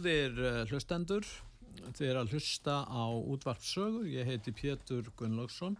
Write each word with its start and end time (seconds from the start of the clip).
Góðir 0.00 0.38
uh, 0.40 0.58
hlustendur, 0.70 1.26
þið 1.92 2.06
er 2.08 2.18
að 2.22 2.30
hlusta 2.32 2.76
á 2.88 3.04
útvarpsögu, 3.20 4.06
ég 4.08 4.24
heiti 4.24 4.54
Pétur 4.56 5.10
Gunnlaugsson 5.18 5.74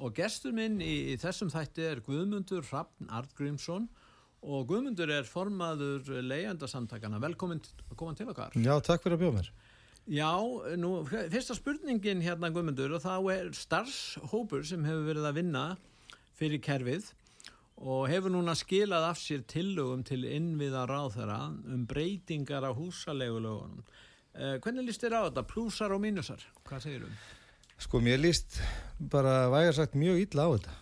og 0.00 0.14
gestur 0.16 0.54
minn 0.56 0.78
í, 0.80 1.12
í 1.12 1.16
þessum 1.20 1.50
þætti 1.52 1.84
er 1.84 2.00
Guðmundur 2.06 2.64
Hrafn 2.64 3.10
Artgrímsson 3.12 3.84
og 4.40 4.64
Guðmundur 4.70 5.12
er 5.12 5.28
formaður 5.28 6.08
leiðandarsamtakana. 6.30 7.20
Velkomin 7.20 7.60
til 7.60 8.30
okkar. 8.32 8.56
Já, 8.56 8.72
takk 8.80 9.04
fyrir 9.04 9.18
að 9.18 9.26
bjóða 9.26 9.36
mér. 9.36 9.52
Já, 10.16 10.32
nú, 10.80 10.94
fyrsta 11.12 11.58
spurningin 11.58 12.24
hérna 12.24 12.48
Guðmundur 12.54 12.96
og 12.96 13.04
þá 13.04 13.14
er 13.34 13.52
starfshópur 13.52 14.64
sem 14.64 14.88
hefur 14.88 15.10
verið 15.10 15.28
að 15.28 15.42
vinna 15.42 15.66
fyrir 16.40 16.64
kerfið 16.64 17.12
og 17.78 18.08
hefur 18.10 18.32
núna 18.34 18.56
skilað 18.58 19.06
af 19.12 19.20
sér 19.20 19.44
tillögum 19.46 20.02
til 20.06 20.24
innviða 20.26 20.84
ráðherra 20.90 21.38
um 21.48 21.84
breytingar 21.86 22.66
á 22.66 22.74
húsalegulegunum. 22.74 23.84
Eh, 24.34 24.58
hvernig 24.62 24.88
líst 24.88 25.04
þér 25.04 25.18
á 25.18 25.20
þetta? 25.28 25.46
Plúsar 25.46 25.94
og 25.94 26.02
mínusar? 26.02 26.42
Hvað 26.66 26.84
segir 26.84 27.06
þú? 27.06 27.12
Sko, 27.78 28.02
mér 28.02 28.18
líst 28.18 28.58
bara 28.98 29.46
vægar 29.52 29.76
sagt 29.78 29.94
mjög 29.94 30.24
illa 30.24 30.48
á 30.50 30.50
þetta 30.56 30.76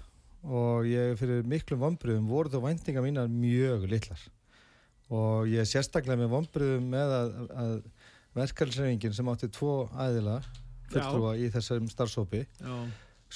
og 0.46 0.86
ég 0.88 1.16
fyrir 1.20 1.48
miklum 1.48 1.82
vonbröðum 1.82 2.28
voru 2.30 2.52
þá 2.52 2.60
væntinga 2.64 3.02
mínar 3.04 3.28
mjög 3.28 3.88
litlar 3.90 4.20
og 5.10 5.48
ég 5.50 5.60
er 5.64 5.68
sérstaklega 5.68 6.20
með 6.20 6.30
vonbröðum 6.32 6.86
með 6.92 7.14
að, 7.16 7.34
að 7.50 7.74
verkefælsreifingin 8.38 9.16
sem 9.16 9.28
átti 9.32 9.50
tvo 9.50 9.88
æðila 9.90 10.38
fulltrúa 10.92 11.34
í 11.40 11.50
þessum 11.50 11.90
starfsópi 11.90 12.44
Já 12.46 12.76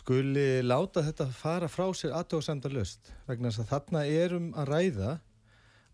skuli 0.01 0.47
láta 0.65 1.03
þetta 1.05 1.27
fara 1.34 1.69
frá 1.70 1.87
sér 1.97 2.15
aðtóðsendar 2.19 2.73
löst 2.75 3.12
vegna 3.29 3.51
þess 3.51 3.62
að 3.65 3.70
þarna 3.75 4.03
erum 4.09 4.51
að 4.59 4.73
ræða 4.75 5.12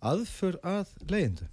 aðför 0.06 0.58
að 0.66 0.92
leiðindu 1.10 1.48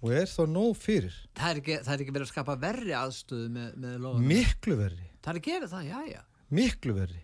og 0.00 0.14
er 0.16 0.30
þá 0.30 0.42
nóg 0.48 0.76
fyrir. 0.80 1.16
Það 1.36 1.50
er 1.50 1.60
ekki, 1.60 1.78
það 1.84 1.94
er 1.94 2.04
ekki 2.04 2.14
verið 2.14 2.26
að 2.26 2.32
skapa 2.32 2.56
verri 2.60 2.94
aðstöðu 2.96 3.48
með, 3.52 3.72
með 3.82 3.96
loðan 4.04 4.28
Miklu 4.30 4.76
verri. 4.78 5.08
Það 5.20 5.32
er 5.32 5.40
að 5.40 5.48
gera 5.48 5.70
það, 5.74 5.90
já 5.90 5.98
já. 6.14 6.20
Miklu 6.56 6.94
verri. 6.96 7.20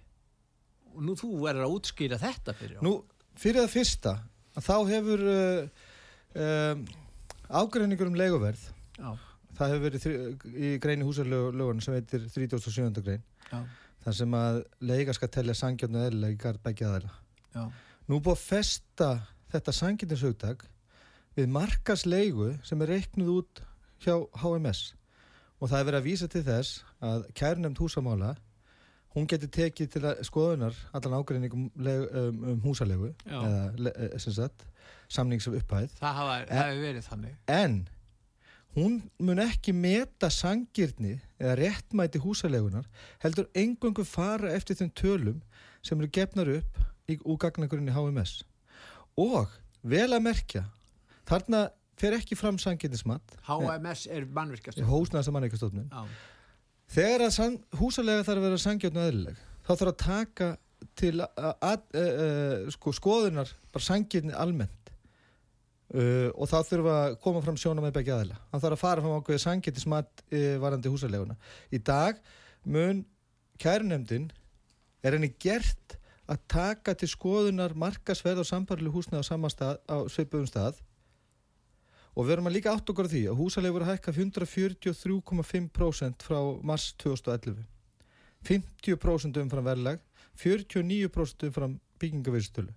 Og 0.92 1.06
nú 1.06 1.14
þú 1.18 1.30
verður 1.40 1.66
að 1.66 1.76
útskýra 1.76 2.18
þetta 2.20 2.56
fyrir 2.56 2.84
Nú, 2.84 2.92
fyrir 3.36 3.62
það 3.64 3.72
fyrsta 3.72 4.12
þá 4.56 4.76
hefur 4.90 5.24
uh, 5.28 5.88
um, 6.44 6.84
ágreiningur 7.60 8.12
um 8.12 8.16
legoverð 8.16 8.68
Já. 8.96 9.10
Það 9.56 9.72
hefur 9.72 9.82
verið 9.86 10.06
í 10.56 10.70
greini 10.80 11.04
húsarlögun 11.04 11.82
sem 11.84 11.96
heitir 11.96 12.24
37. 12.32 13.04
grein. 13.04 13.24
Já 13.48 13.60
þar 14.06 14.18
sem 14.20 14.34
að 14.38 14.60
leiga 14.86 15.14
skal 15.16 15.30
tellja 15.34 15.56
sangjarnu 15.58 16.04
eðlilega 16.04 16.36
í 16.36 16.40
garð 16.44 16.62
begja 16.62 16.92
aðeila. 16.92 17.66
Nú 18.06 18.20
búið 18.22 18.36
að 18.36 18.44
festa 18.44 19.08
þetta 19.50 19.74
sangjarninsugtak 19.74 20.62
við 21.36 21.50
markasleigu 21.56 22.52
sem 22.66 22.84
er 22.84 22.92
reiknuð 22.94 23.32
út 23.34 23.62
hjá 24.04 24.14
HMS 24.42 24.92
og 25.58 25.70
það 25.70 25.78
er 25.78 25.88
verið 25.88 25.98
að 25.98 26.06
vísa 26.06 26.28
til 26.30 26.44
þess 26.46 26.84
að 27.10 27.26
kærnemd 27.40 27.80
húsamála 27.82 28.36
hún 29.16 29.26
getur 29.30 29.50
tekið 29.52 29.92
til 29.94 30.14
skoðunar 30.28 30.78
allan 30.94 31.18
ágreining 31.18 31.54
um, 31.56 31.66
um, 31.80 32.40
um 32.52 32.62
húsalegu 32.62 33.10
eða 33.24 33.92
eh, 33.96 34.16
sagt, 34.22 34.66
samning 35.08 35.42
sem 35.42 35.56
upphæð. 35.56 35.96
Það 35.98 36.20
hefur 36.52 36.82
verið 36.84 37.06
þannig. 37.08 37.38
En 37.48 37.78
hún 38.76 38.98
mun 39.18 39.40
ekki 39.40 39.72
meta 39.72 40.28
sangirni 40.32 41.16
eða 41.40 41.54
réttmæti 41.62 42.20
húsalegunar 42.20 42.84
heldur 43.24 43.48
engungu 43.56 44.04
fara 44.04 44.52
eftir 44.56 44.76
þeim 44.80 44.92
tölum 45.00 45.40
sem 45.86 45.98
eru 46.00 46.12
gefnar 46.12 46.50
upp 46.58 46.82
í 47.08 47.16
úgagnagurinn 47.24 47.88
í 47.88 47.96
HMS 47.96 48.42
og 49.16 49.52
vel 49.86 50.10
að 50.10 50.24
merkja 50.28 50.66
þarna 51.28 51.66
fer 51.96 52.18
ekki 52.18 52.36
fram 52.36 52.60
sangirnismat 52.60 53.38
HMS 53.48 54.06
er 54.12 54.28
mannverkastofnun 54.28 54.90
Hósnæðast 54.92 55.30
er 55.30 55.36
mannverkastofnun 55.38 55.92
Þegar 56.86 57.24
að 57.26 57.54
húsalega 57.80 58.22
þarf 58.22 58.38
að 58.38 58.44
vera 58.46 58.62
sangjörn 58.62 58.98
og 59.00 59.08
eðlileg 59.08 59.38
þá 59.66 59.70
þarf 59.72 59.88
að 59.90 59.96
taka 60.04 60.50
til 60.96 61.14
að, 61.24 61.38
að, 61.40 61.80
að, 61.96 62.66
sko, 62.76 62.92
skoðunar 62.94 63.50
bara 63.74 63.86
sangirni 63.88 64.36
almennt 64.36 64.75
Uh, 65.86 66.34
og 66.34 66.50
þá 66.50 66.66
þurfa 66.66 66.94
að 67.04 67.12
koma 67.22 67.38
fram 67.44 67.54
sjóna 67.62 67.82
með 67.84 67.92
begge 68.00 68.10
aðila. 68.10 68.34
Hann 68.50 68.62
þarf 68.62 68.74
að 68.74 68.80
fara 68.80 69.02
fram 69.04 69.20
ákveðið 69.20 69.42
sangetismat 69.44 70.22
uh, 70.26 70.56
varandi 70.58 70.90
húsaleguna 70.90 71.36
í 71.70 71.78
dag 71.78 72.18
mun 72.66 73.04
kærnemdin 73.62 74.26
er 75.06 75.14
henni 75.14 75.30
gert 75.38 75.94
að 76.26 76.42
taka 76.50 76.90
til 76.98 77.06
skoðunar 77.12 77.76
markasverð 77.78 78.42
og 78.42 78.48
sambarli 78.48 78.90
húsna 78.90 79.22
á 79.22 79.22
stað 79.22 79.78
á 79.86 80.10
sveipuðum 80.10 80.50
stað? 80.50 80.74
Og 82.18 82.26
erum 82.34 82.50
að 82.50 82.56
líka 82.56 82.74
átt 82.74 82.90
okkur 82.90 83.06
á 83.06 83.12
því 83.12 83.22
að 83.30 83.38
húsalegu 83.38 83.76
voru 83.76 83.86
að 83.86 83.92
hækka 83.94 84.10
143,5% 84.16 86.26
frá 86.26 86.40
mars 86.66 86.88
2011 86.98 87.62
50% 88.46 89.38
umfram 89.44 89.66
verðlag 89.70 90.02
49% 90.42 91.46
umfram 91.46 91.78
byggingavirðstölu 92.02 92.74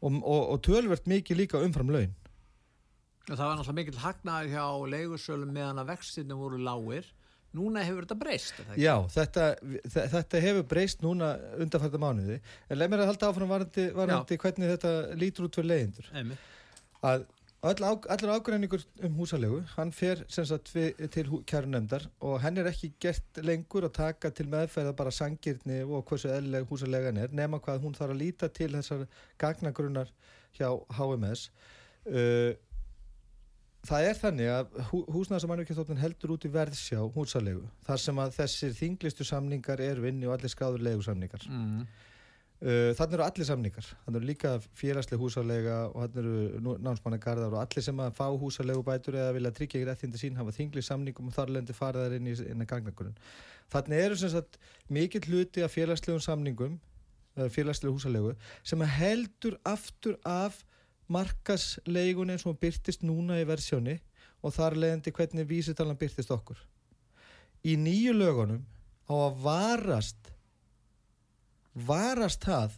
og, 0.00 0.18
og, 0.22 0.42
og 0.54 0.58
tölvert 0.66 1.08
mikið 1.10 1.42
líka 1.42 1.62
umfram 1.62 1.92
laun. 1.94 2.16
Og 3.28 3.36
það 3.36 3.44
var 3.44 3.56
náttúrulega 3.58 3.78
mikil 3.80 4.02
hagnaði 4.02 4.52
hjá 4.54 4.66
leigursölum 4.94 5.54
meðan 5.54 5.82
að 5.82 5.90
vextinu 5.92 6.38
voru 6.40 6.60
lágir. 6.64 7.08
Núna 7.56 7.80
hefur 7.80 8.04
þetta 8.04 8.16
breyst 8.20 8.58
já, 8.76 8.92
þetta, 9.08 9.44
þetta 9.88 10.40
hefur 10.44 10.66
breyst 10.68 11.00
núna 11.00 11.30
undanfærta 11.56 12.00
mánuði. 12.00 12.36
En 12.68 12.76
leið 12.76 12.92
mér 12.92 13.02
að 13.04 13.10
halda 13.14 13.30
áfram 13.32 13.52
varandi, 13.54 13.86
varandi 13.96 14.36
hvernig 14.42 14.72
þetta 14.74 14.92
lítur 15.16 15.46
út 15.46 15.56
fyrir 15.56 15.70
leiðindur 15.72 16.10
að 17.08 17.24
All, 17.60 17.74
allur 17.82 18.30
ágræningur 18.36 18.84
um 19.02 19.14
húsalegu 19.18 19.64
hann 19.72 19.90
fer 19.92 20.20
sagt, 20.28 20.76
til 21.10 21.30
kærunemdar 21.42 22.04
og 22.20 22.36
henn 22.44 22.60
er 22.60 22.68
ekki 22.70 22.92
gert 23.02 23.40
lengur 23.42 23.88
að 23.88 23.96
taka 23.96 24.30
til 24.30 24.46
meðferða 24.52 24.92
bara 24.94 25.10
sangirni 25.10 25.80
og 25.82 26.04
hversu 26.06 26.30
eðleg 26.30 26.68
húsalegan 26.70 27.18
er 27.18 27.34
nema 27.34 27.58
hvað 27.58 27.82
hún 27.82 27.98
þarf 27.98 28.14
að 28.14 28.20
líta 28.20 28.48
til 28.48 28.70
þessar 28.76 29.02
gagnagrunnar 29.42 30.12
hjá 30.54 30.70
HMS 31.00 31.48
það 33.88 34.06
er 34.06 34.18
þannig 34.20 34.52
að 34.52 34.78
hú, 34.92 35.00
húsnæðarsamannvíkjastofnun 35.16 36.02
heldur 36.02 36.36
út 36.36 36.46
í 36.46 36.52
verðsjá 36.54 37.02
húsalegu 37.14 37.66
þar 37.88 38.02
sem 38.04 38.22
að 38.22 38.36
þessir 38.38 38.78
þinglistu 38.78 39.26
samningar 39.26 39.82
er 39.82 39.98
vinni 40.02 40.30
og 40.30 40.36
allir 40.36 40.54
skráður 40.54 40.86
legusamningar 40.86 41.50
mm. 41.50 41.82
Uh, 42.58 42.90
þannig 42.98 43.14
eru 43.14 43.22
allir 43.22 43.46
samningar, 43.46 43.88
þannig 44.02 44.18
eru 44.18 44.28
líka 44.32 44.52
félagsleg 44.74 45.20
húsalega 45.22 45.76
og 45.92 46.08
þannig 46.08 46.24
eru 46.24 46.78
námsmannagarðar 46.82 47.52
og 47.54 47.60
allir 47.60 47.84
sem 47.86 48.00
að 48.02 48.16
fá 48.16 48.24
húsalegu 48.34 48.80
bætur 48.82 49.14
eða 49.14 49.34
vilja 49.36 49.52
tryggja 49.54 49.78
ekki 49.78 49.86
réttindi 49.86 50.18
sín 50.18 50.40
hafa 50.40 50.54
þingli 50.56 50.82
samningum 50.82 51.28
og 51.30 51.36
þar 51.36 51.52
lendi 51.54 51.76
faraðar 51.76 52.16
inn 52.16 52.26
í, 52.26 52.32
í 52.34 52.66
gagnakurinn. 52.66 53.14
Þannig 53.70 54.02
eru 54.08 54.18
sem 54.18 54.32
sagt 54.32 54.58
mikið 54.90 55.28
hluti 55.30 55.62
af 55.62 55.70
félagslegum 55.76 56.24
samningum, 56.24 56.74
uh, 57.38 57.46
félagsleg 57.46 57.94
húsalegu 57.94 58.34
sem 58.66 58.82
heldur 58.96 59.54
aftur 59.62 60.16
af 60.26 60.58
markaslegun 61.06 62.34
eins 62.34 62.46
og 62.48 62.58
byrtist 62.58 63.06
núna 63.06 63.38
í 63.38 63.46
versjóni 63.46 64.00
og 64.42 64.56
þar 64.58 64.80
leðandi 64.82 65.14
hvernig 65.14 65.46
vísitalan 65.46 66.00
byrtist 66.00 66.34
okkur. 66.34 66.58
Í 67.62 67.78
nýju 67.78 68.18
lögunum 68.18 68.66
á 69.06 69.14
að 69.14 69.38
varast 69.46 70.34
varast 71.86 72.44
það 72.44 72.76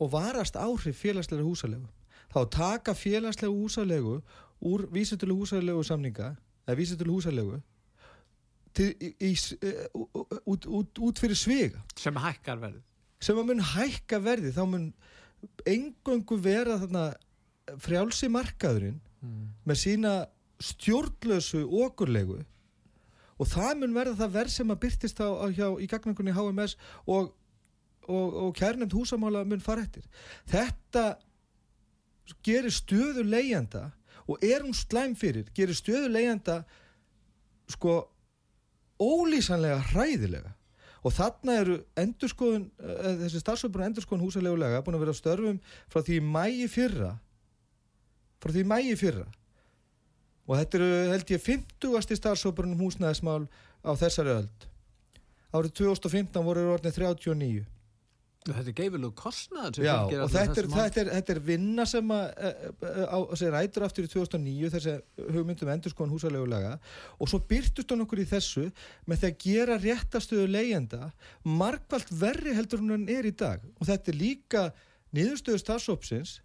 og 0.00 0.12
varast 0.14 0.56
áhrif 0.56 1.00
félagslega 1.02 1.44
húsalegu. 1.44 1.88
Þá 2.30 2.40
taka 2.50 2.94
félagslega 2.94 3.52
húsalegu 3.52 4.20
úr 4.60 4.86
vísutölu 4.92 5.40
húsalegu 5.40 5.82
samninga 5.84 6.34
eða 6.66 6.78
vísutölu 6.78 7.16
húsalegu 7.18 7.60
til, 8.76 8.92
í, 9.00 9.14
í, 9.30 9.32
út, 10.46 10.66
út, 10.66 11.00
út 11.00 11.18
fyrir 11.18 11.38
svega 11.38 11.80
sem 11.98 12.16
hækkar 12.16 12.60
verði 12.60 12.84
sem 13.20 13.38
að 13.40 13.48
mun 13.50 13.64
hækka 13.72 14.20
verði 14.22 14.52
þá 14.54 14.62
mun 14.68 14.84
engöngu 15.68 16.38
vera 16.40 16.78
þarna 16.80 17.08
frjálsi 17.80 18.28
markaðurinn 18.32 19.00
mm. 19.20 19.42
með 19.68 19.80
sína 19.82 20.14
stjórnlösu 20.60 21.64
okurlegu. 21.84 22.40
Og 23.40 23.48
það 23.48 23.76
mun 23.80 23.94
verða 23.96 24.18
það 24.18 24.34
verð 24.34 24.54
sem 24.54 24.72
að 24.72 24.80
byrtist 24.82 25.20
á, 25.24 25.28
á 25.32 25.46
hjá, 25.48 25.66
í 25.80 25.86
gagnangunni 25.88 26.34
HMS 26.36 26.76
og, 27.08 27.30
og, 28.10 28.36
og 28.44 28.54
kærnend 28.58 28.92
húsamála 28.94 29.44
mun 29.46 29.62
fara 29.62 29.86
eftir. 29.86 30.04
Þetta 30.50 31.04
gerir 32.46 32.74
stöðu 32.74 33.24
leiðanda 33.26 33.88
og 34.30 34.42
er 34.44 34.62
hún 34.62 34.76
slæm 34.76 35.16
fyrir 35.18 35.48
gerir 35.56 35.78
stöðu 35.78 36.10
leiðanda 36.12 36.60
sko 37.70 38.02
ólýsanlega 39.00 39.80
hræðilega. 39.92 40.54
Og 41.00 41.14
þarna 41.16 41.56
eru 41.62 41.78
endurskoðun 41.96 42.66
eh, 42.76 43.12
þessi 43.22 43.40
starfsöfbrun 43.40 43.88
endurskoðun 43.88 44.26
húsalegulega 44.26 44.82
búin 44.84 44.98
að 44.98 45.06
vera 45.06 45.16
störfum 45.16 45.60
frá 45.88 46.02
því 46.04 46.18
mægi 46.26 46.66
fyrra 46.68 47.14
frá 48.40 48.52
því 48.52 48.64
mægi 48.68 48.96
fyrra. 49.00 49.26
Og 50.48 50.58
þetta 50.58 50.78
eru 50.80 50.90
held 51.12 51.32
ég 51.34 51.42
50. 51.44 52.16
starfsöfbrunum 52.18 52.80
húsnæðismál 52.82 53.44
á 53.86 53.92
þessari 53.96 54.34
öld. 54.40 54.66
Árið 55.54 55.76
2015 55.82 56.46
voru 56.46 56.66
orðin 56.74 56.94
39 56.94 57.66
Þetta 58.40 58.70
er 58.70 58.76
geifilug 58.78 59.12
kostnað 59.20 59.78
Já, 59.84 59.98
og 60.00 60.30
þetta 60.32 60.62
er, 60.62 60.68
þetta, 60.72 61.02
er, 61.02 61.08
þetta 61.18 61.32
er 61.34 61.40
vinna 61.44 61.84
sem 61.88 62.12
að, 62.14 62.30
að 63.04 63.42
rætur 63.52 63.84
aftur 63.84 64.06
í 64.06 64.08
2009 64.14 64.70
þessi 64.72 64.94
hugmyndum 65.34 65.72
endur 65.74 65.92
skoðan 65.92 66.14
húsalegulega 66.14 66.70
og 67.20 67.28
svo 67.28 67.42
byrtust 67.50 67.92
hann 67.92 68.06
okkur 68.06 68.22
í 68.22 68.28
þessu 68.30 68.64
með 69.04 69.20
því 69.20 69.28
að 69.28 69.44
gera 69.44 69.76
réttastöðu 69.82 70.46
leyenda 70.54 71.10
markvallt 71.44 72.14
verri 72.22 72.56
heldur 72.56 72.80
hann 72.80 73.04
er 73.12 73.28
í 73.28 73.34
dag. 73.44 73.60
Og 73.76 73.90
þetta 73.90 74.14
er 74.14 74.20
líka 74.22 74.64
niðurstöðu 75.12 75.60
stafsópsins 75.60 76.38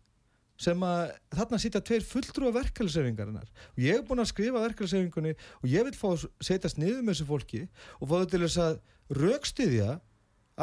sem 0.60 0.86
að 0.88 1.16
þarna 1.36 1.64
sitja 1.64 1.84
tveir 1.84 2.04
fulltrú 2.08 2.52
af 2.52 2.60
verkefæliseyfingarinnar 2.60 3.48
og 3.48 3.82
ég 3.84 3.98
hef 3.98 4.06
búin 4.08 4.24
að 4.24 4.32
skrifa 4.32 4.68
verkefæliseyfingunni 4.68 5.36
og 5.62 5.66
ég 5.72 5.88
vil 5.88 5.96
fá 5.96 6.08
að 6.12 6.30
setjast 6.44 6.80
niður 6.80 7.02
með 7.04 7.16
þessu 7.16 7.32
fólki 7.32 7.66
og 8.00 8.08
fá 8.08 8.16
þau 8.16 8.30
til 8.32 8.46
þess 8.46 8.62
að 8.64 8.78
raukstiðja 9.20 9.90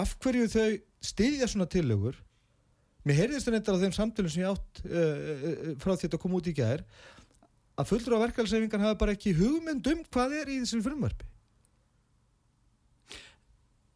af 0.02 0.16
hverju 0.24 0.48
þau 0.52 0.70
styðja 1.02 1.48
svona 1.50 1.68
tillögur. 1.70 2.18
Mér 3.02 3.18
heyrðist 3.18 3.48
það 3.48 3.56
nefndar 3.56 3.78
á 3.78 3.82
þeim 3.82 3.96
samtölum 3.96 4.30
sem 4.30 4.44
ég 4.44 4.52
átt 4.52 4.84
uh, 4.86 4.94
uh, 4.94 5.74
frá 5.82 5.90
því 5.90 5.96
að 5.96 6.04
þetta 6.06 6.22
kom 6.22 6.38
út 6.38 6.50
í 6.50 6.54
gæðir 6.54 6.84
að 7.80 7.88
fullur 7.88 8.18
á 8.20 8.24
verkefælsefingan 8.26 8.84
hafa 8.84 8.98
bara 9.00 9.14
ekki 9.16 9.34
hugmynd 9.36 9.88
um 9.90 10.02
hvað 10.12 10.34
er 10.42 10.50
í 10.52 10.58
þessu 10.62 10.82
frumvarfi 10.84 11.30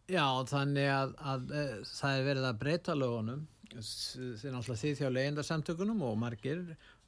Já, 0.06 0.22
þannig 0.46 0.86
að, 0.86 1.14
að, 1.18 1.46
að 1.50 1.70
það 1.90 2.16
er 2.16 2.26
verið 2.28 2.44
að 2.46 2.58
breyta 2.60 2.94
lögunum. 2.94 3.40
Þeir 3.74 4.52
náttúrulega 4.54 4.78
því 4.78 4.90
þjá 5.00 5.08
leyendarsamtökunum 5.10 6.04
og 6.06 6.12
margir 6.20 6.60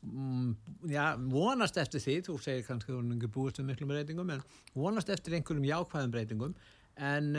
mm, 0.02 0.48
já, 0.90 1.04
vonast 1.30 1.78
eftir 1.78 2.02
því 2.02 2.16
þú 2.26 2.34
segir 2.42 2.66
kannski 2.66 2.90
að 2.90 2.98
þú 2.98 3.20
er 3.28 3.30
búist 3.36 3.60
um 3.62 3.70
miklum 3.70 3.92
breytingum 3.92 4.32
en 4.34 4.42
vonast 4.74 5.12
eftir 5.14 5.38
einhverjum 5.38 5.68
jákvæðum 5.68 6.16
breytingum. 6.16 6.58
En 6.98 7.30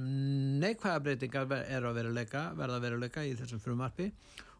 neikvæða 0.00 1.04
breytingar 1.04 1.54
er 1.62 1.86
að 1.86 2.00
veruleika, 2.00 2.48
verða 2.58 2.80
að 2.80 2.88
veruleika 2.88 3.24
í 3.26 3.36
þessum 3.38 3.62
frumarpi 3.62 4.10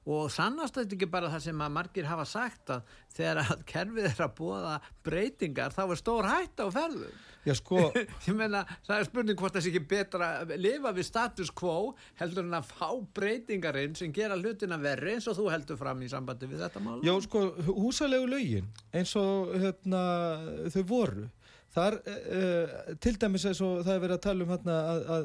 og 0.04 0.26
sannast 0.32 0.76
þetta 0.76 0.98
ekki 0.98 1.06
bara 1.08 1.30
það 1.32 1.44
sem 1.46 1.60
að 1.64 1.76
margir 1.78 2.08
hafa 2.08 2.24
sagt 2.28 2.72
að 2.74 2.96
þegar 3.16 3.40
að 3.44 3.62
kerfið 3.72 4.08
er 4.10 4.24
að 4.26 4.34
bóða 4.40 4.74
breytingar 5.06 5.76
þá 5.76 5.84
er 5.86 6.00
stór 6.00 6.28
hætt 6.28 6.60
á 6.60 6.66
ferðu 6.74 7.12
Já 7.44 7.52
sko 7.58 7.80
Ég 8.26 8.36
meina 8.36 8.62
það 8.86 8.98
er 8.98 9.08
spurning 9.08 9.40
hvort 9.40 9.56
þessi 9.56 9.72
ekki 9.72 9.84
betra 9.88 10.28
lifa 10.56 10.92
við 10.96 11.08
status 11.08 11.52
quo 11.56 11.94
heldur 12.20 12.44
en 12.46 12.58
að 12.60 12.70
fá 12.72 12.88
breytingarinn 13.16 13.96
sem 13.98 14.12
gera 14.16 14.38
hlutina 14.38 14.78
verri 14.80 15.16
eins 15.16 15.28
og 15.28 15.38
þú 15.40 15.50
heldur 15.52 15.80
fram 15.80 16.04
í 16.04 16.08
sambandi 16.12 16.48
við 16.48 16.64
þetta 16.64 16.84
mál. 16.84 16.98
Já 17.04 17.12
sko 17.24 17.46
húsalegu 17.68 18.28
lögin 18.32 18.70
eins 18.96 19.12
og 19.20 19.52
hérna, 19.60 20.04
þau 20.72 20.84
voru 20.88 21.28
Þar, 21.74 21.96
uh, 22.06 22.94
til 23.02 23.16
dæmis 23.18 23.44
eins 23.48 23.60
og 23.64 23.80
það 23.82 23.96
er 23.96 24.02
verið 24.04 24.16
að 24.16 24.24
tala 24.28 24.44
um 24.44 24.50
hérna, 24.52 24.74
að, 24.92 25.24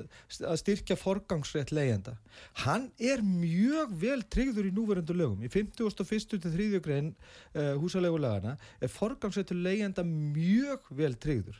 að, 0.49 0.55
styrkja 0.63 0.97
forgangsrétt 0.97 1.73
leyenda. 1.75 2.15
Hann 2.63 2.87
er 2.97 3.21
mjög 3.21 3.93
vel 4.01 4.23
tryggður 4.33 4.69
í 4.71 4.73
núverundu 4.73 5.13
lögum. 5.13 5.43
Í 5.45 5.51
51. 5.53 6.25
til 6.33 6.41
3. 6.47 6.81
grein 6.85 7.11
uh, 7.53 7.75
húsalegulagana 7.81 8.55
er 8.81 8.93
forgangsréttu 8.93 9.57
leyenda 9.57 10.05
mjög 10.07 10.89
vel 10.97 11.13
tryggður. 11.21 11.59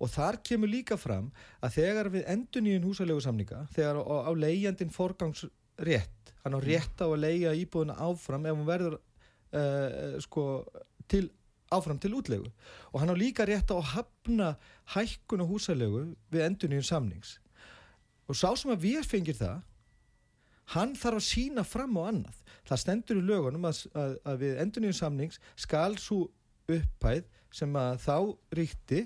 Og 0.00 0.08
þar 0.08 0.40
kemur 0.46 0.72
líka 0.72 0.96
fram 0.96 1.28
að 1.60 1.76
þegar 1.76 2.08
við 2.14 2.24
endur 2.32 2.64
nýjum 2.64 2.88
húsalegusamninga, 2.88 3.66
þegar 3.74 4.00
á, 4.00 4.16
á 4.24 4.32
leyendin 4.32 4.94
forgangsrétt, 4.94 6.32
hann 6.40 6.56
á 6.56 6.60
rétt 6.64 7.04
á 7.04 7.06
að 7.06 7.20
leia 7.26 7.52
íbúðuna 7.60 7.98
áfram 8.00 8.48
ef 8.48 8.56
hann 8.56 8.70
verður 8.70 8.96
uh, 8.96 10.16
sko, 10.24 10.46
til 11.10 11.28
áfram 11.70 12.00
til 12.02 12.14
útlegu 12.18 12.50
og 12.90 13.00
hann 13.00 13.12
á 13.12 13.16
líka 13.16 13.46
rétt 13.48 13.70
á 13.70 13.76
að 13.78 13.90
hafna 13.94 14.50
hækkun 14.94 15.44
og 15.44 15.54
húsalegu 15.54 16.04
við 16.32 16.46
enduníun 16.46 16.86
samnings 16.86 17.38
og 18.28 18.38
sá 18.38 18.50
sem 18.56 18.72
að 18.74 18.86
við 18.86 19.06
fengir 19.06 19.38
það 19.38 19.62
hann 20.74 20.94
þarf 20.98 21.20
að 21.20 21.28
sína 21.28 21.64
fram 21.66 21.96
á 21.98 22.02
annað 22.10 22.42
það 22.68 22.82
stendur 22.84 23.20
í 23.20 23.24
lögunum 23.26 23.66
að, 23.70 23.84
að, 23.94 24.18
að 24.24 24.42
við 24.44 24.60
enduníun 24.64 24.98
samnings 24.98 25.40
skal 25.58 25.96
svo 25.98 26.26
upphæð 26.70 27.24
sem 27.54 27.78
að 27.78 27.96
þá 28.04 28.16
ríkti 28.58 29.00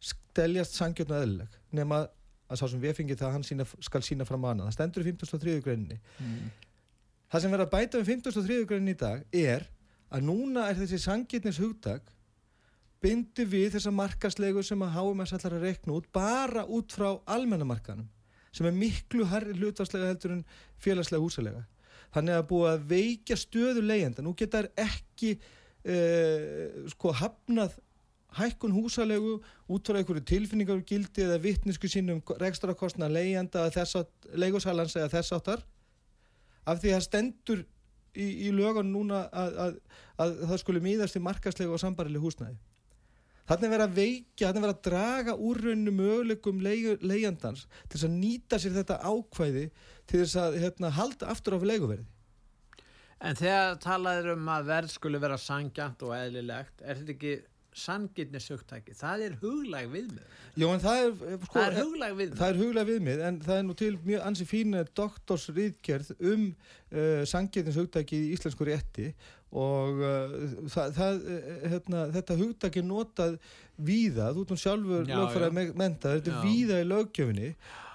steljast 0.00 0.78
sangjörn 0.78 1.12
og 1.12 1.24
eðlileg 1.24 1.58
nema 1.74 2.04
að 2.48 2.60
sá 2.60 2.64
sem 2.70 2.80
við 2.80 2.96
fengir 2.96 3.18
það 3.20 3.34
hann 3.34 3.44
sína, 3.44 3.66
skal 3.84 4.04
sína 4.04 4.26
fram 4.28 4.46
á 4.48 4.52
annað 4.52 4.70
það 4.70 4.76
stendur 4.78 5.04
í 5.04 5.12
15.3. 5.12 5.56
greinni 5.64 5.98
mm. 5.98 6.46
það 7.32 7.44
sem 7.44 7.52
verður 7.52 7.66
að 7.66 7.74
bæta 7.74 8.00
við 8.00 8.12
15.3. 8.14 8.60
greinni 8.70 8.94
í 8.94 9.00
dag 9.02 9.26
er 9.36 9.66
að 10.08 10.28
núna 10.28 10.68
er 10.68 10.78
þessi 10.78 11.00
sangitnis 11.02 11.60
hugdag 11.62 12.06
bindu 13.02 13.44
við 13.46 13.76
þessa 13.76 13.92
markaslegu 13.94 14.62
sem 14.66 14.80
að 14.82 14.94
HMS 14.96 15.34
ætlar 15.36 15.58
að 15.58 15.66
rekna 15.68 15.98
út 15.98 16.08
bara 16.14 16.64
út 16.66 16.94
frá 16.94 17.10
almennamarkanum 17.30 18.08
sem 18.54 18.66
er 18.66 18.74
miklu 18.74 19.26
harri 19.28 19.54
hlutvarslega 19.54 20.08
heldur 20.08 20.32
en 20.38 20.46
félagslega 20.82 21.22
húsalega. 21.22 21.60
Þannig 22.14 22.38
að 22.38 22.46
búið 22.48 22.70
að 22.72 22.86
veikja 22.90 23.36
stöðu 23.38 23.82
leyenda 23.84 24.24
nú 24.24 24.32
geta 24.38 24.62
þær 24.62 24.70
ekki 24.88 25.34
uh, 25.36 26.88
sko 26.90 27.12
hafnað 27.20 27.76
hækkun 28.38 28.74
húsalegu 28.76 29.38
út 29.72 29.88
frá 29.88 30.00
einhverju 30.00 30.24
tilfinningar 30.28 30.82
gildi 30.88 31.24
eða 31.24 31.38
vittnisku 31.42 31.88
sínum 31.88 32.20
rekstrakostna 32.40 33.08
leyenda 33.12 33.66
eða 33.66 33.76
þess 33.78 34.00
að 34.00 34.38
leigursalans 34.42 34.96
eða 34.96 35.12
þess 35.16 35.36
áttar 35.36 35.64
af 36.68 36.82
því 36.82 36.94
að 36.96 37.04
stendur 37.06 37.64
í, 38.16 38.26
í 38.48 38.54
lögun 38.54 38.92
núna 38.92 39.26
að, 39.32 39.60
að, 39.64 39.78
að 40.24 40.34
það 40.50 40.60
skulle 40.62 40.84
mýðast 40.84 41.18
í 41.18 41.24
markaslegu 41.24 41.74
og 41.76 41.82
sambarileg 41.82 42.24
húsnæði. 42.24 42.58
Þannig 43.48 43.72
verið 43.72 43.86
að 43.86 43.96
veikja, 43.96 44.48
þannig 44.48 44.64
verið 44.66 44.74
að 44.74 44.86
draga 44.90 45.34
úr 45.48 45.60
rauninu 45.64 45.92
möguleikum 45.96 46.58
leigjandans 46.60 47.64
til 47.64 47.94
þess 47.94 48.06
að 48.08 48.16
nýta 48.18 48.58
sér 48.60 48.74
þetta 48.76 48.98
ákvæði 49.08 49.62
til 50.10 50.20
þess 50.20 50.40
að 50.42 50.58
hérna, 50.64 50.90
halda 50.98 51.30
aftur 51.32 51.56
á 51.56 51.58
leiguverði. 51.64 52.04
En 53.24 53.38
þegar 53.38 53.78
talaður 53.82 54.34
um 54.36 54.50
að 54.52 54.68
verð 54.68 54.92
skulle 54.92 55.20
vera 55.22 55.38
sangjant 55.40 56.04
og 56.06 56.12
eðlilegt, 56.14 56.84
er 56.84 57.00
þetta 57.00 57.14
ekki 57.16 57.32
sanginnisugtæki, 57.78 58.94
það 58.98 59.24
er 59.26 59.36
huglæg 59.42 59.88
viðmið. 59.92 60.36
Já 60.58 60.66
en 60.68 60.82
það 60.82 61.02
er 61.04 61.12
sko, 61.44 61.54
það 61.54 61.66
er 61.66 61.78
huglæg 61.78 62.16
viðmið. 62.18 62.36
það 62.40 62.52
er 62.52 62.60
huglæg 62.62 62.88
viðmið 62.90 63.24
en 63.28 63.40
það 63.46 63.60
er 63.60 63.66
nú 63.68 63.76
til 63.78 63.92
mjög 64.04 64.26
ansi 64.30 64.48
fína 64.48 64.84
doktorsriðgerð 65.00 66.12
um 66.32 66.46
uh, 66.48 67.22
sanginnisugtæki 67.32 68.22
í 68.26 68.30
íslensku 68.36 68.68
rétti 68.68 69.12
og 69.48 70.02
uh, 70.04 70.36
það, 70.68 70.94
það, 70.98 71.20
uh, 71.24 71.66
hérna, 71.72 72.04
þetta 72.18 72.38
hugtæki 72.42 72.84
notað 72.84 73.38
víða, 73.78 74.32
þú 74.34 74.44
erum 74.44 74.58
sjálfur 74.60 75.04
lögfæraði 75.08 75.68
menta, 75.78 76.16
þetta 76.16 76.32
er 76.34 76.40
víða 76.44 76.80
í 76.82 76.88
lögjöfinni 76.88 77.52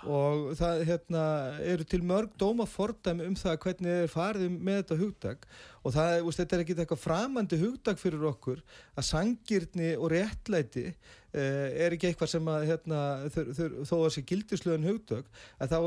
og 0.10 0.53
það 0.60 0.83
hérna, 0.88 1.24
eru 1.63 1.86
til 1.88 2.01
mörg 2.03 2.33
dóma 2.39 2.65
fordæmi 2.67 3.27
um 3.27 3.36
það 3.39 3.60
hvernig 3.65 4.00
er 4.03 4.12
farið 4.12 4.55
með 4.55 4.79
þetta 4.81 4.98
hugdag 5.00 5.45
og 5.83 5.95
það, 5.95 6.13
veist, 6.25 6.39
þetta 6.41 6.55
er 6.55 6.63
ekki 6.63 6.77
eitthvað 6.83 7.03
framandi 7.03 7.60
hugdag 7.62 8.00
fyrir 8.00 8.25
okkur 8.31 8.63
að 8.95 9.07
sangirni 9.07 9.91
og 9.95 10.12
réttlæti 10.13 10.86
eh, 10.89 11.67
er 11.86 11.95
ekki 11.95 12.12
eitthvað 12.12 12.33
sem 12.36 12.51
að 12.55 12.67
hérna, 12.72 13.03
þur, 13.36 13.51
þur, 13.60 13.77
þó 13.89 13.95
að 14.00 14.10
sé 14.15 14.25
gildislöðan 14.31 14.89
hugdag 14.91 15.29
að 15.60 15.75
þá 15.75 15.79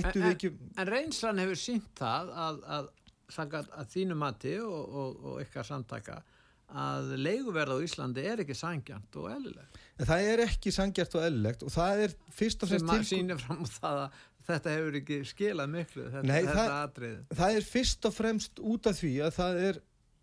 ættu 0.00 0.16
við 0.18 0.30
ekki 0.34 0.52
En 0.76 0.92
reynslan 0.92 1.42
hefur 1.44 1.62
sínt 1.62 1.92
það 2.00 2.34
að, 2.46 2.60
að, 2.78 2.90
að, 3.38 3.72
að 3.72 3.90
þínu 3.96 4.18
mati 4.18 4.56
og, 4.60 4.96
og, 5.02 5.26
og 5.32 5.42
ykkar 5.44 5.68
samtaka 5.68 6.22
að 6.72 7.14
leiguverð 7.20 7.76
á 7.76 7.84
Íslandi 7.84 8.24
er 8.24 8.42
ekki 8.44 8.56
sangjant 8.56 9.16
og 9.20 9.28
eðlilegt. 9.28 9.80
Það 10.02 10.28
er 10.32 10.42
ekki 10.46 10.72
sangjant 10.72 11.16
og 11.18 11.26
eðlilegt 11.26 11.64
og 11.66 11.72
það 11.74 12.04
er 12.06 12.18
fyrst 12.32 12.64
og 12.64 12.72
fremst 12.72 12.86
til... 12.88 12.92
Sem 12.92 13.02
að 13.02 13.08
sína 13.10 13.38
fram 13.40 13.64
á 13.64 13.68
það 13.76 14.02
að 14.02 14.20
þetta 14.48 14.74
hefur 14.76 15.00
ekki 15.02 15.22
skilað 15.28 15.72
miklu, 15.72 16.08
þetta, 16.10 16.26
Nei, 16.28 16.36
þetta 16.40 16.58
það, 16.58 16.76
atrið. 16.82 17.16
Það 17.38 17.56
er 17.56 17.66
fyrst 17.68 18.08
og 18.08 18.14
fremst 18.16 18.62
út 18.72 18.88
af 18.90 18.98
því 18.98 19.12
að 19.26 19.34
það 19.36 19.60
er, 19.68 19.80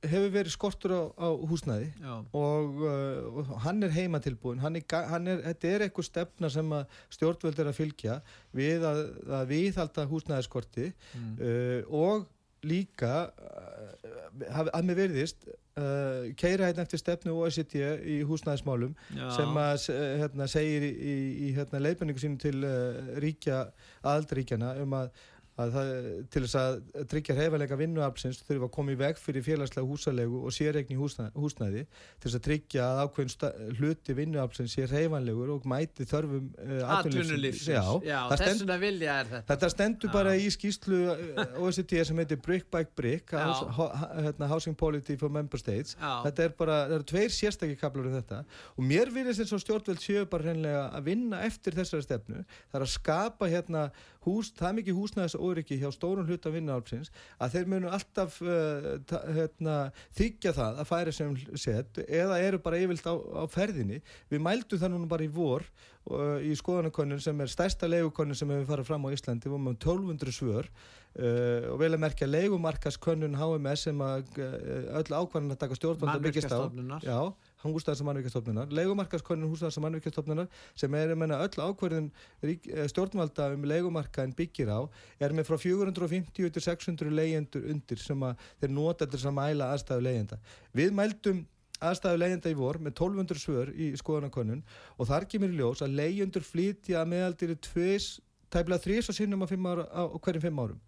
hefur 0.10 0.34
verið 0.34 0.56
skortur 0.56 0.96
á, 0.96 1.04
á 1.20 1.30
húsnæði 1.52 1.88
og, 2.08 2.82
uh, 2.88 3.40
og 3.42 3.54
hann 3.66 3.84
er 3.86 3.96
heimatilbúin, 3.96 4.62
hann 4.64 4.80
er, 4.80 4.86
hann 5.12 5.28
er, 5.28 5.42
þetta 5.52 5.72
er 5.74 5.86
eitthvað 5.86 6.10
stefna 6.10 6.52
sem 6.54 6.76
stjórnvöld 7.16 7.60
er 7.60 7.72
að 7.72 7.80
fylgja 7.80 8.20
við 8.56 8.86
að, 8.90 9.02
að 9.42 9.48
viðhalda 9.54 10.08
húsnæðiskorti 10.10 10.90
mm. 10.90 11.32
uh, 11.40 11.98
og 12.02 12.28
líka 12.68 13.30
uh, 13.30 14.70
að 14.76 14.86
mér 14.88 14.98
verðist 15.00 15.48
uh, 15.48 16.30
keira 16.40 16.68
hérna 16.70 16.86
eftir 16.86 17.02
stefnu 17.02 17.36
OECD 17.40 17.80
í 18.04 18.20
húsnæðismálum 18.28 18.96
Já. 19.16 19.26
sem 19.38 19.60
að 19.64 19.88
hérna, 20.24 20.48
segir 20.52 20.86
í, 20.88 20.92
í, 20.92 21.18
í 21.48 21.52
hérna, 21.58 21.82
leifinningu 21.84 22.22
sínum 22.22 22.40
til 22.42 22.58
uh, 22.64 23.16
ríkja 23.24 23.68
aðaldríkjana 24.04 24.76
um 24.84 24.98
að 25.00 25.12
að 25.60 25.74
það, 25.76 25.90
til 26.32 26.44
þess 26.46 26.58
að 26.60 26.78
tryggja 27.12 27.36
hreifalega 27.38 27.78
vinnuaflsins 27.80 28.40
þurfa 28.48 28.70
að 28.70 28.74
koma 28.76 28.94
í 28.94 29.00
veg 29.00 29.20
fyrir 29.20 29.46
félagslega 29.46 29.90
húsalegu 29.90 30.42
og 30.46 30.56
sérregni 30.56 30.98
húsnæði, 31.00 31.86
til 32.20 32.28
þess 32.28 32.40
að 32.40 32.46
tryggja 32.48 32.86
að 32.86 33.02
ákveðin 33.04 33.76
hluti 33.80 34.16
vinnuaflsins 34.18 34.76
sé 34.76 34.88
hreifanlegur 34.90 35.54
og 35.56 35.68
mæti 35.70 36.08
þörfum 36.10 36.50
uh, 36.64 36.84
atvinnulífsins. 36.98 37.70
Já, 37.74 37.84
Já 38.08 38.20
þess 38.34 38.64
vegna 38.64 38.80
vilja 38.82 39.18
er 39.24 39.32
þetta. 39.34 39.48
Þetta 39.54 39.72
stendur 39.76 40.14
bara 40.14 40.36
í 40.40 40.48
skýslu 40.54 41.02
uh, 41.14 41.44
OECD 41.64 41.98
sem 42.08 42.24
heitir 42.24 42.42
Brick 42.46 42.70
by 42.72 42.86
Brick, 42.96 43.36
hérna, 43.36 44.50
Housing 44.52 44.78
Policy 44.80 45.18
for 45.20 45.34
Member 45.34 45.62
States. 45.62 45.98
Já. 46.00 46.14
Þetta 46.28 46.48
er 46.48 46.56
bara, 46.60 46.80
það 46.88 46.98
eru 47.00 47.10
tveir 47.14 47.36
sérstakki 47.36 47.80
kaplur 47.80 48.10
um 48.10 48.16
þetta 48.16 48.44
og 48.76 48.86
mér 48.86 49.12
virðist 49.14 49.44
eins 49.44 49.54
og 49.56 49.64
stjórnveld 49.64 50.04
séu 50.04 50.26
bara 50.30 50.48
hreinlega 50.48 50.86
að 50.96 51.10
vinna 51.10 51.42
eftir 51.48 51.76
þessari 51.78 52.06
stefnu. 52.06 52.44
Það 52.70 52.80
er 52.80 52.86
að 52.86 52.94
skapa 52.94 53.50
hérna 53.52 53.86
hús, 54.26 54.52
það 54.58 54.76
mikið 54.80 54.98
húsnæðis 55.00 55.38
óryggi 55.50 55.80
hjá 55.82 55.90
stórun 55.94 56.28
hluta 56.30 56.52
vinnaálpsins 56.54 57.12
að 57.42 57.56
þeir 57.56 57.70
munu 57.74 57.92
alltaf 57.94 58.40
uh, 58.46 58.90
hérna, 59.36 59.78
þykja 60.18 60.54
það 60.58 60.82
að 60.84 60.90
færa 60.90 61.16
sem 61.16 61.36
set 61.60 62.02
eða 62.08 62.40
eru 62.46 62.62
bara 62.64 62.82
yfirlt 62.82 63.10
á, 63.10 63.16
á 63.16 63.44
ferðinni. 63.52 64.02
Við 64.32 64.46
mældu 64.46 64.80
það 64.80 64.96
núna 64.96 65.12
bara 65.12 65.28
í 65.28 65.34
vor 65.34 65.66
uh, 65.66 66.38
í 66.44 66.56
skoðanakonun 66.58 67.22
sem 67.24 67.44
er 67.44 67.52
stærsta 67.52 67.90
legukonun 67.90 68.38
sem 68.38 68.56
hefur 68.56 68.72
farið 68.74 68.90
fram 68.92 69.10
á 69.10 69.14
Íslandi, 69.16 69.50
við 69.50 69.58
varum 69.58 69.72
um 69.74 69.78
1200 69.78 70.40
svör 70.40 70.74
Uh, 71.18 71.66
og 71.74 71.80
vel 71.82 71.88
að 71.90 72.04
merkja 72.04 72.28
leikumarkaskönnun 72.30 73.34
HMS 73.34 73.88
sem 73.88 74.02
að 74.06 74.28
öll 74.38 75.08
ákvarðan 75.10 75.56
að 75.56 75.58
taka 75.64 75.78
stjórnvölda 75.80 76.22
byggist 76.22 76.54
á. 76.54 76.70
Já, 77.02 77.18
húsdags- 77.64 78.02
og 78.02 78.08
mannvíkjastofnunar 78.08 78.72
leikumarkaskönnun 78.72 79.52
húsdags- 79.52 79.78
og 79.78 79.84
mannvíkjastofnunar 79.84 80.48
sem 80.76 80.94
er 80.96 81.16
meina, 81.16 81.42
öll 81.44 81.60
ákvarðin 81.60 82.12
eh, 82.44 82.88
stjórnvalda 82.88 83.54
um 83.54 83.64
leikumarkaðin 83.64 84.36
byggir 84.36 84.72
á 84.72 84.88
er 85.20 85.34
með 85.34 85.50
frá 85.50 85.58
450 85.58 86.50
til 86.50 86.62
600 86.62 87.12
leyendur 87.12 87.68
undir 87.70 88.00
sem 88.00 88.20
að 88.24 88.38
þeir 88.62 88.72
nota 88.72 89.06
til 89.06 89.20
að 89.20 89.36
mæla 89.36 89.74
aðstæðu 89.74 90.06
leyenda 90.08 90.40
við 90.74 90.94
mældum 90.94 91.46
aðstæðu 91.80 92.20
leyenda 92.20 92.52
í 92.52 92.58
vor 92.60 92.80
með 92.80 92.96
1200 92.96 93.40
svör 93.40 93.74
í 93.76 93.92
skoðanakönnun 94.00 94.64
og 94.98 95.08
þar 95.08 95.28
kemur 95.32 95.54
í 95.54 95.60
ljós 95.60 95.84
að 95.84 95.96
leyendur 96.00 96.44
flytja 96.44 97.06
meðaldir 97.08 97.56
tveis, 97.64 98.20
tæmlega 98.52 98.84
þrís 98.84 99.12
og 99.12 99.16
sinnum 99.16 99.44
á, 99.44 99.48
á, 99.48 100.04
á 100.12 100.18
hverjum 100.20 100.44
fimm 100.48 100.64
árum 100.64 100.80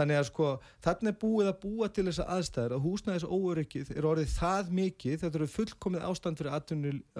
þannig 0.00 0.18
að 0.20 0.26
sko 0.30 0.48
þarna 0.84 1.12
er 1.12 1.18
búið 1.20 1.50
að 1.50 1.58
búa 1.64 1.88
til 1.92 2.06
þessa 2.08 2.26
aðstæður 2.36 2.74
að 2.76 2.84
húsnæðis 2.86 3.26
óöryggið 3.28 3.92
er 3.94 4.08
orðið 4.08 4.34
það 4.34 4.72
mikið, 4.80 5.16
þetta 5.22 5.40
eru 5.40 5.48
fullkomið 5.54 6.06
ástand 6.08 6.40
fyrir 6.40 6.56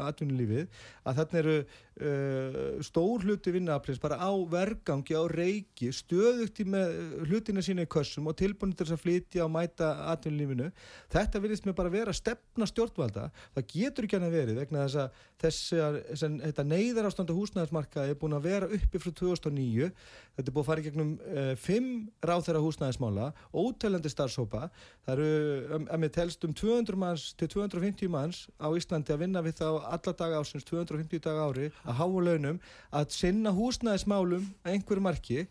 atvinnulífið 0.06 0.82
að 1.04 1.20
þarna 1.20 1.40
eru 1.42 1.56
uh, 1.60 2.58
stór 2.86 3.26
hluti 3.26 3.54
vinnaaflins 3.54 4.02
bara 4.02 4.20
á 4.20 4.32
vergangi, 4.50 5.16
á 5.16 5.24
reiki, 5.30 5.90
stöðugt 5.94 6.62
með 6.70 6.96
hlutina 7.28 7.64
sína 7.64 7.86
í 7.86 7.90
kössum 7.90 8.30
og 8.30 8.38
tilbúin 8.40 8.74
til 8.74 8.86
þess 8.86 8.96
að 8.96 9.04
flytja 9.04 9.44
og 9.46 9.52
mæta 9.54 9.92
atvinnulífinu. 10.14 10.70
Þetta 11.12 11.42
virðist 11.42 11.68
með 11.68 11.78
bara 11.80 11.92
vera 11.92 12.16
stefna 12.16 12.68
stjórnvalda, 12.68 13.28
það 13.56 13.68
getur 13.74 14.08
ekki 14.08 14.18
hann 14.18 14.28
að 14.30 14.38
verið 14.38 14.62
vegna 14.62 14.86
þess 14.86 15.04
að 15.04 15.26
þetta 15.40 16.64
neyðar 16.68 17.08
ástanda 17.08 17.36
húsnæðismarkaði 17.36 18.12
er 18.12 18.18
búin 18.20 18.36
að 18.36 18.46
vera 18.50 18.68
uppi 18.68 19.00
frá 19.00 19.12
2009 19.16 19.88
þetta 20.36 20.50
er 20.50 20.54
búin 20.56 20.64
að 20.64 20.68
fara 20.68 20.82
í 20.82 20.86
gegnum 20.86 21.12
uh, 21.16 21.52
fimm 21.60 21.90
ráþæra 22.24 22.62
húsnæðismála, 22.64 23.30
ótælandi 23.52 24.12
starfsópa, 24.12 24.68
það 25.06 25.14
eru 25.14 25.76
um, 25.76 25.86
að 25.90 26.02
mér 26.02 26.12
telst 26.16 26.44
um 26.46 26.54
200 26.56 27.00
manns 27.00 27.26
til 27.40 27.50
250 27.54 28.12
manns 28.12 28.42
á 28.60 28.68
Íslandi 28.76 29.14
að 29.14 29.24
vinna 29.24 29.44
við 29.44 29.60
þá 29.60 29.68
alla 29.80 30.16
daga 30.22 30.42
ásins, 30.42 30.66
250 30.68 31.24
daga 31.24 31.48
ári 31.48 31.70
að 31.84 32.00
háa 32.00 32.24
launum, 32.28 32.60
að 32.92 33.16
sinna 33.16 33.54
húsnæðismálum 33.56 34.48
einhverju 34.64 35.04
marki. 35.04 35.46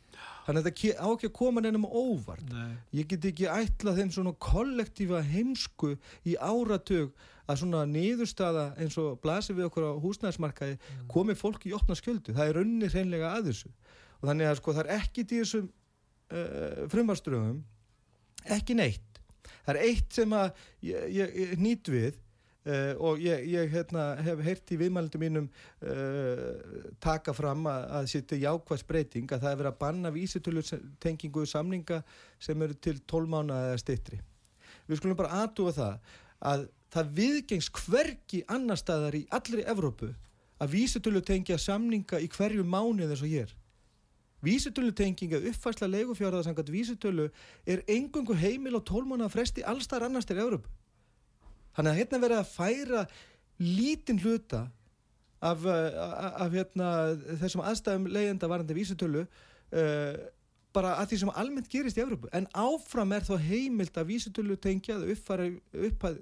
Þannig 0.45 0.63
að 0.63 0.69
þetta 0.69 1.05
á 1.05 1.07
ekki 1.13 1.29
að 1.29 1.35
koma 1.37 1.61
nefnum 1.61 1.85
óvart. 1.85 2.45
Nei. 2.49 2.77
ég 2.97 3.09
get 3.09 3.27
ekki 3.29 3.49
ætlað 3.51 3.99
þeim 4.01 4.13
svona 4.15 4.33
kollektífa 4.41 5.21
heimsku 5.25 5.93
í 6.25 6.33
áratug 6.41 7.11
að 7.49 7.61
svona 7.63 7.81
niðurstaða 7.89 8.65
eins 8.81 8.97
og 9.01 9.17
blasir 9.23 9.57
við 9.57 9.69
okkur 9.69 9.89
á 9.89 10.01
húsnæðismarkaði 10.03 10.77
mm. 10.77 11.03
komi 11.09 11.35
fólki 11.37 11.71
í 11.71 11.75
opna 11.77 11.97
skjöldu, 11.97 12.35
það 12.37 12.51
er 12.51 12.61
unni 12.61 12.89
hreinlega 12.91 13.33
að 13.33 13.49
þessu. 13.49 13.73
Og 14.19 14.29
þannig 14.29 14.49
að 14.49 14.57
sko 14.59 14.75
það 14.77 14.85
er 14.85 14.95
ekki 14.99 15.25
í 15.25 15.29
þessum 15.33 15.67
uh, 15.69 16.87
frumarströðum 16.93 17.59
ekki 18.55 18.77
neitt. 18.77 19.21
Það 19.65 19.75
er 19.75 19.83
eitt 19.87 20.17
sem 20.19 20.33
að 20.35 20.49
ég, 20.85 21.05
ég, 21.15 21.37
ég 21.41 21.61
nýtt 21.63 21.89
við 21.89 22.09
uh, 22.69 22.93
og 23.09 23.21
ég, 23.23 23.45
ég 23.49 23.73
hérna, 23.73 24.07
hef 24.25 24.45
heyrt 24.45 24.73
í 24.75 24.79
viðmælindum 24.83 25.25
mínum 25.25 25.49
uh, 25.49 26.89
taka 27.01 27.33
fram 27.37 27.65
að, 27.71 27.85
að 27.99 28.09
setja 28.13 28.41
jákvæðs 28.45 28.87
breyting 28.89 29.29
að 29.31 29.45
það 29.45 29.51
er 29.51 29.61
verið 29.63 29.73
að 29.73 29.79
banna 29.83 30.13
vísitölu 30.13 30.65
tengingu 31.01 31.45
samninga 31.49 32.03
sem 32.37 32.61
eru 32.65 32.77
til 32.77 32.99
12 33.01 33.31
mánu 33.31 33.57
eða 33.57 33.79
stittri 33.81 34.21
við 34.89 34.99
skulum 34.99 35.17
bara 35.19 35.43
aðtúa 35.43 35.73
það 35.75 36.13
að 36.49 36.67
það 36.93 37.13
viðgengs 37.19 37.69
hverki 37.75 38.43
annar 38.47 38.79
staðar 38.79 39.17
í 39.19 39.25
allri 39.29 39.65
Evrópu 39.67 40.13
að 40.59 40.75
vísitölu 40.75 41.21
tengja 41.25 41.57
samninga 41.57 42.19
í 42.19 42.27
hverju 42.33 42.65
mánuð 42.65 43.13
eins 43.13 43.23
og 43.23 43.33
ég 43.33 43.47
er 43.47 43.55
Vísutölutenginga 44.39 45.41
uppfærsla 45.49 45.87
legufjárðarsangat 45.91 46.69
vísutölu 46.71 47.27
er 47.67 47.81
engungu 47.91 48.35
heimil 48.39 48.77
og 48.79 48.85
tólmána 48.87 49.27
fresti 49.27 49.65
allstar 49.67 50.05
annars 50.05 50.25
til 50.25 50.39
Európa. 50.39 50.69
Þannig 51.75 51.91
að 51.91 51.99
hérna 51.99 52.19
verið 52.23 52.39
að 52.39 52.53
færa 52.53 53.01
lítinn 53.59 54.21
hluta 54.23 54.61
af, 55.41 55.65
af, 55.65 56.31
af 56.45 56.55
hérna, 56.55 56.87
þessum 57.41 57.65
aðstæðum 57.67 58.07
leiðenda 58.07 58.47
varandi 58.51 58.77
vísutölu 58.77 59.25
uh, 59.25 60.15
bara 60.79 60.95
að 60.97 61.11
því 61.11 61.21
sem 61.21 61.31
almennt 61.43 61.69
gerist 61.71 61.99
í 61.99 62.03
Európa. 62.03 62.31
En 62.35 62.47
áfram 62.55 63.13
er 63.15 63.27
þó 63.27 63.35
heimilt 63.43 63.99
að 63.99 64.11
vísutölu 64.13 64.57
tengja 64.61 64.97
að 64.97 65.13
uppfæra 65.13 65.47
upphæð 65.89 66.19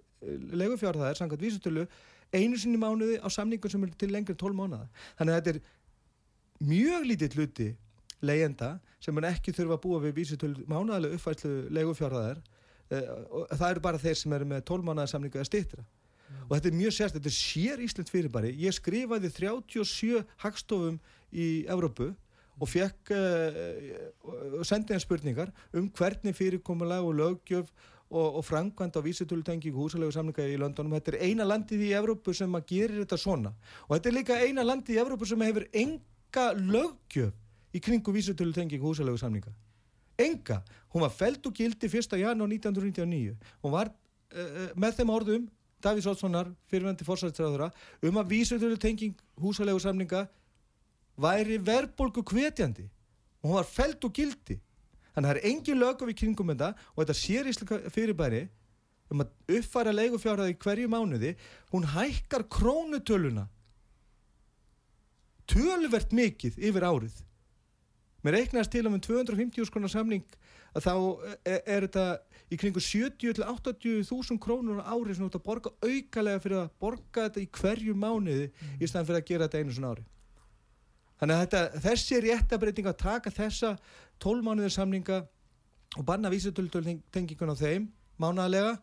legufjárðar 0.57 1.19
sangat 1.19 1.43
vísutölu 1.43 1.87
einu 2.35 2.59
sinni 2.59 2.79
mánuði 2.81 3.19
á 3.23 3.27
samningun 3.31 3.71
sem 3.71 3.83
er 3.85 3.93
til 3.95 4.11
lengri 4.11 4.35
tól 4.35 4.55
mánuða. 4.57 4.87
Þannig 5.19 5.35
að 5.35 5.39
þetta 5.39 5.53
er 5.53 5.61
mjög 6.67 7.07
lítið 7.11 7.37
hluti 7.37 7.67
leyenda 8.25 8.77
sem 9.03 9.13
mun 9.13 9.27
ekki 9.29 9.53
þurfa 9.53 9.77
að 9.77 9.83
búa 9.83 10.01
við 10.07 10.15
vísutölu 10.17 10.65
mánaðalega 10.69 11.17
uppfærslu 11.19 11.53
leigufjárðaðar 11.77 12.41
eh, 12.89 13.11
það 13.53 13.69
eru 13.69 13.83
bara 13.85 14.01
þeir 14.01 14.19
sem 14.21 14.35
eru 14.37 14.49
með 14.49 14.63
12 14.65 14.87
mánaðar 14.87 15.11
samlingu 15.13 15.37
eða 15.37 15.49
stýttra 15.51 15.85
og 16.47 16.55
þetta 16.55 16.69
er 16.71 16.77
mjög 16.79 16.95
sérst, 16.95 17.17
þetta 17.17 17.29
er 17.29 17.35
sér 17.37 17.83
Ísland 17.85 18.11
fyrirbæri 18.11 18.53
ég 18.59 18.75
skrifaði 18.75 19.31
37 19.31 20.23
hagstofum 20.43 20.97
í 21.31 21.47
Evrópu 21.69 22.09
og 22.57 22.71
fekk 22.71 23.13
uh, 23.15 24.63
sendið 24.65 24.97
einn 24.97 25.03
spurningar 25.03 25.53
um 25.77 25.91
hvernig 25.93 26.35
fyrirkomulega 26.37 27.05
og 27.05 27.15
lögjöf 27.19 27.71
og, 28.09 28.39
og 28.39 28.43
frangvand 28.47 28.95
á 28.97 29.01
vísutölutengingu 29.03 29.77
húsalegu 29.77 30.13
samlinga 30.15 30.47
í 30.47 30.57
Londonum 30.59 30.95
þetta 30.97 31.15
er 31.15 31.27
eina 31.27 31.47
landið 31.47 31.89
í 31.89 31.93
Evrópu 31.97 32.33
sem 32.33 32.55
að 32.55 32.69
gera 32.71 33.01
þetta 33.01 33.19
svona. 33.19 33.51
Og 33.87 33.97
þetta 33.97 34.09
er 34.09 34.15
líka 34.15 34.39
eina 34.39 34.63
landið 34.63 34.95
í 34.95 35.01
Evrópu 35.03 35.27
sem 35.27 35.43
hefur 35.43 35.67
enga 35.75 36.49
lögjöf 36.55 37.35
í 37.75 37.81
kringu 37.83 38.13
vísutölu 38.15 38.55
tengingu 38.55 38.87
húsalegu 38.87 39.19
samninga 39.19 39.53
enga, 40.17 40.63
hún 40.93 41.05
var 41.05 41.13
feld 41.13 41.45
og 41.45 41.53
gildi 41.53 41.89
1. 41.89 42.17
janúar 42.17 42.49
1999 42.49 43.35
hún 43.63 43.73
var 43.73 43.91
uh, 43.91 44.71
með 44.75 44.99
þeim 44.99 45.13
orðum 45.13 45.47
Davís 45.83 46.07
Olssonar, 46.09 46.47
fyrirvendir 46.71 47.05
fórsættstræðura 47.05 47.69
um 48.01 48.17
að 48.17 48.31
vísutölu 48.33 48.79
tenging 48.81 49.13
húsalegu 49.37 49.79
samninga 49.83 50.25
væri 51.17 51.57
verbolgu 51.65 52.23
kvetjandi 52.23 52.87
og 53.41 53.49
hún 53.49 53.57
var 53.59 53.69
feld 53.69 54.05
og 54.05 54.13
gildi 54.13 54.59
þannig 55.13 55.25
að 55.25 55.29
það 55.29 55.35
er 55.35 55.49
engin 55.51 55.81
lögum 55.81 56.13
í 56.13 56.17
kringum 56.17 56.53
þetta 56.53 56.71
og 56.93 57.03
þetta 57.03 57.17
sér 57.21 57.51
íslika 57.51 57.79
fyrirbæri 57.93 58.47
um 59.13 59.23
að 59.23 59.57
uppfæra 59.59 59.93
leigufjárhaði 59.95 60.57
hverju 60.63 60.91
mánuði 60.91 61.35
hún 61.71 61.87
hækkar 61.93 62.47
krónutöluna 62.51 63.47
tölvert 65.47 66.11
mikið 66.15 66.59
yfir 66.69 66.85
árið 66.85 67.23
Mér 68.25 68.33
reiknast 68.41 68.73
til 68.73 68.87
um 68.89 68.97
250 68.99 69.69
skrónar 69.69 69.91
samning 69.93 70.23
að 70.75 70.83
þá 70.83 70.93
er, 71.47 71.61
er 71.63 71.85
þetta 71.85 72.05
í 72.51 72.57
kringu 72.59 72.81
70-80 72.83 74.01
þúsund 74.09 74.41
krónur 74.43 74.81
á 74.83 74.91
ári 74.91 75.15
sem 75.15 75.23
þú 75.23 75.29
ert 75.29 75.37
að 75.37 75.45
borga 75.45 75.71
aukalega 75.85 76.41
fyrir 76.43 76.59
að 76.63 76.73
borga 76.81 77.27
þetta 77.27 77.43
í 77.43 77.47
hverju 77.59 77.95
mánuði 77.95 78.49
mm. 78.49 78.73
í 78.81 78.89
staðan 78.89 79.07
fyrir 79.07 79.21
að 79.21 79.29
gera 79.29 79.47
þetta 79.47 79.61
einu 79.61 79.75
svona 79.77 79.93
ári. 79.93 80.03
Þannig 81.17 81.35
að 81.35 81.43
þetta, 81.43 81.61
þessi 81.85 82.21
réttabreiting 82.25 82.89
að 82.89 82.99
taka 83.01 83.33
þessa 83.33 83.73
12 84.23 84.45
mánuðir 84.45 84.73
samninga 84.75 85.21
og 85.97 86.05
banna 86.05 86.29
vísutöldtengingun 86.33 87.53
á 87.53 87.55
þeim 87.57 87.87
mánaðlega 88.21 88.75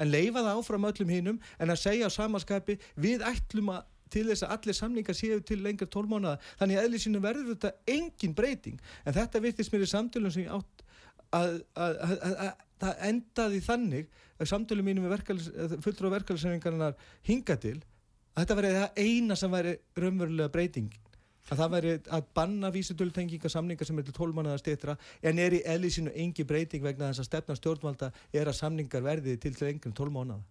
en 0.00 0.12
leifa 0.12 0.42
það 0.42 0.58
áfram 0.58 0.88
öllum 0.88 1.12
hinnum 1.12 1.40
en 1.58 1.72
að 1.72 1.82
segja 1.82 2.08
á 2.08 2.10
samaskapi 2.12 2.78
við 3.00 3.24
ætlum 3.28 3.72
að 3.74 3.88
til 4.12 4.26
þess 4.28 4.44
að 4.44 4.54
allir 4.56 4.76
samlingar 4.76 5.16
séu 5.16 5.38
til 5.40 5.62
lengur 5.64 5.88
tólmánaða 5.88 6.40
þannig 6.60 6.78
að 6.78 6.86
eðlisínu 6.86 7.20
verður 7.24 7.54
þetta 7.54 7.94
engin 7.94 8.34
breyting. 8.36 8.80
En 9.06 9.16
þetta 9.16 9.40
virtist 9.40 9.72
mér 9.72 9.86
í 9.86 9.88
samtölum 9.88 10.34
sem 10.34 10.44
ég 10.44 10.52
átt 10.52 10.84
að, 11.32 11.54
að, 11.80 12.02
að 12.12 12.50
það 12.82 13.06
endaði 13.08 13.62
þannig 13.64 14.10
samtölu 14.48 14.84
mínum 14.84 15.06
fulltrú 15.84 16.10
á 16.10 16.14
verkefælisreiningarnar 16.18 16.98
hinga 17.28 17.56
til 17.62 17.78
að 18.34 18.42
þetta 18.42 18.58
verið 18.58 18.78
það 18.80 19.00
eina 19.06 19.38
sem 19.38 19.52
væri 19.52 19.74
raunverulega 19.96 20.52
breyting 20.52 20.90
að 21.50 21.58
það 21.58 21.74
væri 21.74 21.92
að 22.18 22.30
banna 22.34 22.70
vísitöltengingasamningar 22.74 23.88
sem 23.88 23.98
er 23.98 24.08
til 24.08 24.16
12 24.16 24.38
mannaða 24.38 24.62
stýttra 24.62 24.96
en 25.22 25.42
er 25.42 25.58
í 25.58 25.62
eðlisínu 25.74 26.14
engi 26.24 26.46
breyting 26.48 26.84
vegna 26.84 27.10
þess 27.10 27.24
að 27.24 27.30
stefna 27.30 27.58
stjórnvalda 27.58 28.12
er 28.32 28.50
að 28.50 28.58
samningar 28.60 29.04
verði 29.04 29.38
til 29.42 29.54
til 29.58 29.72
engum 29.72 29.96
12 29.96 30.14
mannaða 30.14 30.44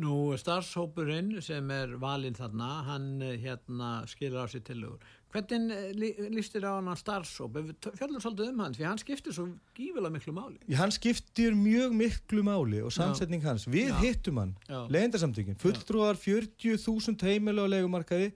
Nú 0.00 0.32
starfshópurinn 0.40 1.34
sem 1.44 1.66
er 1.74 1.90
valinn 2.00 2.36
þarna, 2.36 2.68
hann 2.86 3.08
eh, 3.20 3.34
hérna 3.42 3.90
skilur 4.08 4.40
á 4.40 4.48
sér 4.48 4.62
tilugur. 4.64 5.02
Hvernig 5.32 5.74
eh, 5.76 6.30
lístir 6.32 6.64
á 6.64 6.80
hann 6.80 6.88
starfshóp? 6.96 7.58
Fjallur 7.98 8.24
svolítið 8.24 8.54
um 8.54 8.62
hans, 8.64 8.78
því 8.80 8.86
hann 8.88 9.02
skiptir 9.02 9.36
svo 9.36 9.50
gífilega 9.76 10.14
miklu 10.14 10.32
máli. 10.32 10.56
Já, 10.64 10.78
hann 10.80 10.94
skiptir 10.96 11.52
mjög 11.58 11.92
miklu 11.98 12.44
máli 12.46 12.80
og 12.80 12.94
samsetning 12.96 13.44
hans. 13.44 13.68
Við 13.68 13.92
Já. 13.92 13.98
hittum 14.00 14.40
hann, 14.40 14.56
legendarsamtökin, 14.88 15.60
fulltrúar 15.60 16.16
40.000 16.16 17.28
heimilu 17.28 17.68
á 17.68 17.72
legumarkaði, 17.76 18.32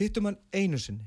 hittum 0.00 0.32
hann 0.32 0.40
einu 0.56 0.80
sinni. 0.80 1.04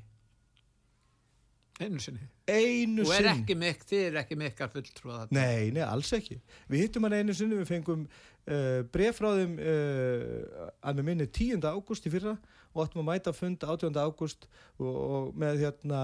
Einu 1.80 2.02
sinni? 2.04 2.26
Einu 2.50 3.06
sinni. 3.06 3.08
Og 3.08 3.14
er 3.16 3.30
ekki 3.32 3.56
mikk, 3.56 3.86
þið 3.88 4.02
er 4.10 4.18
ekki 4.24 4.38
mikk 4.40 4.64
að 4.66 4.74
fulltrúa 4.76 5.20
þetta? 5.22 5.36
Nei, 5.38 5.70
nei, 5.76 5.84
alls 5.86 6.12
ekki. 6.18 6.40
Við 6.68 6.84
hittum 6.84 7.08
hann 7.08 7.16
einu 7.16 7.36
sinni, 7.38 7.60
við 7.62 7.70
fengum 7.70 8.02
uh, 8.06 8.82
bref 8.92 9.22
frá 9.22 9.30
þeim 9.38 9.54
uh, 9.64 10.66
að 10.84 11.00
með 11.00 11.08
minni 11.12 11.30
10. 11.40 11.64
ágúst 11.64 12.10
í 12.10 12.12
fyrra 12.12 12.36
og 12.74 12.84
áttum 12.84 13.02
að 13.04 13.08
mæta 13.08 13.34
fund 13.34 13.64
18. 13.64 13.96
ágúst 13.96 14.50
og, 14.78 14.90
og 14.90 15.40
með 15.40 15.64
hérna 15.64 16.02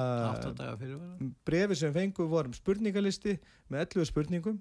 brefi 1.46 1.78
sem 1.82 1.94
fengum 1.96 2.32
vorum 2.32 2.56
spurningalisti 2.56 3.36
með 3.68 3.86
11 4.00 4.10
spurningum 4.14 4.58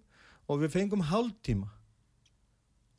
og 0.50 0.60
við 0.64 0.74
fengum 0.74 1.06
hálf 1.08 1.32
tíma 1.46 1.70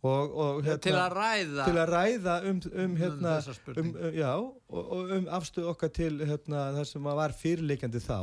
Og, 0.05 0.33
og, 0.35 0.57
hérna, 0.65 0.81
til 0.83 0.95
að 0.99 1.13
ræða 1.15 1.65
til 1.65 1.79
að 1.81 1.91
ræða 1.91 2.33
um, 2.49 2.57
um, 2.83 2.97
hérna, 2.99 3.35
um, 3.73 3.77
um 3.79 3.93
já, 4.13 4.31
og, 4.35 5.13
um 5.17 5.29
afstöðu 5.37 5.71
okkar 5.71 5.93
til 5.95 6.19
hérna, 6.21 6.65
það 6.75 6.89
sem 6.91 7.07
var 7.21 7.35
fyrirleikandi 7.39 8.01
þá. 8.03 8.19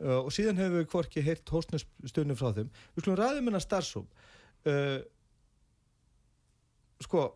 Uh, 0.00 0.18
og 0.20 0.30
síðan 0.32 0.60
hefur 0.60 0.78
við 0.78 0.92
hvorki 0.92 1.24
heilt 1.24 1.50
hóstnustunum 1.52 2.38
frá 2.38 2.52
þeim. 2.56 2.70
Við 2.94 3.04
skulum 3.04 3.18
ræðum 3.20 3.50
hérna 3.50 3.62
starfsóm 3.64 4.06
uh, 4.06 5.00
sko 7.00 7.26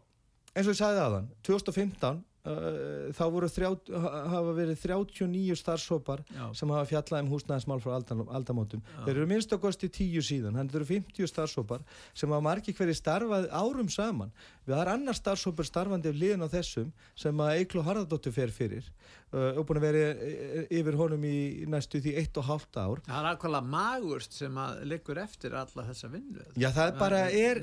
eins 0.55 0.69
og 0.69 0.73
ég 0.73 0.81
sagði 0.81 1.03
aðan 1.03 1.29
2015 1.45 2.23
Uh, 2.25 2.34
þá 2.45 3.23
voru 3.33 3.49
þrjá, 3.49 3.71
hafa 4.29 4.53
verið 4.53 4.81
39 4.83 5.57
starfsópar 5.57 6.21
sem 6.53 6.73
hafa 6.75 6.89
fjallað 6.91 7.25
um 7.25 7.31
húsnæðismál 7.33 7.81
frá 7.81 7.95
aldamótum. 7.97 8.83
Þeir 9.07 9.15
eru 9.15 9.29
minnst 9.31 9.55
okkast 9.57 9.87
í 9.87 9.91
tíu 9.93 10.21
síðan. 10.25 10.59
Þannig 10.59 10.77
eru 10.77 10.89
50 10.91 11.31
starfsópar 11.31 11.87
sem 12.13 12.29
hafa 12.29 12.45
margi 12.45 12.77
hverju 12.77 12.99
starfað 12.99 13.49
árum 13.49 13.89
saman. 13.89 14.35
Við 14.69 14.77
har 14.77 14.93
annar 14.93 15.17
starfsópar 15.17 15.69
starfandi 15.69 16.13
af 16.13 16.21
liðin 16.21 16.45
á 16.45 16.49
þessum 16.53 16.93
sem 17.17 17.41
að 17.41 17.63
Eiklo 17.63 17.87
Harðardóttir 17.87 18.37
fer 18.37 18.53
fyrir. 18.53 18.93
Uh, 19.33 19.57
og 19.57 19.65
búin 19.67 19.81
að 19.81 19.89
vera 19.89 20.69
yfir 20.69 21.01
honum 21.01 21.25
í 21.27 21.65
næstu 21.71 21.99
því 22.05 22.19
1,5 22.27 22.77
ár. 22.77 23.01
Það 23.09 23.19
er 23.25 23.33
alveg 23.33 23.73
magurst 23.73 24.37
sem 24.37 24.61
að 24.61 24.85
liggur 24.93 25.25
eftir 25.25 25.57
alla 25.57 25.89
þessa 25.89 26.13
vinnu. 26.13 26.45
Já 26.61 26.69
það 26.77 26.93
er 26.93 26.99
bara 27.01 27.27
er, 27.33 27.63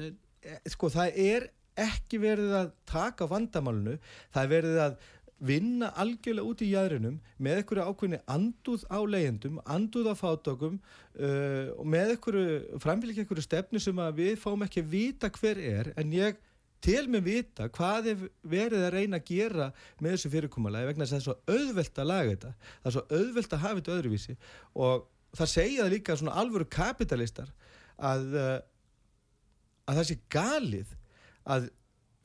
sko 0.73 0.89
það 0.91 1.21
er 1.21 1.51
ekki 1.79 2.19
verið 2.21 2.53
að 2.57 2.75
taka 2.89 3.27
vandamálunu, 3.31 3.97
það 4.33 4.43
er 4.43 4.53
verið 4.55 4.79
að 4.85 5.01
vinna 5.41 5.89
algjörlega 5.97 6.51
út 6.51 6.61
í 6.61 6.69
jæðrinum 6.69 7.17
með 7.41 7.61
einhverju 7.61 7.85
ákveðni 7.89 8.19
anduð 8.29 8.83
á 8.93 8.99
leyendum, 9.09 9.57
anduð 9.65 10.11
á 10.13 10.15
fátökum 10.19 10.77
uh, 10.77 11.71
og 11.79 11.87
með 11.89 12.13
einhverju 12.13 12.81
framfylgja 12.83 13.25
einhverju 13.25 13.45
stefnu 13.47 13.81
sem 13.81 14.01
við 14.17 14.35
fáum 14.41 14.61
ekki 14.67 14.83
að 14.83 14.91
vita 14.93 15.31
hver 15.33 15.61
er 15.61 15.91
en 15.97 16.13
ég 16.13 16.37
til 16.81 17.05
með 17.13 17.25
vita 17.25 17.67
hvað 17.73 18.11
er 18.13 18.21
verið 18.53 18.85
að 18.85 18.93
reyna 18.95 19.19
að 19.21 19.27
gera 19.29 19.67
með 20.01 20.15
þessu 20.15 20.31
fyrirkommalagi 20.35 20.89
vegna 20.91 21.07
þess 21.09 21.13
að 21.13 21.17
það 21.17 21.21
er 21.21 21.27
svo 21.27 21.57
auðvelt 21.57 21.99
að 22.01 22.09
laga 22.11 22.31
þetta 22.31 22.53
það 22.69 22.89
er 22.91 22.95
svo 22.95 23.03
auðvelt 23.17 23.53
að 23.55 23.63
hafa 23.65 23.79
þetta 23.79 23.97
öðruvísi. 23.97 24.37
Og 24.85 25.05
það 25.37 25.51
segja 25.55 25.83
það 25.83 25.93
líka 25.95 26.17
svona 26.19 26.37
alvöru 26.41 26.67
kapitalistar 26.69 27.51
að, 27.97 28.25
uh, 28.33 28.57
að 29.89 30.01
það 30.01 30.09
sé 30.09 30.17
galið 30.33 30.97
að 31.45 31.69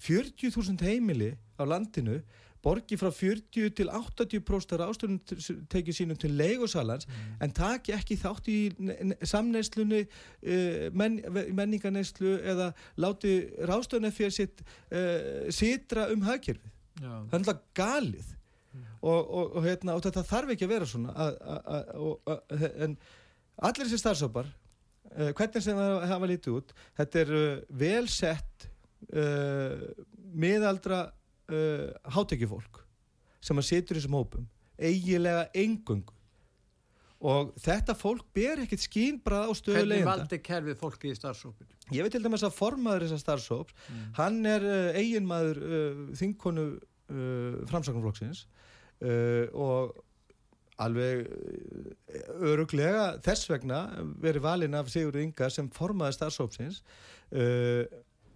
40.000 0.02 0.82
heimili 0.84 1.32
á 1.56 1.62
landinu 1.64 2.20
borgi 2.66 2.96
frá 2.98 3.10
40 3.14 3.70
til 3.78 3.90
80% 3.92 4.82
ástöðunum 4.82 5.20
tekið 5.70 5.94
sínum 5.94 6.18
til 6.18 6.32
legosalans 6.34 7.06
mm. 7.06 7.36
en 7.44 7.54
taki 7.54 7.94
ekki 7.94 8.18
þátt 8.18 8.50
í 8.50 8.58
samnæslunni 9.22 10.02
uh, 10.06 10.88
men, 10.96 11.20
menningarnæslu 11.30 12.36
eða 12.42 12.72
láti 13.02 13.36
ráðstöðunni 13.70 14.12
fyrir 14.14 14.34
sitt 14.34 14.64
uh, 14.64 15.46
sitra 15.54 16.08
um 16.14 16.26
hagkerfið 16.26 16.74
það 16.98 17.32
er 17.32 17.38
alltaf 17.40 17.64
galið 17.76 18.28
mm. 18.32 18.84
og, 19.00 19.20
og, 19.20 19.44
og, 19.46 19.62
hérna, 19.66 19.96
og 19.96 20.06
þetta 20.06 20.26
þarf 20.26 20.54
ekki 20.56 20.66
að 20.66 20.74
vera 20.74 20.90
svona 20.90 21.16
að, 21.26 21.40
að, 21.56 22.14
að, 22.34 22.70
en 22.88 22.96
allir 23.56 23.84
þessi 23.84 24.02
starfsópar 24.02 24.48
uh, 24.50 25.30
hvernig 25.30 25.68
sem 25.68 25.78
það 25.78 26.08
hafa 26.14 26.32
lítið 26.32 26.58
út 26.60 26.74
þetta 26.98 27.22
er 27.22 27.36
vel 27.84 28.08
sett 28.10 28.66
uh, 28.66 28.75
miðaldra 30.36 31.00
uh, 31.08 31.88
hátekjufólk 32.12 32.82
sem 33.44 33.58
að 33.60 33.68
setur 33.70 33.98
þessum 34.00 34.18
hópum 34.18 34.46
eigilega 34.76 35.46
engung 35.56 36.04
og 37.26 37.54
þetta 37.62 37.94
fólk 37.96 38.26
ber 38.36 38.60
ekkert 38.66 38.82
skínbrað 38.84 39.48
á 39.48 39.52
stöðu 39.56 39.78
leiðenda. 39.80 39.94
Hvernig 39.96 40.10
valdi 40.10 40.38
kerfið 40.44 40.80
fólki 40.80 41.12
í 41.12 41.16
starfsópin? 41.16 41.68
Ég 41.94 42.04
veit 42.04 42.12
til 42.12 42.22
dæmis 42.24 42.44
að 42.44 42.56
formaður 42.58 43.06
þessar 43.06 43.22
starfsóps, 43.22 43.76
mm. 43.86 44.02
hann 44.18 44.40
er 44.50 44.66
uh, 44.66 44.98
eiginmaður 44.98 45.62
uh, 45.62 46.02
þingkonu 46.18 46.66
uh, 46.76 47.62
framsagnarflokksins 47.70 48.42
uh, 49.00 49.46
og 49.54 49.96
alveg 50.82 51.24
uh, 51.24 52.50
öruglega 52.50 53.06
þess 53.24 53.48
vegna 53.48 53.80
verið 54.20 54.44
valin 54.44 54.76
af 54.76 54.92
Sigurður 54.92 55.24
Inga 55.24 55.48
sem 55.54 55.70
formaður 55.72 56.18
starfsópsins 56.18 56.82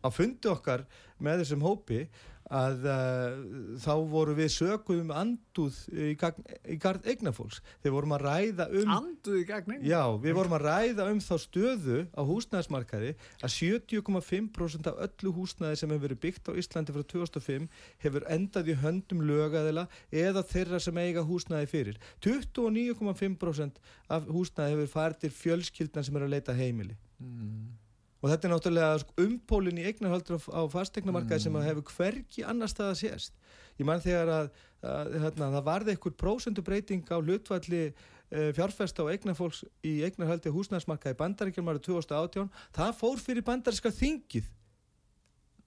á 0.00 0.08
fundi 0.12 0.50
okkar 0.50 0.86
með 1.20 1.44
þessum 1.44 1.64
hópi 1.64 2.04
að 2.50 2.86
uh, 2.90 3.34
þá 3.78 3.92
voru 4.10 4.34
við 4.34 4.48
sökuð 4.56 5.02
um 5.04 5.10
anduð 5.14 5.76
í, 5.94 6.10
í 6.10 6.76
gard 6.82 7.06
eignafólks. 7.06 7.60
Þeir 7.84 7.92
vorum 7.94 8.14
að 8.16 8.24
ræða 8.26 8.66
um... 8.80 8.90
Anduð 8.96 9.36
í 9.38 9.44
gagn 9.46 9.76
eignafólks? 9.76 9.90
Já, 9.92 10.02
við 10.24 10.36
vorum 10.40 10.56
að 10.58 10.64
ræða 10.66 11.06
um 11.12 11.20
þá 11.22 11.32
stöðu 11.44 11.98
á 12.10 12.22
húsnæðismarkaði 12.26 13.12
að 13.38 13.54
70,5% 13.54 14.90
af 14.90 14.98
öllu 15.06 15.34
húsnæði 15.36 15.78
sem 15.78 15.94
hefur 15.94 16.06
verið 16.08 16.22
byggt 16.24 16.50
á 16.50 16.52
Íslandi 16.62 16.96
frá 16.96 17.06
2005 17.14 17.68
hefur 18.02 18.26
endað 18.34 18.72
í 18.72 18.76
höndum 18.82 19.22
lögaðila 19.28 19.86
eða 20.10 20.42
þeirra 20.50 20.80
sem 20.82 20.98
eiga 21.04 21.22
húsnæði 21.28 21.70
fyrir. 21.70 22.00
29,5% 22.26 23.78
af 24.10 24.26
húsnæði 24.26 24.74
hefur 24.74 24.90
farið 24.96 25.22
til 25.22 25.32
fjölskyldna 25.38 26.02
sem 26.02 26.18
er 26.18 26.26
að 26.26 26.34
leita 26.34 26.56
heimili. 26.58 26.98
Mm 27.22 27.78
og 28.20 28.28
þetta 28.28 28.46
er 28.46 28.52
náttúrulega 28.52 29.00
sko, 29.02 29.16
umpólun 29.24 29.80
í 29.80 29.86
eignarhaldur 29.88 30.44
á 30.52 30.62
fastegnamarkaði 30.72 31.38
mm. 31.38 31.44
sem 31.46 31.58
að 31.58 31.66
hefur 31.70 31.94
hverki 31.96 32.44
annar 32.46 32.70
stað 32.70 32.92
að 32.92 33.00
sést. 33.00 33.36
Ég 33.80 33.88
mann 33.88 34.02
þegar 34.04 34.32
að, 34.34 34.48
að, 34.84 35.12
að, 35.16 35.28
að 35.32 35.56
það 35.56 35.66
varði 35.70 35.94
einhver 35.94 36.16
prósendubreiting 36.20 37.04
á 37.08 37.16
hlutvalli 37.16 37.82
eh, 37.88 38.50
fjárfesta 38.56 39.06
og 39.06 39.12
eignarfólks 39.14 39.64
í 39.88 39.96
eignarhaldi 40.04 40.52
húsnæðismarkaði 40.52 41.20
bandaríkjum 41.22 41.72
árið 41.72 41.86
2018 41.88 42.50
það 42.76 42.96
fór 43.00 43.22
fyrir 43.24 43.46
bandaríska 43.46 43.94
þingið. 43.94 44.52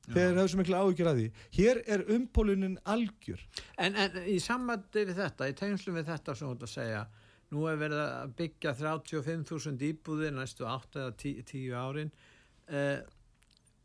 Þegar 0.03 0.33
það 0.35 0.41
er 0.43 0.49
svo 0.51 0.59
miklu 0.59 0.75
áhyggjur 0.77 1.07
að 1.09 1.19
því. 1.19 1.27
Hér 1.55 1.77
er 1.95 2.01
umpólunin 2.11 2.73
algjör. 2.91 3.43
En, 3.79 3.95
en 3.95 4.17
í 4.27 4.35
sammandi 4.43 5.05
við 5.07 5.21
þetta 5.21 5.47
í 5.47 5.53
tegnslum 5.55 5.95
við 5.95 6.09
þetta 6.11 6.35
sem 6.35 6.49
þú 6.49 6.57
ætti 6.57 6.67
að 6.67 6.73
segja 6.73 7.03
nú 7.53 7.67
er 7.69 7.79
verið 7.79 8.01
að 8.01 8.33
byggja 8.39 8.73
35.000 8.79 9.89
íbúðir 9.89 10.33
næstu 10.35 10.65
8 10.67 11.03
eða 11.03 11.13
10 11.21 11.75
árin 11.77 12.11
Uh, 12.67 13.01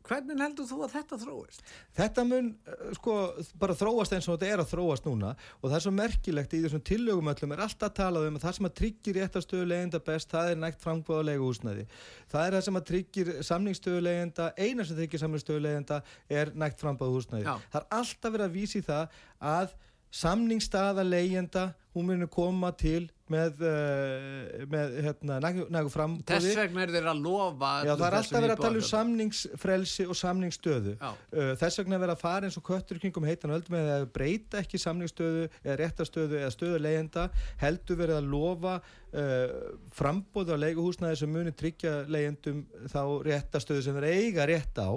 hvernig 0.09 0.39
heldur 0.41 0.65
þú 0.65 0.77
að 0.85 0.93
þetta 0.95 1.17
þróist? 1.21 1.63
Þetta 1.97 2.23
mun 2.27 2.47
uh, 2.55 2.85
sko 2.97 3.15
bara 3.61 3.75
þróast 3.77 4.15
eins 4.15 4.27
og 4.29 4.37
þetta 4.37 4.53
er 4.53 4.63
að 4.63 4.71
þróast 4.71 5.09
núna 5.09 5.33
og 5.59 5.65
það 5.67 5.75
er 5.79 5.83
svo 5.85 5.93
merkilegt 5.97 6.55
í 6.55 6.61
þessum 6.63 6.85
tillögum 6.89 7.31
öllum 7.33 7.55
er 7.55 7.65
alltaf 7.65 7.89
að 7.89 7.97
tala 7.99 8.23
um 8.27 8.39
að 8.39 8.45
það 8.45 8.55
sem 8.57 8.69
að 8.69 8.77
tryggir 8.79 9.19
réttastöðu 9.19 9.67
legenda 9.73 10.01
best, 10.07 10.31
það 10.31 10.53
er 10.53 10.63
nægt 10.63 10.81
frambúðalegu 10.85 11.49
húsnæði. 11.49 11.85
Það 12.31 12.47
er 12.47 12.57
það 12.57 12.65
sem 12.69 12.79
að 12.79 12.87
tryggir 12.93 13.33
samningsstöðu 13.51 14.05
legenda, 14.07 14.49
eina 14.57 14.87
sem 14.87 15.01
tryggir 15.01 15.23
samningsstöðu 15.25 15.65
legenda 15.67 16.01
er 16.41 16.55
nægt 16.55 16.81
frambúðu 16.81 17.19
húsnæði. 17.19 17.45
Já. 17.45 17.69
Það 17.75 17.83
er 17.83 17.93
alltaf 17.99 18.35
verið 18.37 18.47
að 18.49 18.57
vísi 18.57 18.83
það 18.87 19.21
að 19.53 19.77
samningstaða 20.09 21.03
leyenda, 21.05 21.69
hún 21.93 22.07
munir 22.09 22.29
koma 22.31 22.71
til 22.77 23.09
með, 23.29 23.59
uh, 23.61 24.63
með 24.69 24.95
hérna, 25.05 25.37
nægu 25.69 25.91
frambúði. 25.93 26.25
Þess 26.31 26.57
vegna 26.57 26.81
er 26.85 26.93
þeir 26.95 27.09
að 27.11 27.21
lofa. 27.25 27.71
Já, 27.85 27.91
það 27.91 28.05
er 28.07 28.17
alltaf 28.19 28.37
verið 28.39 28.53
að 28.53 28.63
tala 28.63 28.81
um 28.81 28.87
samningsfrelsi 28.87 30.07
og 30.09 30.17
samningsstöðu. 30.17 30.95
Uh, 31.03 31.51
þess 31.61 31.81
vegna 31.81 32.01
verið 32.01 32.15
að 32.15 32.23
fara 32.23 32.49
eins 32.49 32.57
og 32.57 32.65
köttur 32.69 33.01
kringum 33.01 33.29
heitan 33.29 33.53
öll 33.53 33.61
með 33.73 33.91
að 33.99 34.07
breyta 34.17 34.63
ekki 34.63 34.81
samningsstöðu 34.81 35.45
eða 35.61 35.77
réttastöðu 35.83 36.41
eða 36.41 36.51
stöðu 36.57 36.81
leyenda, 36.81 37.29
heldur 37.61 38.01
verið 38.01 38.21
að 38.23 38.33
lofa 38.33 38.75
uh, 38.81 39.55
frambúði 39.93 40.57
á 40.57 40.63
leiguhúsnaði 40.65 41.21
sem 41.21 41.33
munir 41.37 41.57
tryggja 41.57 41.99
leyendum 42.09 42.65
þá 42.89 43.01
réttastöðu 43.29 43.85
sem 43.85 44.01
þeir 44.01 44.09
eiga 44.09 44.49
rétt 44.49 44.81
á. 44.81 44.89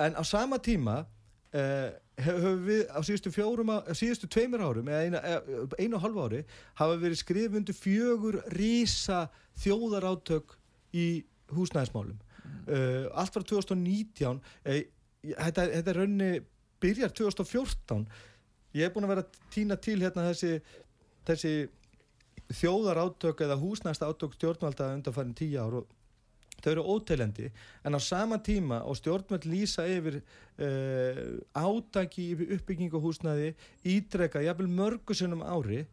En 0.00 0.16
á 0.16 0.24
sama 0.24 0.56
tíma 0.56 1.02
höfum 1.50 2.60
við 2.66 2.82
á 2.94 3.00
síðustu 3.02 3.32
fjórum 3.34 3.72
á 3.74 3.82
síðustu 3.96 4.28
tveimur 4.30 4.62
árum 4.62 4.90
eða 4.90 5.00
eina, 5.06 5.20
einu 5.80 5.98
og 5.98 6.04
halvu 6.04 6.24
ári 6.26 6.40
hafa 6.78 6.98
verið 7.00 7.18
skrifundu 7.22 7.74
fjögur 7.74 8.38
rísa 8.54 9.24
þjóðarátök 9.62 10.54
í 10.94 11.06
húsnæðismálum 11.50 12.14
mm. 12.14 12.60
uh, 12.70 13.06
allt 13.18 13.34
frá 13.34 13.46
2019 13.50 14.40
eh, 14.64 14.84
þetta, 15.26 15.66
þetta 15.74 15.96
raunni 15.96 16.30
byrjar 16.82 17.14
2014 17.18 18.06
ég 18.78 18.86
hef 18.86 18.94
búin 18.94 19.08
að 19.08 19.14
vera 19.16 19.26
að 19.26 19.40
týna 19.54 19.78
til 19.82 19.98
hérna 20.00 20.28
þessi, 20.30 20.52
þessi 21.26 21.54
þjóðarátök 22.60 23.42
eða 23.46 23.58
húsnæðistátök 23.60 24.36
stjórnvalda 24.38 24.92
undanfærin 24.96 25.36
tíu 25.38 25.58
ár 25.62 25.80
og 25.82 25.96
þau 26.64 26.72
eru 26.72 26.84
óteglendi 26.94 27.48
en 27.84 27.96
á 27.96 28.00
sama 28.00 28.40
tíma 28.42 28.82
og 28.84 28.98
stjórnmöld 28.98 29.46
lýsa 29.48 29.86
yfir 29.90 30.20
uh, 30.20 31.22
átaki 31.56 32.30
yfir 32.34 32.54
uppbyggingu 32.58 33.00
húsnaði 33.00 33.54
ídreka 33.84 34.44
jafnvel 34.44 34.68
mörgusunum 34.68 35.42
ári 35.44 35.86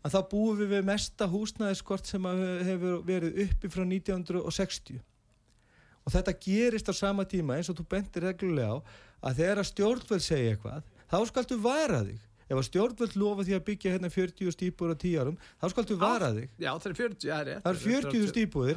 að 0.00 0.16
þá 0.16 0.20
búum 0.32 0.58
við 0.62 0.74
við 0.74 0.88
mesta 0.88 1.28
húsnaðiskort 1.28 2.08
sem 2.08 2.26
hefur 2.66 3.04
verið 3.04 3.44
uppi 3.44 3.68
frá 3.72 3.84
1960 3.84 5.00
og 6.00 6.14
þetta 6.14 6.36
gerist 6.40 6.88
á 6.88 6.94
sama 6.96 7.26
tíma 7.28 7.58
eins 7.58 7.68
og 7.70 7.78
þú 7.78 7.86
bentir 7.92 8.24
reglulega 8.24 8.80
á 8.80 8.82
að 9.28 9.40
þegar 9.42 9.60
að 9.60 9.70
stjórnvöld 9.70 10.24
segja 10.24 10.54
eitthvað 10.54 10.90
þá 11.10 11.16
skaldu 11.28 11.58
vara 11.62 12.02
þig. 12.06 12.20
Ef 12.50 12.58
að 12.58 12.66
stjórnvöld 12.66 13.16
lofa 13.20 13.46
því 13.46 13.56
að 13.56 13.66
byggja 13.68 13.92
hérna 13.94 14.10
40 14.10 14.54
stýpur 14.56 14.90
á 14.90 14.96
10 14.98 15.18
árum 15.22 15.36
þá 15.60 15.66
skaldu 15.74 15.98
vara 16.00 16.30
þig. 16.34 16.48
Já, 16.58 16.70
það 16.72 16.96
40, 17.02 17.26
það 17.28 17.70
er 17.72 17.82
40 17.84 18.30
stýpur 18.32 18.72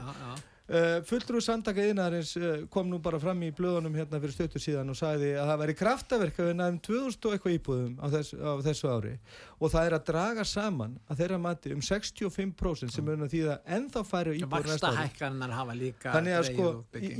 Uh, 0.63 0.75
eh, 0.79 0.97
Fulltrú 1.03 1.41
samtaka 1.43 1.83
yðnarins 1.83 2.29
uh, 2.39 2.43
eh, 2.47 2.61
kom 2.71 2.87
nú 2.87 2.95
bara 3.03 3.17
fram 3.19 3.41
í 3.43 3.49
blöðunum 3.51 3.97
hérna 3.99 4.21
fyrir 4.23 4.31
stöttu 4.31 4.61
síðan 4.63 4.93
og 4.93 4.95
sagði 4.95 5.33
að 5.35 5.49
það 5.49 5.59
væri 5.59 5.73
kraftaverka 5.75 6.45
við 6.47 6.55
næðum 6.55 6.77
2000 6.87 7.27
og 7.27 7.35
eitthvað 7.35 7.55
íbúðum 7.57 7.97
á, 7.99 8.05
þess, 8.13 8.37
á 8.39 8.51
þessu 8.69 8.91
ári 8.93 9.11
og 9.59 9.73
það 9.73 9.89
er 9.89 9.95
að 9.97 10.05
draga 10.07 10.45
saman 10.47 10.93
að 11.03 11.19
þeirra 11.19 11.41
mati 11.43 11.73
um 11.75 11.83
65% 11.83 12.95
sem 12.95 13.11
er 13.11 13.25
því 13.33 13.43
að 13.51 13.73
ennþá 13.75 14.05
færi 14.07 14.37
íbúður 14.37 14.71
næsta 14.71 14.93
ári. 14.93 15.01
Vakstahækkanar 15.01 15.57
hafa 15.57 15.75
líka 15.81 16.15
Þannig 16.15 16.39
að 16.39 16.47
sko, 16.53 16.71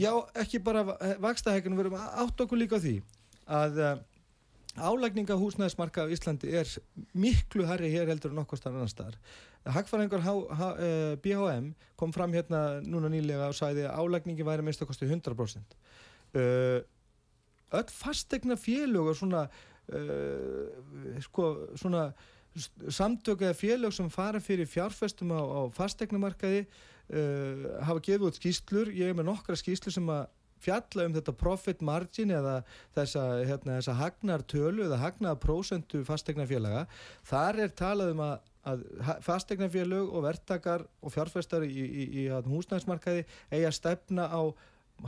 já 0.05 0.11
ekki 0.45 0.63
bara 0.63 0.85
vakstahækkanar, 1.27 1.81
við 1.81 1.83
verum 1.83 1.99
átt 2.23 2.47
okkur 2.47 2.63
líka 2.63 2.79
á 2.79 2.83
því 2.87 2.95
að 3.43 3.83
uh, 3.83 3.93
álægninga 4.77 5.37
húsnæðismarka 5.37 6.05
á 6.05 6.11
Íslandi 6.13 6.49
er 6.49 6.69
miklu 7.13 7.67
herri 7.69 7.91
hér 7.93 8.09
heldur 8.09 8.33
en 8.33 8.41
okkar 8.41 8.57
starf 8.57 8.73
annar 8.73 8.89
starf 8.89 9.41
Hagfæringar 9.63 10.23
BHM 11.23 11.67
eh, 11.67 11.73
kom 11.95 12.11
fram 12.13 12.33
hérna 12.33 12.81
núna 12.83 13.07
nýlega 13.11 13.47
og 13.47 13.55
sæði 13.55 13.85
að 13.87 13.95
álægningi 14.01 14.43
væri 14.43 14.65
að 14.65 14.87
kosti 14.89 15.07
100%. 15.07 15.77
Uh, 16.33 16.81
öll 17.71 17.91
fastegna 17.93 18.57
félög 18.59 19.11
og 19.11 19.15
svona, 19.15 19.47
uh, 19.93 21.19
sko, 21.21 21.69
svona 21.77 22.11
samtök 22.89 23.45
eða 23.45 23.55
félög 23.55 23.93
sem 23.93 24.09
fara 24.09 24.41
fyrir 24.41 24.67
fjárfestum 24.67 25.31
á, 25.31 25.39
á 25.39 25.61
fastegnamarkaði 25.71 26.65
uh, 26.65 27.79
hafa 27.85 28.03
gefið 28.03 28.27
út 28.27 28.41
skýslur. 28.41 28.91
Ég 28.91 29.13
er 29.13 29.15
með 29.15 29.29
nokkra 29.29 29.55
skýslur 29.55 29.95
sem 29.95 30.09
að 30.11 30.25
fjalla 30.63 31.07
um 31.07 31.17
þetta 31.17 31.35
profit 31.37 31.83
margin 31.85 32.33
eða 32.33 32.55
þessa, 32.95 33.27
hérna, 33.43 33.77
þessa 33.81 33.99
hagnartölu 33.99 34.87
eða 34.87 35.01
hagnarprósentu 35.03 36.03
fastegnafélaga. 36.07 36.87
Þar 37.27 37.63
er 37.67 37.77
talað 37.83 38.15
um 38.15 38.25
að 38.29 38.41
að 38.63 38.83
fastegnafélög 39.23 40.11
og 40.15 40.23
verktakar 40.23 40.85
og 41.03 41.11
fjárfæstar 41.11 41.65
í, 41.67 41.71
í, 41.83 42.03
í, 42.23 42.27
húsnæðismarkaði 42.47 43.25
eigi 43.51 43.65
að 43.67 43.75
stefna 43.75 44.27
á 44.31 44.41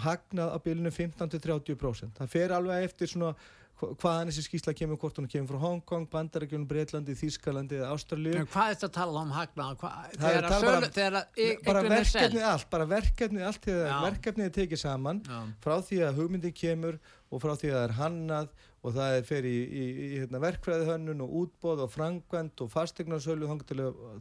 hagnað 0.05 0.51
á 0.51 0.57
bylunu 0.63 0.91
15-30%. 0.91 2.17
Það 2.17 2.31
fer 2.33 2.55
alveg 2.55 2.87
eftir 2.89 3.11
svona 3.11 3.31
hvaðan 3.79 4.29
þessi 4.31 4.43
skýrsla 4.45 4.73
kemur, 4.77 4.99
hvort 4.99 5.17
hún 5.19 5.27
kemur 5.31 5.51
frá 5.51 5.63
Hongkong, 5.65 6.05
Bandarækjunum, 6.11 6.67
Breitlandi, 6.69 7.15
Þískalandi 7.19 7.79
eða 7.81 7.89
Ástralju. 7.95 8.45
Hvað 8.53 8.69
er 8.69 8.77
þetta 8.77 8.87
að 8.87 8.93
tala 8.95 9.23
um 9.25 9.33
hagnað? 9.35 9.83
Það 10.21 10.37
er 10.37 10.47
bara, 10.47 11.23
bara 11.65 11.83
verkefni 11.89 12.45
allt, 12.51 12.69
bara 12.71 12.87
verkefni 12.93 13.43
allt 13.43 13.67
þegar 13.67 14.05
verkefni 14.05 14.47
er 14.47 14.55
tekið 14.55 14.81
saman 14.85 15.19
Já. 15.25 15.41
frá 15.65 15.75
því 15.89 15.99
að 16.07 16.21
hugmyndi 16.21 16.53
kemur 16.55 17.01
og 17.33 17.43
frá 17.43 17.55
því 17.57 17.73
að 17.73 17.75
það 17.75 17.83
er 17.89 17.95
hannað 17.99 18.55
og 18.85 18.93
það 18.93 19.15
er 19.17 19.23
fyrir 19.25 19.49
í, 19.49 19.61
í, 19.65 19.85
í 20.05 20.07
hérna, 20.21 20.39
verkfræðihönnun 20.43 21.23
og 21.25 21.35
útbóð 21.41 21.83
og 21.87 21.91
frangvend 21.91 22.61
og 22.61 22.69
fastegnarsölu 22.69 23.49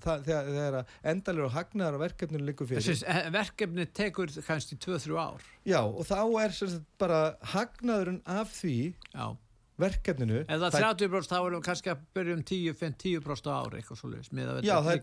það 0.02 0.30
er 0.32 0.78
að 0.80 0.94
endalir 1.12 1.46
og 1.46 1.52
hagnaðar 1.52 1.98
og 1.98 2.04
verkefninu 2.06 2.48
líkur 2.48 2.70
fyrir. 2.70 2.86
Þessi 2.86 3.04
eh, 3.12 3.28
verkefni 3.34 3.86
tekur 3.92 4.32
kannski 4.48 4.80
2-3 4.80 5.20
ár. 5.20 5.44
Já 5.68 5.82
og 5.84 6.00
þá 6.08 6.18
er 6.46 6.56
bara 6.98 7.22
hagnaðurinn 7.52 8.22
af 8.24 8.56
því 8.56 8.78
Já 9.12 9.36
verkefninu 9.80 10.42
En 10.44 10.60
það 10.62 10.76
er 10.78 10.84
30% 10.84 11.32
þá 11.32 11.36
erum 11.38 11.58
við 11.58 11.64
kannski 11.68 11.92
að 11.92 12.02
byrja 12.16 12.36
um 12.36 12.44
10-10% 12.50 13.48
á 13.50 13.54
ári 13.58 13.80
eitthvað 13.80 14.00
svolítið 14.00 14.28
Já, 14.68 14.74
það 14.76 14.92
er, 14.92 15.00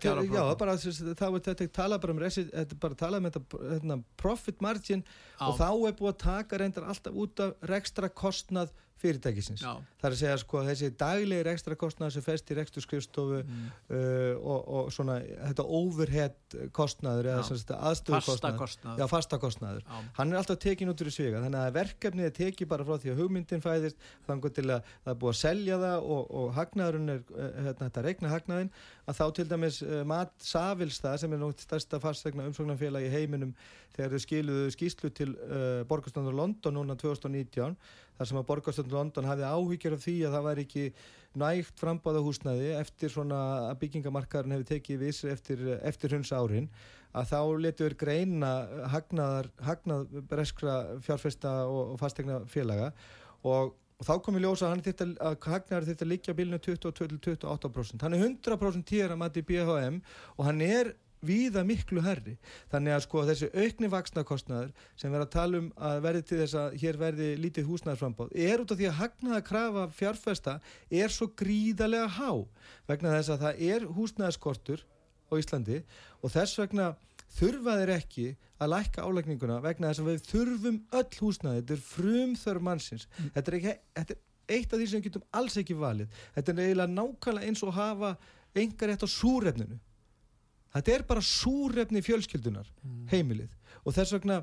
bara, 0.61 0.75
er 0.77 1.43
þetta 1.47 1.67
tala 1.75 1.99
bara 2.03 2.15
um 2.15 2.21
resi, 2.21 2.45
þetta 2.51 2.77
bara 2.85 2.99
tala 3.01 3.19
um 3.19 3.27
þetta 3.27 3.63
hérna, 3.73 3.97
profit 4.21 4.63
margin 4.63 5.03
á. 5.35 5.49
og 5.49 5.59
þá 5.59 5.67
er 5.73 5.97
búið 5.99 6.13
að 6.13 6.21
taka 6.23 6.61
reyndar 6.61 6.87
alltaf 6.93 7.19
út 7.25 7.43
af 7.43 7.67
rekstra 7.71 8.11
kostnað 8.23 8.71
fyrirtækisins. 9.01 9.63
Já. 9.65 9.73
Það 10.01 10.07
er 10.07 10.15
að 10.15 10.21
segja 10.21 10.37
sko 10.41 10.63
þessi 10.67 10.89
daglegir 10.99 11.49
ekstra 11.51 11.77
kostnæður 11.79 12.15
sem 12.15 12.25
fest 12.25 12.51
í 12.51 12.57
rekstur 12.57 12.85
skrifstofu 12.85 13.41
mm. 13.41 13.65
uh, 13.91 14.35
og, 14.39 14.69
og 14.77 14.91
svona 14.93 15.17
þetta 15.21 15.65
overhead 15.81 16.57
kostnæður 16.75 17.31
eða 17.33 17.57
aðstöðu 17.89 18.21
kostnæður. 18.27 19.01
Já, 19.01 19.05
fasta 19.11 19.39
kostnæður. 19.41 19.85
Hann 20.17 20.33
er 20.33 20.41
alltaf 20.41 20.61
tekin 20.61 20.91
út 20.91 21.03
úr 21.03 21.11
svega 21.13 21.41
þannig 21.43 21.61
að 21.61 21.75
verkefnið 21.79 22.29
er 22.29 22.35
tekið 22.37 22.71
bara 22.71 22.87
frá 22.87 23.01
því 23.01 23.13
að 23.13 23.21
hugmyndin 23.23 23.63
fæðist 23.63 24.09
þannig 24.27 24.55
til 24.57 24.67
að 24.69 24.89
það 24.91 25.13
er 25.13 25.19
búið 25.23 25.33
að 25.33 25.39
selja 25.41 25.79
það 25.81 26.09
og, 26.15 26.33
og 26.41 26.49
hagnaðurinn 26.57 27.15
er 27.15 27.21
uh, 27.35 27.45
hérna, 27.67 27.87
þetta 27.87 28.05
regna 28.07 28.33
hagnaðin 28.33 28.73
að 29.07 29.19
þá 29.19 29.25
til 29.37 29.47
dæmis 29.51 29.81
uh, 29.85 30.01
Matt 30.07 30.33
Savilstad 30.45 31.21
sem 31.21 31.33
er 31.33 31.41
náttúrulega 31.41 31.67
stærsta 31.67 32.01
fastegna 32.03 32.47
umsóknarfélag 32.49 33.07
í 33.07 33.13
heiminum 33.13 33.55
þegar 33.95 34.15
þau 34.15 34.23
skiluðu 34.25 34.71
skýslu 34.75 35.11
til 35.15 35.33
uh, 35.35 35.81
Borgastöndur 35.89 36.35
London 36.35 36.77
núna 36.77 36.97
2019 36.99 37.75
þar 38.21 38.29
sem 38.29 38.39
að 38.41 38.47
Borgastöndur 38.51 38.97
London 38.99 39.27
hafði 39.31 39.49
áhyggjur 39.49 39.97
af 39.97 40.05
því 40.05 40.15
að 40.27 40.37
það 40.37 40.47
væri 40.47 40.65
ekki 40.67 40.85
nægt 41.41 41.81
frambáða 41.81 42.23
húsnæði 42.25 42.71
eftir 42.77 43.13
svona 43.13 43.41
að 43.71 43.77
byggingamarkaðurinn 43.81 44.55
hefði 44.57 44.69
tekið 44.75 45.03
vissir 45.05 45.33
eftir, 45.33 45.63
eftir 45.81 46.15
hunds 46.15 46.33
árin 46.35 46.69
að 47.17 47.31
þá 47.31 47.39
letur 47.65 47.95
greina 47.99 48.51
hagnaðar, 48.93 49.49
hagnað 49.65 50.17
breskra 50.29 50.77
fjárfesta 51.03 51.55
og, 51.65 51.95
og 51.95 52.01
fastegna 52.03 52.41
félaga 52.51 52.91
og 53.41 53.77
Og 54.01 54.07
þá 54.07 54.15
kom 54.25 54.37
ég 54.39 54.41
ljósa 54.47 54.65
að, 54.73 54.87
að, 54.89 55.09
að 55.21 55.35
Hagnar 55.45 55.85
þetta 55.85 56.05
liggja 56.09 56.33
bilinu 56.33 56.57
22-28%. 56.57 58.01
Hann 58.01 58.15
er 58.17 58.23
100% 58.25 58.87
týra 58.89 59.13
mati 59.13 59.43
BHM 59.45 59.99
og 60.39 60.47
hann 60.47 60.63
er 60.65 60.89
víða 61.25 61.63
miklu 61.67 62.01
herri. 62.05 62.37
Þannig 62.71 62.95
að 62.95 63.03
sko 63.05 63.23
þessi 63.27 63.49
aukni 63.53 63.89
vaksnakostnaður 63.91 64.71
sem 64.95 65.11
verður 65.11 65.27
að 65.27 65.33
tala 65.35 65.61
um 65.61 65.69
að 65.89 65.99
verði 66.05 66.23
til 66.29 66.39
þess 66.41 66.57
að 66.61 66.77
hér 66.81 66.99
verði 67.01 67.29
lítið 67.41 67.69
húsnæðarsframbáð 67.69 68.33
er 68.47 68.63
út 68.63 68.73
af 68.73 68.79
því 68.79 68.89
að 68.89 68.97
hagnaða 69.01 69.43
krafa 69.51 69.85
fjárfesta 69.97 70.57
er 70.89 71.13
svo 71.13 71.29
gríðarlega 71.41 72.09
há 72.17 72.31
vegna 72.89 73.15
þess 73.17 73.35
að 73.35 73.45
það 73.45 73.63
er 73.69 73.87
húsnæðarskortur 73.97 74.85
á 75.31 75.33
Íslandi 75.39 75.83
og 76.21 76.33
þess 76.33 76.59
vegna 76.59 76.91
þurfa 77.37 77.77
þeir 77.79 77.93
ekki 77.95 78.25
að 78.61 78.73
lækka 78.73 79.05
álækninguna 79.05 79.61
vegna 79.63 79.91
þess 79.91 80.03
að 80.03 80.09
við 80.09 80.25
þurfum 80.31 80.81
öll 80.99 81.21
húsnæði, 81.21 81.61
þetta 81.61 81.77
er 81.77 81.85
frum 81.85 82.33
þörf 82.37 82.65
mannsins. 82.67 83.07
Mm. 83.07 83.29
Þetta, 83.35 83.51
er 83.51 83.57
ekki, 83.57 83.75
þetta 83.99 84.15
er 84.15 84.57
eitt 84.57 84.73
af 84.73 84.81
því 84.81 84.89
sem 84.91 85.05
getum 85.05 85.23
alls 85.39 85.57
ekki 85.61 85.77
valið. 85.79 86.19
Þetta 86.35 86.53
er 86.53 86.61
eiginlega 86.65 86.95
nákvæmlega 86.97 87.47
eins 87.47 87.63
og 87.65 87.73
hafa 87.77 88.11
engar 88.61 88.91
rétt 88.91 89.05
á 89.07 89.09
súrefninu 89.09 89.79
þetta 90.75 90.95
er 90.95 91.05
bara 91.09 91.25
súrefni 91.25 92.03
fjölskyldunar 92.05 92.67
mm. 92.81 93.05
heimilið. 93.11 93.53
Og 93.85 93.95
þess 93.95 94.15
vegna 94.17 94.41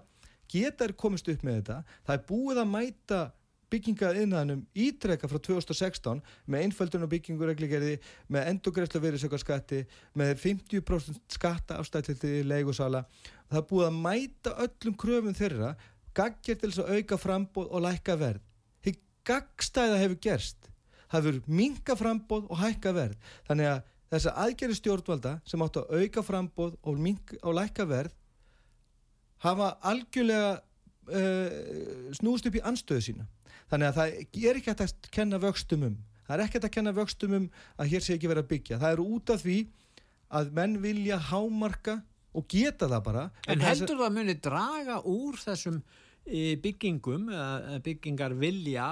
getar 0.49 0.95
komist 0.99 1.29
upp 1.29 1.45
með 1.45 1.61
þetta. 1.61 1.83
Það 2.07 2.17
er 2.17 2.25
búið 2.29 2.63
að 2.63 2.73
mæta 2.73 3.21
byggingað 3.69 4.23
innan 4.23 4.63
ítrekka 4.77 5.29
frá 5.29 5.41
2016 5.45 6.23
með 6.49 6.65
einföldun 6.65 7.05
og 7.05 7.11
bygginguregligerði 7.13 7.99
með 8.33 8.49
endugreifsla 8.53 9.03
veriðsökarskatti 9.05 9.83
með 10.19 10.33
50% 10.41 11.37
skatta 11.37 11.77
afstættilti 11.83 12.39
í 12.41 12.47
leigusala. 12.49 13.05
Það 13.51 13.61
er 13.61 13.69
búið 13.73 13.89
að 13.91 14.01
mæta 14.07 14.55
öllum 14.65 14.97
kröfum 15.01 15.37
þeirra 15.37 15.75
gaggjert 16.17 16.63
til 16.63 16.73
þess 16.73 16.83
að 16.85 16.97
auka 16.97 17.21
frambóð 17.21 17.69
og 17.69 17.85
læka 17.85 18.17
verð. 18.19 18.43
Því 18.85 18.95
gaggstæða 19.29 20.01
hefur 20.01 20.23
gerst. 20.25 20.73
Hafur 21.13 21.39
minga 21.47 21.97
frambóð 21.97 22.49
og 22.49 22.61
hækka 22.61 22.93
verð. 22.97 23.31
Þannig 23.49 23.71
að 23.75 23.85
þess 24.09 24.31
að 24.31 24.41
aðgerri 24.45 24.79
stjórnvalda 24.79 25.35
sem 25.49 25.63
áttu 25.65 25.83
að 25.83 26.03
auka 26.03 26.25
frambóð 26.25 26.77
og, 26.83 27.11
og 27.43 27.57
lækka 27.59 27.87
verð 27.89 28.15
hafa 29.45 29.73
algjörlega 29.87 30.53
uh, 30.59 32.13
snúst 32.17 32.49
upp 32.49 32.59
í 32.59 32.65
anstöðu 32.67 33.05
sína. 33.09 33.29
Þannig 33.69 33.91
að 33.91 33.99
það 33.99 34.47
er 34.49 34.61
ekki 34.61 34.75
að 34.75 34.95
kenna 35.15 35.41
vöxtum 35.43 35.85
um. 35.91 35.99
Það 36.29 36.35
er 36.37 36.45
ekki 36.45 36.61
að 36.61 36.73
kenna 36.77 36.95
vöxtum 36.97 37.37
um 37.37 37.51
að 37.77 37.93
hér 37.93 38.05
sé 38.05 38.17
ekki 38.17 38.31
verið 38.31 38.45
að 38.45 38.51
byggja. 38.53 38.81
Það 38.81 38.95
eru 38.97 39.07
út 39.17 39.33
af 39.33 39.45
því 39.45 39.59
að 40.39 40.51
menn 40.57 40.75
vilja 40.83 41.21
hámarka 41.31 42.01
og 42.37 42.49
geta 42.53 42.89
það 42.89 43.05
bara. 43.07 43.23
En 43.49 43.65
heldur 43.65 43.97
það 43.97 44.09
að 44.09 44.19
muni 44.19 44.37
draga 44.45 44.99
úr 45.09 45.39
þessum 45.41 45.79
e, 46.25 46.57
byggingum 46.61 47.31
byggingar 47.85 48.37
vilja 48.41 48.89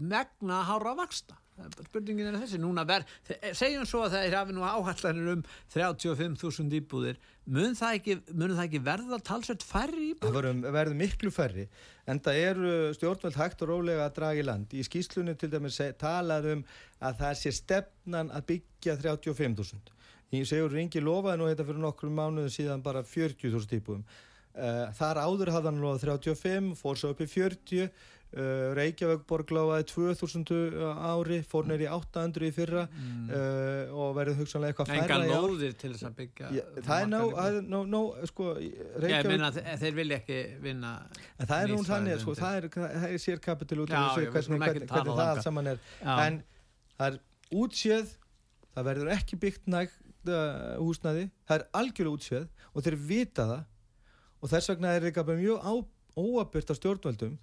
megna 0.00 0.64
hára 0.66 0.96
vaksta 0.98 1.38
spurningin 1.88 2.30
er 2.30 2.38
þessi, 2.40 2.60
núna 2.62 2.84
verð 2.88 3.10
segjum 3.56 3.86
svo 3.88 4.04
að 4.06 4.16
það 4.16 4.26
er 4.26 4.36
hafi 4.38 4.56
nú 4.56 4.64
áhallanir 4.66 5.30
um 5.34 5.44
35.000 5.74 6.80
íbúðir 6.80 7.20
mun 7.50 7.76
það 7.78 8.00
ekki, 8.00 8.18
mun 8.32 8.56
það 8.56 8.64
ekki 8.66 8.82
verða 8.90 9.20
talsveit 9.30 9.66
færri 9.66 10.10
íbúðir? 10.14 10.50
Það 10.50 10.76
verður 10.78 10.98
miklu 11.04 11.34
færri 11.34 11.68
en 12.10 12.20
það 12.24 12.42
eru 12.48 12.74
stjórnveld 12.96 13.40
hægt 13.40 13.64
og 13.64 13.72
rólega 13.72 14.08
að 14.08 14.18
draga 14.18 14.42
í 14.42 14.48
land 14.48 14.74
í 14.74 14.84
skýslunum 14.86 15.38
til 15.38 15.52
dæmis 15.52 15.80
talað 16.00 16.52
um 16.56 16.66
að 17.00 17.24
það 17.24 17.40
sé 17.44 17.54
stefnan 17.60 18.34
að 18.34 18.46
byggja 18.54 18.98
35.000 19.00 19.98
Ég 20.30 20.46
segur 20.46 20.70
Ringi 20.70 21.00
lofaði 21.02 21.40
nú 21.40 21.46
þetta 21.48 21.64
fyrir 21.66 21.82
nokkrum 21.82 22.12
mánuðu 22.14 22.50
síðan 22.54 22.82
bara 22.84 23.02
40.000 23.02 23.80
íbúðum. 23.80 24.04
Uh, 24.50 24.84
þar 24.94 25.18
áður 25.24 25.50
hafði 25.54 25.70
hann 25.70 25.80
lofað 25.82 26.04
35, 26.06 26.68
fór 26.78 26.98
svo 27.00 27.10
upp 27.14 27.22
í 27.24 27.26
40, 27.30 27.88
uh, 28.36 28.70
Reykjavík 28.78 29.22
borg 29.28 29.52
lofaði 29.54 29.86
2000 29.90 30.52
ári, 31.10 31.40
fór 31.50 31.68
neyri 31.70 31.88
800 31.90 32.48
í 32.48 32.50
fyrra 32.56 32.84
mm. 32.88 33.30
uh, 33.30 33.94
og 33.94 34.14
verður 34.18 34.40
hugsanlega 34.42 34.74
eitthvað 34.74 34.92
færra. 34.92 35.18
Enga 35.20 35.40
lóðir 35.44 35.74
til 35.80 35.92
þess 35.94 36.08
að 36.10 36.18
byggja. 36.20 36.52
Ja, 36.58 36.66
það 36.88 37.04
er 37.06 37.10
ná, 37.12 37.18
ná, 37.70 37.78
ná, 37.94 38.00
sko, 38.30 38.52
Reykjavík... 38.58 39.32
Meina 39.32 39.52
þeir 39.54 39.98
vilja 39.98 40.20
ekki 40.22 40.40
vinna... 40.66 40.94
En 41.38 41.50
það 41.50 41.64
er 41.64 41.74
nú 41.74 41.80
þannig, 41.88 42.20
sko, 42.24 42.36
það 42.38 42.60
er, 42.60 42.70
það 42.76 43.08
er 43.10 43.24
sérkapital 43.26 43.82
út 43.86 43.96
af 43.96 44.14
þessu, 44.18 44.30
hvernig, 44.60 44.86
það 44.92 45.26
allt 45.26 45.44
saman 45.46 45.74
er. 45.74 45.82
Já. 46.00 46.14
En 46.26 46.40
það 46.94 47.08
er 47.10 47.20
útséð, 47.60 48.14
það 48.70 48.88
verður 48.92 49.12
ekki 49.16 49.42
byggt 49.42 49.70
nægt 49.70 49.98
húsnaði 50.20 51.30
það 51.48 51.56
er 51.56 51.66
algjörlega 51.80 52.16
útsveð 52.18 52.48
og 52.74 52.84
þeir 52.84 52.96
vita 53.08 53.46
það 53.48 53.62
og 54.40 54.52
þess 54.52 54.72
vegna 54.72 54.92
er 54.94 55.06
þetta 55.08 55.36
mjög 55.38 55.68
óabyrt 56.20 56.72
á 56.72 56.74
stjórnvöldum 56.76 57.36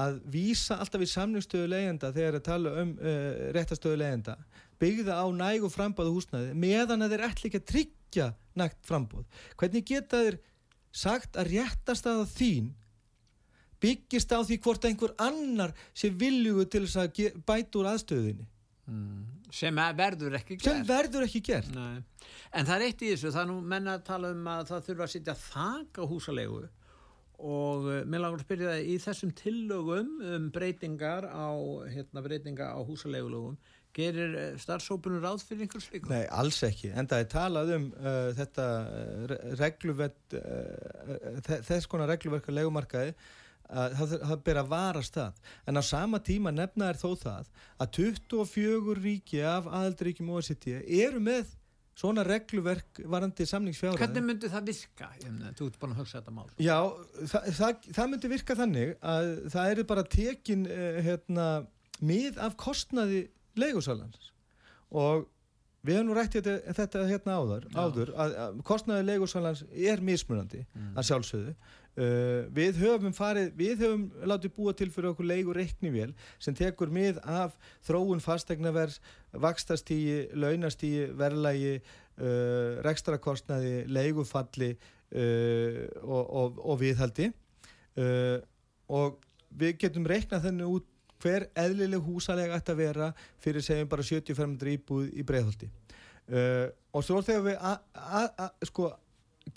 að 0.00 0.20
vísa 0.32 0.78
alltaf 0.80 1.02
í 1.04 1.08
samningsstöðu 1.10 1.68
leiðenda 1.68 2.12
þegar 2.14 2.38
að 2.38 2.46
tala 2.46 2.74
um 2.82 2.92
uh, 2.96 3.48
réttastöðu 3.56 3.98
leiðenda 4.00 4.36
byggða 4.82 5.18
á 5.20 5.26
nægu 5.36 5.68
frambáðu 5.70 6.14
húsnaði 6.16 6.54
meðan 6.58 7.04
að 7.04 7.14
þeir 7.14 7.26
ætla 7.28 7.48
ekki 7.48 7.60
að 7.60 7.68
tryggja 7.72 8.28
nægt 8.58 8.80
frambóð. 8.88 9.26
Hvernig 9.60 9.84
geta 9.88 10.22
þeir 10.24 10.38
sagt 10.92 11.36
að 11.40 11.52
réttastaða 11.52 12.24
þín 12.32 12.72
byggist 13.82 14.32
á 14.32 14.40
því 14.40 14.58
hvort 14.62 14.88
einhver 14.88 15.14
annar 15.20 15.74
sé 15.94 16.10
viljugu 16.14 16.66
til 16.70 16.84
þess 16.86 17.00
að 17.02 17.38
bæta 17.46 17.80
úr 17.80 17.92
aðstöðinni? 17.92 18.48
Mm. 18.90 19.22
Sem 19.52 19.76
verður 19.76 20.38
ekki 20.38 20.56
gert. 20.56 20.64
Sem 20.64 20.84
verður 20.88 21.26
ekki 21.26 21.42
gert. 21.44 21.72
Nei. 21.76 22.00
En 22.56 22.68
það 22.68 22.74
er 22.76 22.84
eitt 22.86 23.02
í 23.02 23.10
þessu, 23.12 23.32
það 23.34 23.42
er 23.42 23.50
nú 23.50 23.56
menna 23.72 23.96
að 23.98 24.06
tala 24.06 24.30
um 24.32 24.46
að 24.48 24.62
það 24.70 24.86
þurfa 24.86 25.06
að 25.06 25.12
sitja 25.12 25.34
þak 25.42 26.00
á 26.00 26.04
húsalegu 26.08 26.62
og 27.42 27.86
uh, 27.90 28.00
mér 28.06 28.22
langar 28.22 28.40
að 28.40 28.46
spyrja 28.46 28.72
það 28.72 28.88
í 28.88 28.96
þessum 29.02 29.34
tillögum 29.38 30.10
um 30.32 30.48
breytingar 30.54 31.26
á, 31.26 31.50
hérna, 31.90 32.24
breytinga 32.24 32.72
á 32.72 32.80
húsalegulögum 32.86 33.58
gerir 33.92 34.32
uh, 34.38 34.46
starfsópunur 34.62 35.24
ráð 35.26 35.44
fyrir 35.48 35.66
einhvers 35.66 35.90
líka? 35.92 36.10
Nei, 36.12 36.24
alls 36.30 36.62
ekki. 36.66 36.92
En 36.96 37.10
það 37.10 37.24
er 37.24 37.30
talað 37.34 37.76
um 37.76 37.86
uh, 37.98 38.32
þetta 38.38 38.66
regluvett, 39.60 40.38
uh, 40.38 41.38
þess 41.68 41.90
konar 41.90 42.12
regluverka 42.14 42.54
legumarkaði 42.54 43.16
að 43.72 43.96
það, 43.96 44.14
það 44.28 44.44
ber 44.46 44.60
að 44.60 44.70
varast 44.72 45.16
það 45.16 45.50
en 45.70 45.80
á 45.80 45.82
sama 45.86 46.20
tíma 46.24 46.52
nefna 46.54 46.90
er 46.92 47.00
þó 47.00 47.10
það 47.20 47.50
að 47.80 47.92
24 47.98 48.96
ríki 49.00 49.42
af 49.46 49.68
aðaldríkjum 49.70 50.32
OECD 50.36 50.74
eru 50.82 51.22
með 51.22 51.54
svona 51.98 52.24
regluverk 52.26 53.02
varandi 53.10 53.46
samningsfjára 53.48 54.00
Hvernig 54.00 54.24
myndi 54.26 54.50
það 54.52 54.70
virka? 54.70 55.10
Þú 55.58 55.68
ert 55.68 55.78
búin 55.82 55.94
að 55.94 56.00
hugsa 56.00 56.20
þetta 56.20 56.34
mál. 56.36 56.48
Já, 56.56 56.78
það, 57.20 57.50
það, 57.58 57.90
það 57.98 58.10
myndi 58.14 58.32
virka 58.32 58.56
þannig 58.58 58.94
að 59.12 59.30
það 59.52 59.74
eru 59.74 59.86
bara 59.92 60.06
tekin 60.16 60.64
eh, 60.72 61.02
hérna, 61.04 61.48
mið 62.00 62.40
af 62.42 62.56
kostnaði 62.60 63.26
leigusalans 63.60 64.32
og 64.92 65.28
við 65.82 65.98
hefum 65.98 66.08
nú 66.08 66.16
rætti 66.16 66.40
þetta, 66.40 66.74
þetta 66.78 67.04
hérna 67.10 67.36
áður, 67.42 67.68
áður 67.74 68.12
að, 68.14 68.34
að 68.44 68.58
kostnaði 68.66 69.06
leigusalans 69.08 69.64
er 69.72 70.02
mismunandi 70.04 70.62
mm. 70.64 70.92
að 70.96 71.08
sjálfsögðu 71.10 71.54
Uh, 71.92 72.48
við 72.56 72.78
höfum 72.80 73.12
farið, 73.12 73.50
við 73.58 73.82
höfum 73.84 74.04
látið 74.24 74.54
búa 74.56 74.72
til 74.72 74.88
fyrir 74.92 75.10
okkur 75.10 75.26
leigur 75.28 75.58
reiknivél 75.60 76.14
sem 76.40 76.56
tekur 76.56 76.88
mið 76.88 77.18
af 77.28 77.58
þróun 77.84 78.22
fastegnaverð, 78.24 78.96
vakstastígi 79.44 80.30
launastígi, 80.32 81.10
verðlægi 81.20 81.74
uh, 81.82 82.80
rekstrakostnaði 82.86 83.82
leigufalli 83.92 84.70
uh, 84.72 85.84
og, 86.00 86.24
og, 86.24 86.64
og 86.64 86.80
viðhaldi. 86.80 87.28
Og 88.92 89.18
við 89.52 89.74
getum 89.82 90.06
reiknað 90.08 90.46
þennu 90.46 90.68
út 90.78 90.88
hver 91.22 91.48
eðlileg 91.58 92.02
húsalega 92.02 92.56
ætti 92.58 92.72
að 92.72 92.80
vera 92.80 93.10
fyrir 93.42 93.64
segjum 93.64 93.90
bara 93.90 94.06
75 94.06 94.72
íbúð 94.74 95.10
í 95.12 95.24
breiðhaldi 95.26 95.68
uh, 95.68 96.68
og 96.92 97.06
svo 97.06 97.22
þegar 97.24 97.44
við 97.46 97.56
að 97.62 98.68
sko 98.68 98.90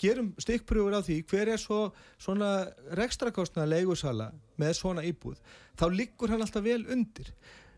gerum 0.00 0.32
stikkpröfur 0.42 0.96
á 0.98 1.00
því 1.04 1.20
hver 1.30 1.52
er 1.54 1.60
svo 1.60 1.80
svona 2.18 2.66
rekstrakostnaða 2.98 3.70
leigusala 3.74 4.30
með 4.60 4.74
svona 4.80 5.04
íbúð 5.06 5.38
þá 5.78 5.86
liggur 5.92 6.32
hann 6.32 6.42
alltaf 6.44 6.64
vel 6.64 6.82
undir. 6.92 7.30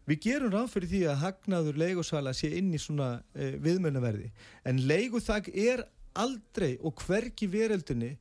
Við 0.08 0.22
gerum 0.24 0.54
ráð 0.54 0.70
fyrir 0.72 0.90
því 0.92 1.02
að 1.10 1.20
hagnaður 1.22 1.80
leigusala 1.82 2.32
sé 2.32 2.48
inn 2.56 2.70
í 2.72 2.80
svona 2.80 3.18
e, 3.36 3.50
viðmjönaverði 3.60 4.30
en 4.70 4.80
leiguþag 4.88 5.50
er 5.52 5.84
aldrei 6.18 6.78
og 6.80 6.96
hverki 7.04 7.50
veröldunni 7.52 8.14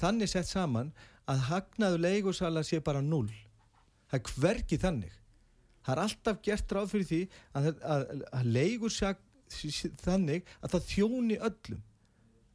þannig 0.00 0.32
sett 0.32 0.48
saman 0.48 0.94
að 1.28 1.44
hagnaður 1.50 2.04
leigusala 2.06 2.64
sé 2.64 2.80
bara 2.80 3.04
null 3.04 3.28
það 4.10 4.18
er 4.20 4.32
hverki 4.32 4.80
þannig. 4.80 5.12
Það 5.84 5.92
er 5.92 6.02
alltaf 6.02 6.38
gert 6.42 6.72
ráð 6.74 6.88
fyrir 6.94 7.08
því 7.10 7.20
að, 7.58 7.68
að, 7.94 8.06
að, 8.32 8.48
leigusak 8.56 9.20
þannig 10.02 10.48
að 10.60 10.72
það 10.72 10.88
þjóni 10.90 11.36
öllum 11.48 11.82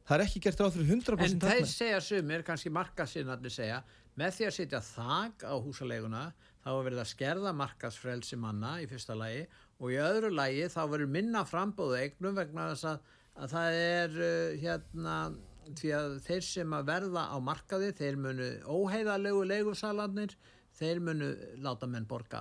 það 0.06 0.16
er 0.16 0.24
ekki 0.26 0.42
gert 0.46 0.62
ráð 0.62 0.76
fyrir 0.76 0.94
100% 0.96 1.26
en 1.26 1.42
þeir 1.42 1.68
segja 1.70 2.00
sumir, 2.04 2.46
kannski 2.46 2.72
markasinnarnir 2.74 3.54
segja 3.54 3.82
með 4.18 4.34
því 4.36 4.48
að 4.48 4.56
setja 4.58 4.80
þag 4.84 5.46
á 5.48 5.54
húsaleguna 5.56 6.24
þá 6.62 6.70
er 6.72 6.84
verið 6.86 7.02
að 7.02 7.10
skerða 7.12 7.54
markasfrelsi 7.58 8.38
manna 8.40 8.76
í 8.82 8.88
fyrsta 8.90 9.16
lagi 9.18 9.46
og 9.82 9.94
í 9.94 10.00
öðru 10.02 10.32
lagi 10.34 10.68
þá 10.72 10.82
verður 10.84 11.14
minna 11.16 11.44
frambóðu 11.48 11.98
eignum 11.98 12.36
vegna 12.38 12.68
þess 12.72 12.90
að, 12.92 13.08
að 13.38 13.54
það 13.56 13.78
er 13.80 14.20
uh, 14.20 14.60
hérna 14.62 15.16
því 15.78 15.92
að 15.96 16.16
þeir 16.26 16.44
sem 16.46 16.74
að 16.76 16.88
verða 16.90 17.28
á 17.30 17.36
markaði 17.42 17.92
þeir 17.98 18.18
munu 18.20 18.48
óheiðalegu 18.66 19.44
leigursalanir 19.46 20.34
þeir 20.78 21.00
munu 21.04 21.28
láta 21.62 21.88
menn 21.90 22.06
borga 22.08 22.40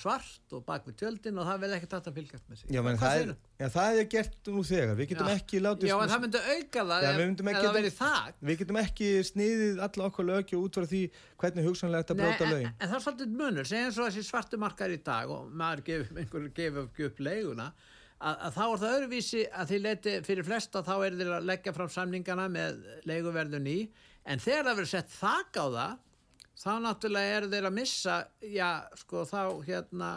svart 0.00 0.54
og 0.56 0.62
bak 0.66 0.86
við 0.88 0.96
tjöldin 1.02 1.38
og 1.38 1.46
það 1.46 1.60
vel 1.64 1.70
ekki 1.76 1.88
tætt 1.92 2.06
að 2.08 2.16
fylgjast 2.18 2.46
með 2.48 2.60
sig 2.60 2.70
já, 2.72 2.80
það, 2.86 3.18
er, 3.20 3.32
já, 3.60 3.66
það 3.74 3.98
er 4.00 4.06
gert 4.14 4.48
nú 4.48 4.62
þegar. 4.64 4.94
Við 4.98 5.10
getum 5.10 5.28
já. 5.28 5.34
ekki 5.36 5.60
látið 5.60 5.90
já 5.90 5.94
en 5.98 6.12
það 6.12 6.22
myndi 6.24 6.40
auka 6.46 6.84
það 6.88 7.08
ef 7.08 7.58
það 7.58 7.76
verið 7.76 7.94
það 7.98 8.40
við 8.48 8.62
getum 8.62 8.80
ekki 8.82 9.10
sniðið 9.28 9.82
alla 9.88 10.08
okkur 10.08 10.28
lögju 10.30 10.62
út 10.62 10.80
frá 10.80 10.88
því 10.94 11.02
hvernig 11.42 11.68
hugsanlega 11.68 12.06
þetta 12.06 12.18
bróta 12.22 12.48
lögin 12.48 12.70
en, 12.70 12.74
en 12.78 12.88
það 12.88 12.98
er 12.98 13.06
svolítið 13.06 13.36
munur, 13.42 13.68
segjum 13.68 13.94
svo 13.98 14.08
þessi 14.08 14.26
svartu 14.30 14.62
markar 14.64 14.96
í 14.96 14.98
dag 15.04 15.36
og 15.36 15.52
maður 15.52 15.84
gefur 15.90 16.22
einhverju 16.24 16.52
gefur 16.56 17.08
upp 17.10 17.22
leiguna 17.28 17.70
að, 18.18 18.34
að 18.34 18.56
þá 18.56 18.64
er 18.64 18.82
það 18.82 18.96
öðruvísi 18.96 19.46
að 19.52 19.72
því 19.72 19.80
leti 19.84 20.18
fyrir 20.26 20.48
flesta 20.48 20.84
þá 20.86 20.94
er 20.96 21.18
þeir 21.20 21.32
að 21.36 21.48
leggja 21.52 21.76
fram 21.76 21.92
samningana 21.92 22.48
með 22.52 22.84
leiguverðun 23.08 23.68
í 23.70 23.78
en 24.28 24.42
þegar 24.42 24.64
það 24.64 24.78
verður 24.78 24.92
sett 24.96 25.12
þak 25.14 25.60
á 25.60 25.66
það 25.68 25.96
þá 26.58 26.72
náttúrulega 26.84 27.38
eru 27.38 27.50
þeir 27.52 27.68
að 27.68 27.78
missa 27.78 28.18
já 28.42 28.70
sko 28.98 29.24
þá 29.28 29.40
hérna 29.66 30.10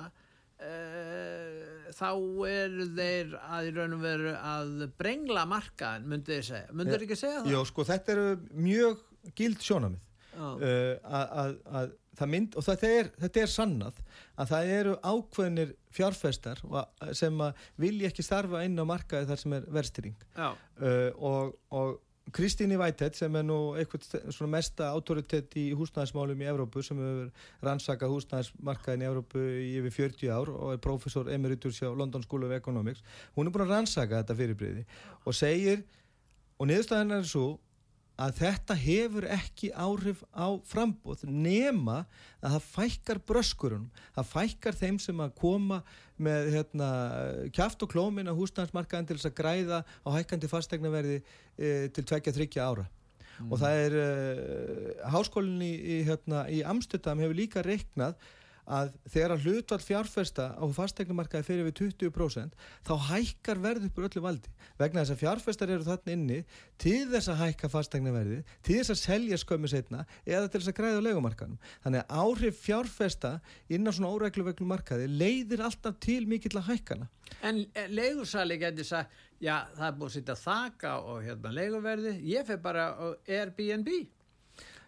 uh, 0.62 1.90
þá 1.96 2.10
eru 2.50 2.88
þeir 2.98 3.36
að 3.42 3.70
í 3.70 3.74
raun 3.78 3.98
og 3.98 4.04
veru 4.06 4.36
að 4.36 4.86
brengla 5.00 5.48
markaðin 5.50 6.10
myndið 6.12 6.38
þið 6.38 6.48
segja, 6.52 6.76
myndið 6.76 6.98
þið 6.98 7.08
ekki 7.08 7.20
segja 7.24 7.42
það? 7.42 7.52
Jó 7.54 7.64
sko 7.70 7.88
þetta 7.92 8.16
eru 8.16 8.28
mjög 8.70 9.04
gild 9.38 9.66
sjónamið 9.66 10.08
uh, 10.42 10.94
að 11.72 11.98
það 12.22 12.32
mynd 12.34 12.56
og 12.60 12.66
þetta 12.68 12.92
er, 13.00 13.10
þetta 13.24 13.42
er 13.42 13.52
sannað 13.52 14.00
að 14.42 14.52
það 14.52 14.72
eru 14.76 14.96
ákveðnir 15.00 15.74
fjárfestar 15.96 16.62
sem 17.18 17.44
vilja 17.80 18.12
ekki 18.12 18.26
starfa 18.26 18.64
inn 18.68 18.80
á 18.80 18.86
markaði 18.88 19.30
þar 19.30 19.42
sem 19.42 19.56
er 19.58 19.68
verstýring 19.78 20.18
uh, 20.36 20.56
og, 21.16 21.56
og 21.72 22.00
Kristíni 22.32 22.78
Vætett 22.80 23.18
sem 23.20 23.36
er 23.36 23.44
nú 23.44 23.58
eitthvað 23.80 24.50
mesta 24.52 24.92
autoritet 24.96 25.56
í 25.60 25.66
húsnæðismálum 25.78 26.44
í 26.44 26.48
Evrópu 26.52 26.84
sem 26.86 27.00
hefur 27.02 27.66
rannsakað 27.68 28.14
húsnæðismarkaðin 28.16 29.04
í 29.04 29.10
Evrópu 29.10 29.42
í 29.62 29.72
yfir 29.82 29.96
40 29.98 30.32
ár 30.36 30.52
og 30.54 30.76
er 30.76 30.84
professor 30.84 31.32
emeritus 31.34 31.82
hjá 31.82 31.90
London 31.90 32.24
School 32.24 32.48
of 32.48 32.56
Economics 32.56 33.04
hún 33.36 33.50
er 33.50 33.56
búin 33.56 33.66
að 33.68 33.76
rannsaka 33.76 34.22
þetta 34.22 34.38
fyrirbriði 34.40 34.86
og 35.26 35.38
segir 35.38 35.84
og 36.58 36.70
niðurstaðan 36.70 37.18
er 37.20 37.28
svo 37.28 37.48
að 38.22 38.38
þetta 38.42 38.78
hefur 38.78 39.28
ekki 39.34 39.72
áhrif 39.74 40.22
á 40.36 40.48
frambóð 40.68 41.24
nema 41.26 42.04
að 42.42 42.56
það 42.56 42.68
fækkar 42.76 43.22
bröskurunum, 43.32 43.90
það 44.16 44.32
fækkar 44.32 44.78
þeim 44.78 45.00
sem 45.02 45.24
að 45.24 45.36
koma 45.42 45.82
með 46.22 46.52
hérna, 46.56 46.90
kjáft 47.56 47.82
og 47.86 47.94
klómin 47.94 48.30
á 48.30 48.38
húsnæðansmarkaðin 48.38 49.10
til 49.10 49.18
þess 49.18 49.32
að 49.32 49.38
græða 49.40 49.80
á 50.06 50.10
hækkandi 50.18 50.50
fastegnaverði 50.52 51.22
e, 51.22 51.72
til 51.96 52.06
2-3 52.12 52.50
ára 52.62 52.86
mm. 52.86 53.50
og 53.50 53.56
það 53.64 53.80
er 53.86 53.98
e, 54.04 54.06
háskólinni 55.16 55.72
í, 55.72 55.98
hérna, 56.10 56.46
í 56.54 56.62
Amsterdam 56.68 57.24
hefur 57.24 57.42
líka 57.42 57.66
reiknað 57.66 58.20
að 58.66 58.92
þegar 59.10 59.34
að 59.36 59.46
hlutvall 59.46 59.80
fjárfesta 59.84 60.48
á 60.58 60.64
fastegnumarkaði 60.76 61.48
fyrir 61.48 61.68
við 61.68 61.76
20% 61.80 62.58
þá 62.88 62.94
hækkar 63.10 63.62
verð 63.64 63.88
upp 63.88 64.00
úr 64.00 64.08
öllu 64.10 64.24
valdi. 64.26 64.54
Vegna 64.80 65.04
þess 65.04 65.16
að 65.16 65.22
fjárfestar 65.24 65.74
eru 65.74 65.88
þarna 65.88 66.16
inni 66.16 66.40
til 66.82 67.08
þess 67.12 67.32
að 67.32 67.42
hækka 67.46 67.72
fastegnaverði 67.72 68.40
til 68.62 68.78
þess 68.80 68.94
að 68.96 69.02
selja 69.02 69.42
skömmu 69.42 69.72
setna 69.72 70.06
eða 70.26 70.48
til 70.48 70.62
þess 70.62 70.72
að 70.74 70.78
græða 70.80 71.02
á 71.02 71.08
legumarkaðum 71.08 71.58
þannig 71.86 72.06
að 72.06 72.24
áhrif 72.26 72.62
fjárfesta 72.62 73.34
inn 73.70 73.88
á 73.88 73.92
svona 73.92 74.14
óregluveglu 74.14 74.70
markaði 74.70 75.10
leiðir 75.10 75.66
alltaf 75.66 76.00
til 76.04 76.24
mikill 76.30 76.58
að 76.62 76.72
hækkana. 76.72 77.10
En 77.46 77.64
legursali 77.90 78.58
getur 78.62 78.88
sagt 78.88 79.30
já 79.42 79.56
það 79.76 79.86
er 79.88 79.94
búin 79.98 80.10
að 80.10 80.16
sitja 80.18 80.38
þaka 80.38 80.96
og 81.10 81.22
hérna 81.26 81.54
leguverði 81.56 82.18
ég 82.30 82.46
fyrir 82.46 82.62
bara 82.62 82.90
Airbnb 83.26 83.90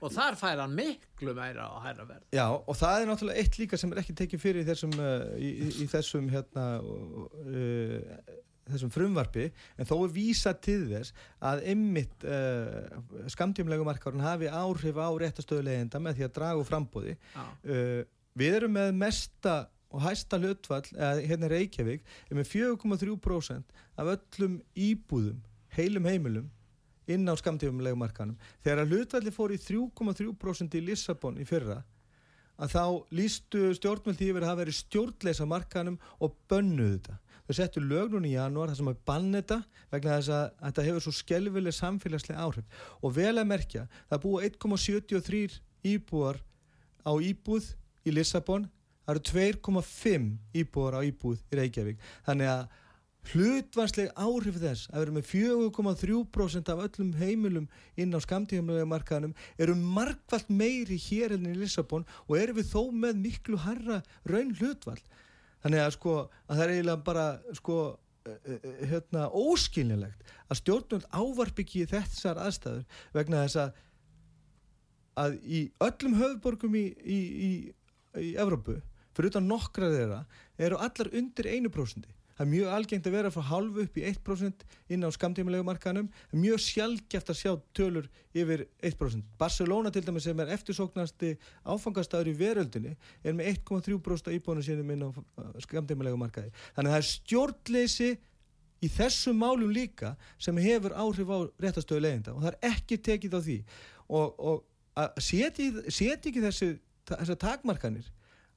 og 0.03 0.13
þar 0.13 0.37
fær 0.39 0.61
hann 0.63 0.77
miklu 0.77 1.35
meira 1.37 1.67
á 1.71 1.77
hæra 1.85 2.07
verð. 2.07 2.25
Já 2.35 2.45
og 2.51 2.77
það 2.77 3.01
er 3.01 3.11
náttúrulega 3.11 3.43
eitt 3.43 3.59
líka 3.61 3.79
sem 3.79 3.93
er 3.93 4.01
ekki 4.03 4.15
tekið 4.19 4.43
fyrir 4.43 4.63
í 4.63 4.67
þessum, 4.67 4.95
uh, 4.99 5.27
í, 5.39 5.51
í 5.83 5.89
þessum 5.91 6.29
hérna 6.33 6.65
uh, 6.83 8.33
þessum 8.69 8.91
frumvarfi 8.93 9.49
en 9.77 9.87
þó 9.87 9.95
er 9.97 10.15
vísa 10.15 10.53
til 10.55 10.81
þess 10.91 11.15
að 11.43 11.63
ymmit 11.73 12.25
uh, 12.27 12.97
skamtjumlegu 13.31 13.87
markarun 13.87 14.23
hafi 14.23 14.51
áhrif 14.51 14.99
á 14.99 15.09
réttastöðulegenda 15.23 16.01
með 16.03 16.19
því 16.19 16.27
að 16.27 16.35
dragu 16.39 16.65
frambóði 16.67 17.15
uh, 17.35 18.03
við 18.39 18.59
erum 18.59 18.75
með 18.77 18.93
mesta 18.97 19.57
og 19.93 20.01
hæsta 20.01 20.39
hlutfall, 20.41 20.87
eða 20.95 21.21
hérna 21.21 21.49
Reykjavík 21.51 22.01
er 22.31 22.37
með 22.39 22.47
4,3% 22.49 23.75
af 24.01 24.07
öllum 24.15 24.55
íbúðum, 24.73 25.43
heilum 25.75 26.07
heimilum 26.09 26.47
inn 27.11 27.27
á 27.27 27.33
skamtífumlegu 27.39 27.97
markanum 27.99 28.37
þegar 28.63 28.83
að 28.83 28.93
hlutvalli 28.93 29.33
fór 29.33 29.55
í 29.55 29.59
3,3% 29.59 30.77
í 30.79 30.85
Lissabon 30.87 31.41
í 31.41 31.47
fyrra 31.47 31.81
að 32.61 32.73
þá 32.75 32.83
lístu 33.17 33.61
stjórnvöldi 33.77 34.29
yfir 34.29 34.43
að 34.43 34.51
hafa 34.51 34.61
verið 34.61 34.77
stjórnleisa 34.77 35.47
markanum 35.49 35.97
og 36.21 36.35
bönnuðu 36.51 36.97
þetta. 36.97 37.17
Þau 37.43 37.55
settu 37.57 37.81
lög 37.83 38.13
núna 38.13 38.29
í 38.29 38.35
janúar 38.37 38.71
þar 38.71 38.79
sem 38.79 38.91
að 38.91 39.01
banna 39.09 39.41
þetta 39.41 39.57
vegna 39.91 40.17
þess 40.19 40.33
að 40.37 40.45
þetta 40.61 40.85
hefur 40.87 41.05
svo 41.05 41.13
skelvileg 41.17 41.75
samfélagslega 41.75 42.45
áhrif. 42.45 42.85
Og 43.01 43.15
vel 43.17 43.33
að 43.33 43.49
merkja 43.49 43.87
það 44.11 44.23
búa 44.23 44.45
1,73 44.47 45.57
íbúar 45.93 46.39
á 47.03 47.11
íbúð 47.19 47.73
í 48.07 48.13
Lissabon 48.15 48.69
það 49.03 49.17
eru 49.17 49.25
2,5 49.33 50.29
íbúar 50.61 50.95
á 50.95 51.01
íbúð 51.03 51.41
í 51.51 51.59
Reykjavík. 51.59 51.99
Þannig 52.27 52.53
að 52.53 52.63
hlutvansleg 53.31 54.11
áhrif 54.19 54.59
þess 54.59 54.89
að 54.91 55.03
vera 55.03 55.15
með 55.15 55.27
4,3% 55.29 56.71
af 56.73 56.81
öllum 56.87 57.11
heimilum 57.19 57.67
inn 57.95 58.15
á 58.15 58.19
skamtíðumlega 58.23 58.89
markaðanum 58.89 59.35
eru 59.57 59.75
markvallt 59.79 60.51
meiri 60.51 60.99
hér 60.99 61.37
enn 61.37 61.47
í 61.49 61.55
Lissabon 61.57 62.07
og 62.27 62.35
eru 62.39 62.57
við 62.59 62.71
þó 62.73 62.91
með 62.91 63.21
miklu 63.23 63.59
harra 63.63 64.01
raun 64.27 64.51
hlutvall 64.59 64.99
þannig 65.63 65.83
að 65.85 65.93
sko 65.97 66.15
að 66.19 66.57
það 66.57 66.65
er 66.65 66.73
eiginlega 66.75 67.05
bara 67.07 67.27
sko 67.59 67.77
eh, 68.27 68.37
eh, 68.43 68.67
hérna 68.91 69.29
óskilinlegt 69.31 70.35
að 70.49 70.59
stjórnvöld 70.59 71.07
ávarp 71.15 71.63
ekki 71.63 71.87
þessar 71.93 72.41
aðstæður 72.43 72.83
vegna 73.15 73.45
þess 73.45 73.61
að 73.63 73.81
að 75.19 75.37
í 75.45 75.59
öllum 75.85 76.17
höfðborgum 76.17 76.75
í, 76.75 76.87
í, 77.05 77.19
í, 77.47 77.51
í 78.17 78.33
Evrópu 78.41 78.79
fyrir 79.13 79.29
utan 79.29 79.45
nokkra 79.45 79.91
þeirra 79.93 80.19
eru 80.57 80.79
allar 80.81 81.11
undir 81.13 81.49
1% 81.51 82.07
það 82.33 82.43
er 82.45 82.49
mjög 82.51 82.73
algengt 82.77 83.07
að 83.07 83.15
vera 83.17 83.31
frá 83.33 83.43
halvu 83.49 83.85
upp 83.85 83.97
í 83.99 84.03
1% 84.09 84.65
inn 84.95 85.05
á 85.05 85.09
skamtímalegu 85.13 85.65
markanum 85.67 86.09
mjög 86.33 86.63
sjálfgeft 86.65 87.31
að 87.33 87.39
sjá 87.39 87.51
tölur 87.77 88.09
yfir 88.33 88.65
1%. 88.81 89.23
Barcelona 89.39 89.91
til 89.93 90.03
dæmis 90.05 90.25
sem 90.27 90.41
er 90.41 90.53
eftirsóknasti 90.55 91.33
áfangastæður 91.63 92.33
í 92.33 92.35
veröldinni 92.39 92.95
er 93.23 93.37
með 93.37 93.53
1,3% 93.53 94.33
íbónu 94.39 94.65
sínum 94.65 94.93
inn 94.95 95.05
á 95.05 95.09
skamtímalegu 95.65 96.19
markaði. 96.19 96.53
Þannig 96.75 96.89
að 96.89 96.97
það 96.97 97.01
er 97.03 97.09
stjórnleysi 97.11 98.11
í 98.83 98.89
þessum 98.91 99.39
málum 99.39 99.71
líka 99.71 100.15
sem 100.41 100.57
hefur 100.59 100.95
áhrif 100.97 101.29
á 101.29 101.37
réttastöðu 101.61 102.03
leiðinda 102.03 102.33
og 102.33 102.43
það 102.43 102.51
er 102.51 102.73
ekki 102.73 102.99
tekið 103.05 103.37
á 103.37 103.41
því 103.45 103.59
og, 104.09 104.33
og 104.39 105.21
seti 105.23 105.69
ekki 105.79 106.43
þessi, 106.43 106.73
þessi 107.09 107.37
takmarkanir 107.39 108.09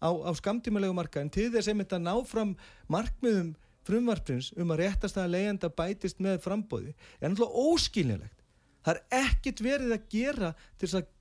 á, 0.03 0.11
á 0.11 0.31
skamtímalegu 0.37 0.97
markaðin 0.97 1.33
til 1.33 1.49
þess 1.55 1.71
að 1.71 2.03
ná 2.03 2.15
fram 2.29 2.57
markmiðum 2.93 3.55
frumvarprins 3.87 4.53
um 4.59 4.73
að 4.75 4.83
réttastæða 4.85 5.33
leiðanda 5.33 5.71
bætist 5.79 6.23
með 6.23 6.41
frambóði 6.45 6.95
er 7.21 7.31
náttúrulega 7.31 7.67
óskilnilegt. 7.71 8.41
Það 8.87 8.95
er 8.95 9.23
ekkit 9.25 9.63
verið 9.65 9.95
að 9.97 10.09
gera 10.13 10.53
til 10.79 10.89
þess 10.89 10.99
að 11.01 11.13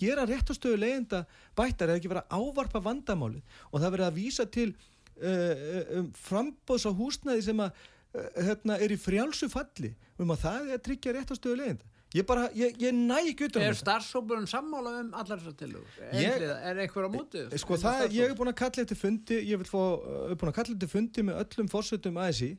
gera 0.00 0.26
réttastöðu 0.28 0.80
leiðanda 0.80 1.24
bættar 1.58 1.90
eða 1.90 2.00
ekki 2.00 2.10
vera 2.10 2.26
ávarpa 2.32 2.82
vandamáli 2.82 3.42
og 3.70 3.78
það 3.78 3.94
verið 3.94 4.08
að 4.08 4.18
vísa 4.18 4.46
til 4.50 4.68
uh, 4.72 5.54
um, 6.00 6.10
frambóðs 6.18 6.88
á 6.88 6.92
húsnæði 6.96 7.46
sem 7.46 7.62
að, 7.62 7.78
uh, 8.16 8.28
hérna, 8.40 8.80
er 8.82 8.94
í 8.94 8.98
frjálsu 9.00 9.50
falli 9.52 9.94
um 10.20 10.34
að 10.34 10.44
það 10.44 10.60
er 10.66 10.76
að 10.76 10.84
tryggja 10.88 11.16
réttastöðu 11.16 11.60
leiðanda 11.60 11.99
ég 12.16 12.26
bara, 12.26 12.48
ég, 12.56 12.74
ég 12.82 12.96
næ 12.96 13.18
ekki 13.20 13.46
út 13.46 13.58
um 13.60 13.66
Er 13.66 13.76
starfsóburinn 13.78 14.48
sammála 14.50 14.96
um 15.02 15.12
allar 15.14 15.38
þessar 15.38 15.56
tilug? 15.60 15.92
Er 16.10 16.80
eitthvað 16.82 17.06
á 17.06 17.10
mótið? 17.14 17.54
Sko 17.62 17.78
það, 17.80 18.06
ég 18.16 18.32
hef 18.32 18.40
búin 18.40 18.52
að 18.52 18.58
kalla 18.62 18.82
þetta 18.82 18.98
fundi 18.98 19.38
ég 19.38 19.60
hef 19.60 19.70
búin 19.74 20.50
að 20.50 20.56
kalla 20.58 20.72
þetta 20.72 20.90
fundi 20.90 21.26
með 21.28 21.40
öllum 21.44 21.70
fórsöldum 21.70 22.20
ASI 22.24 22.50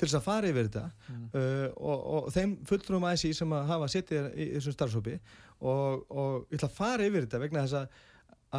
til 0.00 0.08
þess 0.08 0.16
að 0.16 0.26
fara 0.26 0.50
yfir 0.50 0.68
þetta 0.68 0.84
mm. 0.88 1.24
uh, 1.36 1.66
og, 1.76 2.04
og 2.16 2.28
þeim 2.34 2.52
fulltrúum 2.68 3.06
ASI 3.10 3.32
sem 3.36 3.56
að 3.56 3.66
hafa 3.68 3.88
sittið 3.92 4.28
í 4.32 4.46
þessum 4.54 4.76
starfsópi 4.76 5.16
og, 5.60 6.04
og 6.08 6.46
ég 6.48 6.56
ætla 6.56 6.70
að 6.70 6.78
fara 6.78 7.08
yfir 7.08 7.26
þetta 7.26 7.42
vegna 7.42 7.64
þess 7.66 7.80
að, 7.80 8.04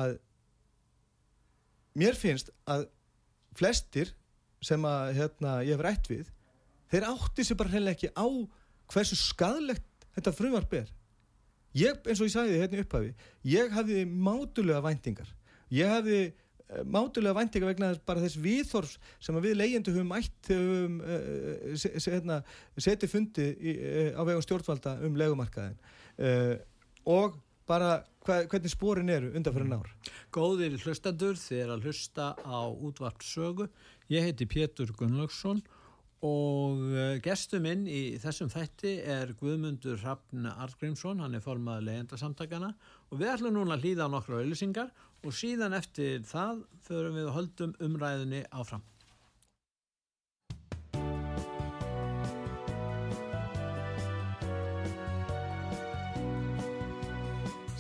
að 0.02 0.18
mér 2.02 2.18
finnst 2.20 2.52
að 2.70 2.86
flestir 3.58 4.14
sem 4.62 4.86
að 4.86 5.16
hérna, 5.18 5.56
ég 5.66 5.76
hef 5.76 5.86
rætt 5.86 6.12
við 6.12 6.30
þeir 6.94 7.08
átti 7.10 7.46
sér 7.48 7.60
bara 7.60 7.74
hreinlega 7.74 7.98
ekki 7.98 8.12
á 8.14 8.28
hversu 8.92 9.18
skadlegt 9.18 9.88
þetta 10.18 10.36
frumvarp 10.36 10.78
er. 10.82 10.92
Ég, 11.78 12.00
eins 12.04 12.20
og 12.20 12.28
ég 12.28 12.34
sagði 12.34 12.56
þið 12.56 12.64
hérna 12.66 12.86
upphafi 12.86 13.12
ég 13.48 13.76
hafði 13.76 14.06
mátulega 14.06 14.82
væntingar. 14.84 15.30
Ég 15.72 15.88
hafði 15.88 16.18
uh, 16.28 16.82
mátulega 16.84 17.38
væntingar 17.38 17.72
vegna 17.72 17.92
bara 18.08 18.24
þess 18.26 18.40
viðþorfs 18.44 18.98
sem 19.24 19.38
við 19.46 19.56
leyendu 19.60 19.94
höfum 19.96 20.12
ætt 20.18 20.52
höfum 20.52 20.98
uh, 21.00 21.78
se, 21.80 21.94
se, 21.96 22.12
hérna, 22.12 22.42
setið 22.76 23.14
fundi 23.14 23.48
í, 23.56 23.78
uh, 23.78 24.20
á 24.20 24.22
vegum 24.28 24.44
stjórnvalda 24.44 24.98
um 25.08 25.16
legumarkaðin 25.20 25.80
og 27.10 27.40
bara 27.66 28.02
hva, 28.26 28.42
hvernig 28.50 28.72
spórin 28.72 29.10
eru 29.10 29.32
undanfyrir 29.38 29.70
nár 29.70 29.90
Góðir 30.36 30.76
hlustandur 30.84 31.40
þið 31.40 31.64
er 31.64 31.72
að 31.74 31.88
hlusta 31.88 32.28
á 32.38 32.62
útvart 32.70 33.24
sögu 33.26 33.70
ég 34.12 34.28
heiti 34.28 34.48
Pétur 34.50 34.92
Gunnlaugsson 34.98 35.64
og 36.22 36.82
eh, 36.94 37.16
gestur 37.26 37.64
minn 37.64 37.88
í 37.90 38.18
þessum 38.22 38.52
þætti 38.54 38.94
er 39.10 39.34
Guðmundur 39.40 39.98
Hrafn 40.04 40.46
Artgrímsson, 40.52 41.22
hann 41.24 41.38
er 41.38 41.42
formað 41.42 41.88
leyendasamtakana 41.88 42.70
og 43.10 43.18
við 43.18 43.34
ætlum 43.34 43.58
núna 43.58 43.78
að 43.78 43.88
hlýða 43.88 44.06
á 44.06 44.14
nokkru 44.14 44.38
auðlisingar 44.42 44.94
og 45.26 45.34
síðan 45.34 45.74
eftir 45.78 46.22
það 46.30 46.64
förum 46.86 47.18
við 47.18 47.28
að 47.30 47.36
höldum 47.40 47.76
umræðinni 47.88 48.46
áfram. 48.54 48.86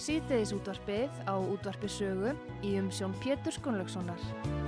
Sýteðis 0.01 0.49
útvarpið 0.58 1.21
á 1.30 1.38
útvarpisögu 1.38 2.34
í 2.65 2.73
umsjón 2.82 3.13
Pétur 3.21 3.54
Skunlökssonar. 3.54 4.61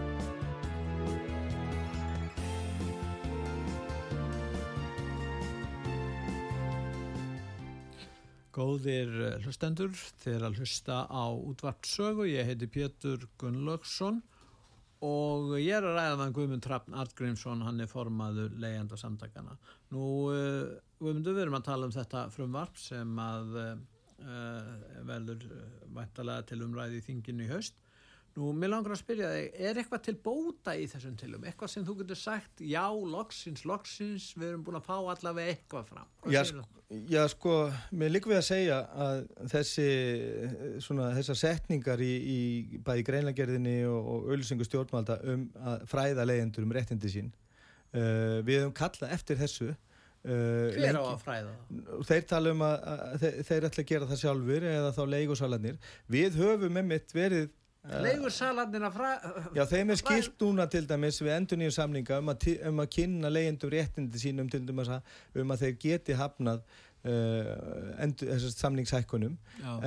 Góðir 8.54 9.10
eh, 9.28 9.40
hlustendur, 9.44 9.94
þeir 10.22 10.46
að 10.48 10.60
hlusta 10.62 11.04
á 11.10 11.26
útvartsögu, 11.34 12.28
ég 12.30 12.48
heiti 12.50 12.70
Pétur 12.70 13.26
Gunnlaugsson 13.42 14.22
og 15.04 15.56
ég 15.60 15.74
er 15.76 15.88
að 15.88 15.98
ræða 15.98 16.20
með 16.22 16.36
Guðmund 16.38 16.64
Trappn 16.64 16.96
Artgrímsson, 16.96 17.64
hann 17.66 17.82
er 17.84 17.90
formaður 17.92 18.54
leiðanda 18.62 18.96
samtakana. 19.00 19.58
Nú 19.92 20.06
uh, 20.32 20.70
við 21.04 21.42
erum 21.44 21.58
að 21.60 21.66
tala 21.68 21.90
um 21.90 21.96
þetta 21.96 22.28
frumvarp 22.32 22.78
sem 22.80 23.18
að 23.20 23.58
uh, 23.60 23.74
velur 25.10 25.44
vantalega 25.92 26.48
til 26.54 26.62
umræði 26.64 27.02
í 27.02 27.08
þinginu 27.10 27.50
í 27.50 27.52
haust 27.52 27.83
Nú, 28.34 28.50
mér 28.58 28.72
langar 28.72 28.96
að 28.96 28.98
spyrja 29.04 29.28
þig, 29.30 29.58
er 29.62 29.78
eitthvað 29.78 30.00
til 30.08 30.14
bóta 30.26 30.74
í 30.74 30.88
þessum 30.90 31.18
tilum? 31.22 31.44
Eitthvað 31.46 31.70
sem 31.70 31.84
þú 31.86 31.94
getur 32.00 32.18
sagt, 32.18 32.64
já, 32.66 32.86
loksins, 32.90 33.62
loksins, 33.70 34.32
við 34.40 34.48
erum 34.48 34.64
búin 34.66 34.80
að 34.80 34.88
fá 34.88 34.96
allavega 34.98 35.54
eitthvað 35.54 35.92
fram. 35.92 36.10
Já, 36.34 36.40
sko, 36.50 36.64
já, 37.12 37.22
sko, 37.30 37.60
mér 37.94 38.16
líka 38.16 38.32
við 38.32 38.40
að 38.40 38.48
segja 38.48 38.80
að 39.06 39.22
þessi, 39.54 39.88
svona, 40.88 41.12
þessar 41.20 41.42
setningar 41.44 42.02
í, 42.02 42.12
í 42.34 42.82
bæði 42.82 43.08
greinlagerðinni 43.12 43.78
og, 43.92 44.02
og 44.02 44.28
auðvisingu 44.34 44.70
stjórnvalda 44.72 45.22
um 45.30 45.48
að 45.62 45.88
fræða 45.94 46.30
leyendur 46.32 46.66
um 46.66 46.74
réttindi 46.74 47.14
sín, 47.14 47.34
uh, 47.94 48.42
við 48.42 48.64
hefum 48.64 48.78
kallað 48.82 49.14
eftir 49.14 49.44
þessu. 49.46 49.76
Uh, 50.24 50.72
Hver 50.74 50.98
á 50.98 51.04
að 51.06 51.18
fræða 51.22 51.50
það? 51.52 52.06
Þeir 52.10 52.32
tala 52.34 52.52
um 52.56 52.62
að, 52.66 52.94
að 52.98 53.26
þeir, 53.46 53.66
ætla 53.68 53.84
að 53.84 53.90
gera 53.90 54.08
það 54.10 54.22
sjálfur 54.24 54.72
eða 54.74 54.94
þá 54.96 55.04
leigusalarnir. 55.20 55.84
Við 56.16 56.40
höfum 56.40 56.80
með 56.80 56.96
mitt 56.96 57.14
verið 57.14 57.52
Legur 57.84 58.32
salarnir 58.32 58.86
að 58.88 58.94
fra... 58.96 59.10
Já, 59.58 59.66
þeim 59.68 59.92
er 59.92 60.00
skilt 60.00 60.40
núna 60.40 60.70
til 60.72 60.86
dæmis 60.88 61.20
við 61.20 61.34
endur 61.36 61.60
nýju 61.60 61.74
samlinga 61.76 62.22
um 62.22 62.32
að, 62.32 62.46
um 62.70 62.80
að 62.80 62.90
kynna 62.96 63.32
leyendur 63.32 63.74
réttindi 63.74 64.22
sínum 64.22 64.48
til 64.52 64.62
dæmis 64.64 64.92
að, 64.94 65.10
um 65.44 65.52
að 65.52 65.66
þeir 65.66 65.74
geti 65.82 66.16
hafnað 66.16 66.62
uh, 66.64 67.50
endur, 68.06 68.30
þessast 68.32 68.64
samlingshækkunum 68.64 69.36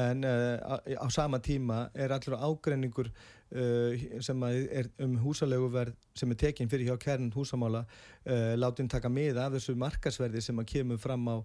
en 0.02 0.28
uh, 0.28 0.60
á, 0.60 0.74
á 0.76 1.06
sama 1.14 1.40
tíma 1.40 1.86
er 1.96 2.12
allur 2.12 2.36
ágreiningur 2.36 3.08
uh, 3.08 4.04
sem 4.20 4.44
er 4.50 4.90
um 5.00 5.16
húsaleguverð 5.24 5.96
sem 6.20 6.34
er 6.36 6.40
tekinn 6.44 6.72
fyrir 6.72 6.90
hjá 6.90 7.00
kern 7.00 7.32
húsamála 7.32 7.86
látin 8.60 8.92
taka 8.92 9.08
með 9.08 9.40
af 9.40 9.56
þessu 9.56 9.76
markasverði 9.80 10.44
sem 10.44 10.60
að 10.60 10.68
kemur 10.74 11.00
fram 11.00 11.24
á 11.32 11.36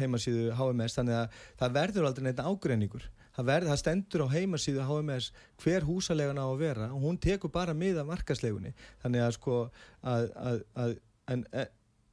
heimasíðu 0.00 0.48
HMS 0.58 0.96
þannig 0.98 1.14
að 1.14 1.42
það 1.60 1.74
verður 1.76 2.08
aldrei 2.08 2.24
neitt 2.26 2.40
ágreiningur 2.42 3.04
það, 3.38 3.48
verð, 3.52 3.70
það 3.70 3.80
stendur 3.82 4.24
á 4.26 4.34
heimasíðu 4.34 4.84
HMS 4.88 5.30
hver 5.62 5.86
húsalegan 5.86 6.40
á 6.42 6.46
að 6.46 6.60
vera 6.64 6.90
og 6.90 7.02
hún 7.06 7.18
tekur 7.22 7.52
bara 7.54 7.76
miða 7.76 8.04
markaslegunni 8.08 8.74
þannig 9.04 9.24
að 9.24 9.34
sko 9.38 9.58
að, 10.02 10.30
að, 10.34 10.62
að 10.74 10.94
en, 11.34 11.44
e, 11.54 11.66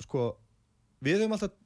sko 0.05 0.27
við 1.05 1.23
höfum 1.23 1.37
alltaf 1.37 1.57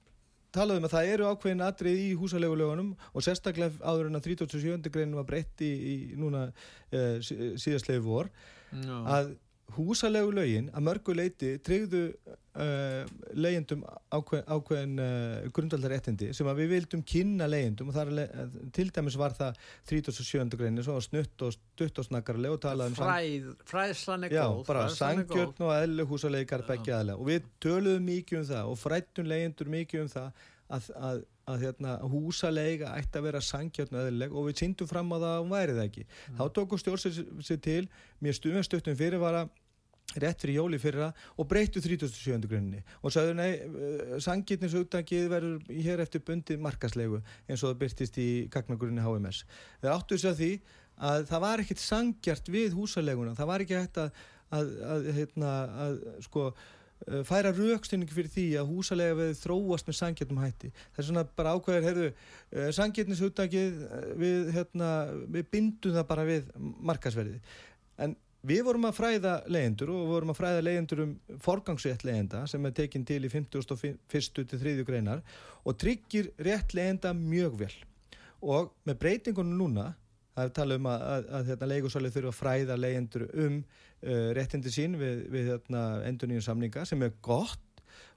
talað 0.55 0.79
um 0.79 0.87
að 0.87 0.95
það 0.95 1.11
eru 1.13 1.27
ákveðin 1.29 1.65
atrið 1.67 1.99
í 2.01 2.07
húsalegulegunum 2.17 2.93
og 3.11 3.25
sérstaklega 3.25 3.83
áður 3.83 4.09
en 4.09 4.17
að 4.17 4.31
37. 4.31 4.89
greinu 4.89 5.19
var 5.19 5.27
breytt 5.27 5.61
í, 5.61 5.69
í 5.69 5.95
núna 6.17 6.47
e, 6.89 7.19
síðastlegu 7.21 8.01
vor 8.07 8.31
no. 8.73 9.03
að 9.05 9.35
húsalegu 9.75 10.31
lögin 10.33 10.71
að 10.73 10.85
mörgu 10.87 11.13
leiti 11.13 11.51
treyðu 11.61 12.07
uh, 12.59 13.07
leyendum 13.39 13.83
ákveðin, 14.13 14.45
ákveðin 14.49 15.01
uh, 15.03 15.47
grundvaldaréttindi 15.55 16.29
sem 16.37 16.51
við 16.59 16.73
vildum 16.73 17.03
kynna 17.13 17.47
leyendum 17.49 17.91
og 17.91 17.97
það 17.97 18.21
er, 18.25 18.53
til 18.75 18.87
dæmis 18.95 19.17
var 19.19 19.35
það 19.37 19.57
37. 19.91 20.59
greinni 20.59 20.85
svo 20.85 20.99
snutt 21.03 21.47
og 21.47 21.55
stutt 21.55 22.03
og 22.03 22.09
snakkarlega 22.09 22.59
og 22.59 22.61
talaðum 22.67 22.99
Fræð, 22.99 23.49
fræðslan 23.69 24.27
er 24.27 24.35
góð 24.35 24.39
já, 24.39 24.67
bara 24.69 24.85
sangjörn 24.93 25.65
og 25.67 25.73
eðlu 25.77 26.07
húsaleikar 26.13 26.67
begja 26.69 27.01
aðlega 27.01 27.19
og 27.19 27.31
við 27.31 27.51
töluðum 27.63 28.07
mikið 28.13 28.43
um 28.43 28.47
það 28.53 28.71
og 28.71 28.79
frættum 28.83 29.29
leyendur 29.29 29.73
mikið 29.75 30.05
um 30.05 30.13
það 30.15 30.47
að, 30.69 30.89
að 30.99 31.27
að 31.49 31.65
hérna, 31.65 31.95
húsalega 32.05 32.93
ætti 32.99 33.19
að 33.19 33.25
vera 33.25 33.41
sangjörn 33.43 33.97
öðuleg 34.03 34.35
og 34.35 34.49
við 34.49 34.61
syndum 34.61 34.89
fram 34.89 35.09
á 35.13 35.17
það 35.17 35.31
að 35.31 35.39
hún 35.41 35.53
væri 35.55 35.77
það 35.77 35.87
ekki. 35.87 36.03
Mm. 36.05 36.35
Þá 36.37 36.43
tókum 36.57 36.81
stjórnsett 36.81 37.19
sér 37.47 37.61
til 37.65 37.81
mér 38.21 38.37
stuðumstöftum 38.37 38.97
fyrirvara 38.99 39.47
rétt 40.17 40.41
fyrir 40.41 40.57
jóli 40.57 40.79
fyrra 40.81 41.11
og 41.37 41.47
breyttu 41.49 41.81
37. 41.83 42.47
grunni 42.49 42.81
og 43.03 43.13
sagðu 43.13 43.35
nei 43.37 43.51
eh, 43.59 44.15
sangjitninsugtakið 44.23 45.29
verður 45.29 45.69
hér 45.69 46.01
eftir 46.03 46.23
bundi 46.25 46.57
markaslegu 46.57 47.21
eins 47.47 47.61
og 47.61 47.73
það 47.73 47.79
byrtist 47.83 48.17
í 48.21 48.29
gagnagrunni 48.53 49.05
HMS. 49.05 49.43
Það 49.83 49.95
áttu 49.95 50.17
þess 50.17 50.31
að 50.31 50.41
því 50.41 50.51
að 51.09 51.29
það 51.29 51.45
var 51.45 51.63
ekkert 51.63 51.83
sangjart 51.83 52.51
við 52.51 52.75
húsaleguna, 52.75 53.37
það 53.37 53.51
var 53.53 53.63
ekki 53.63 53.77
hægt 53.77 54.01
að, 54.01 54.25
að, 54.55 54.73
að, 54.95 55.09
hérna, 55.15 55.53
að 55.85 55.99
sko 56.25 56.45
eh, 56.49 57.21
færa 57.29 57.53
raukstunning 57.55 58.09
fyrir 58.11 58.33
því 58.33 58.47
að 58.59 58.73
húsalega 58.73 59.19
við 59.21 59.35
þróast 59.43 59.87
með 59.91 59.99
sangjörnum 60.01 60.41
hætti 60.43 60.71
það 60.73 61.03
er 61.03 61.09
svona 61.11 61.25
bara 61.37 61.53
ákveður, 61.53 61.87
heyrðu 61.87 62.09
eh, 62.09 62.71
sangjörnishugtakið 62.75 63.85
við, 64.19 64.51
hérna, 64.57 64.89
við 65.37 65.53
bindum 65.53 65.95
það 65.99 66.09
bara 66.11 66.27
við 66.27 66.49
markasverði 66.57 67.39
en 67.99 68.17
Við 68.47 68.61
vorum 68.63 68.87
að 68.87 68.95
fræða 68.95 69.33
leyendur 69.51 69.89
og 69.91 70.11
vorum 70.13 70.31
að 70.31 70.37
fræða 70.37 70.63
leyendur 70.63 71.01
um 71.03 71.15
forgangsrétt 71.43 72.05
leyenda 72.07 72.45
sem 72.47 72.65
er 72.65 72.75
tekinn 72.77 73.03
til 73.07 73.25
í 73.27 73.31
51. 73.31 73.97
til 74.07 74.61
3. 74.61 74.75
greinar 74.87 75.23
og 75.67 75.75
tryggir 75.81 76.31
rétt 76.39 76.75
leyenda 76.77 77.11
mjög 77.17 77.57
vel 77.59 77.73
og 78.39 78.71
með 78.87 79.01
breytingunum 79.01 79.59
núna 79.59 79.89
það 80.39 80.45
er 80.45 80.53
talað 80.55 80.79
um 80.79 80.87
að, 80.87 81.03
að, 81.03 81.27
að 81.35 81.51
hérna, 81.51 81.69
leikusalið 81.73 82.15
þurfa 82.15 82.31
að 82.31 82.39
fræða 82.39 82.77
leyendur 82.79 83.25
um 83.43 83.57
uh, 83.59 84.29
réttindi 84.37 84.71
sín 84.71 84.95
við, 84.99 85.25
við 85.33 85.51
hérna, 85.53 85.83
endur 86.07 86.31
nýjum 86.31 86.45
samninga 86.47 86.85
sem 86.87 87.03
er 87.03 87.15
gott 87.25 87.59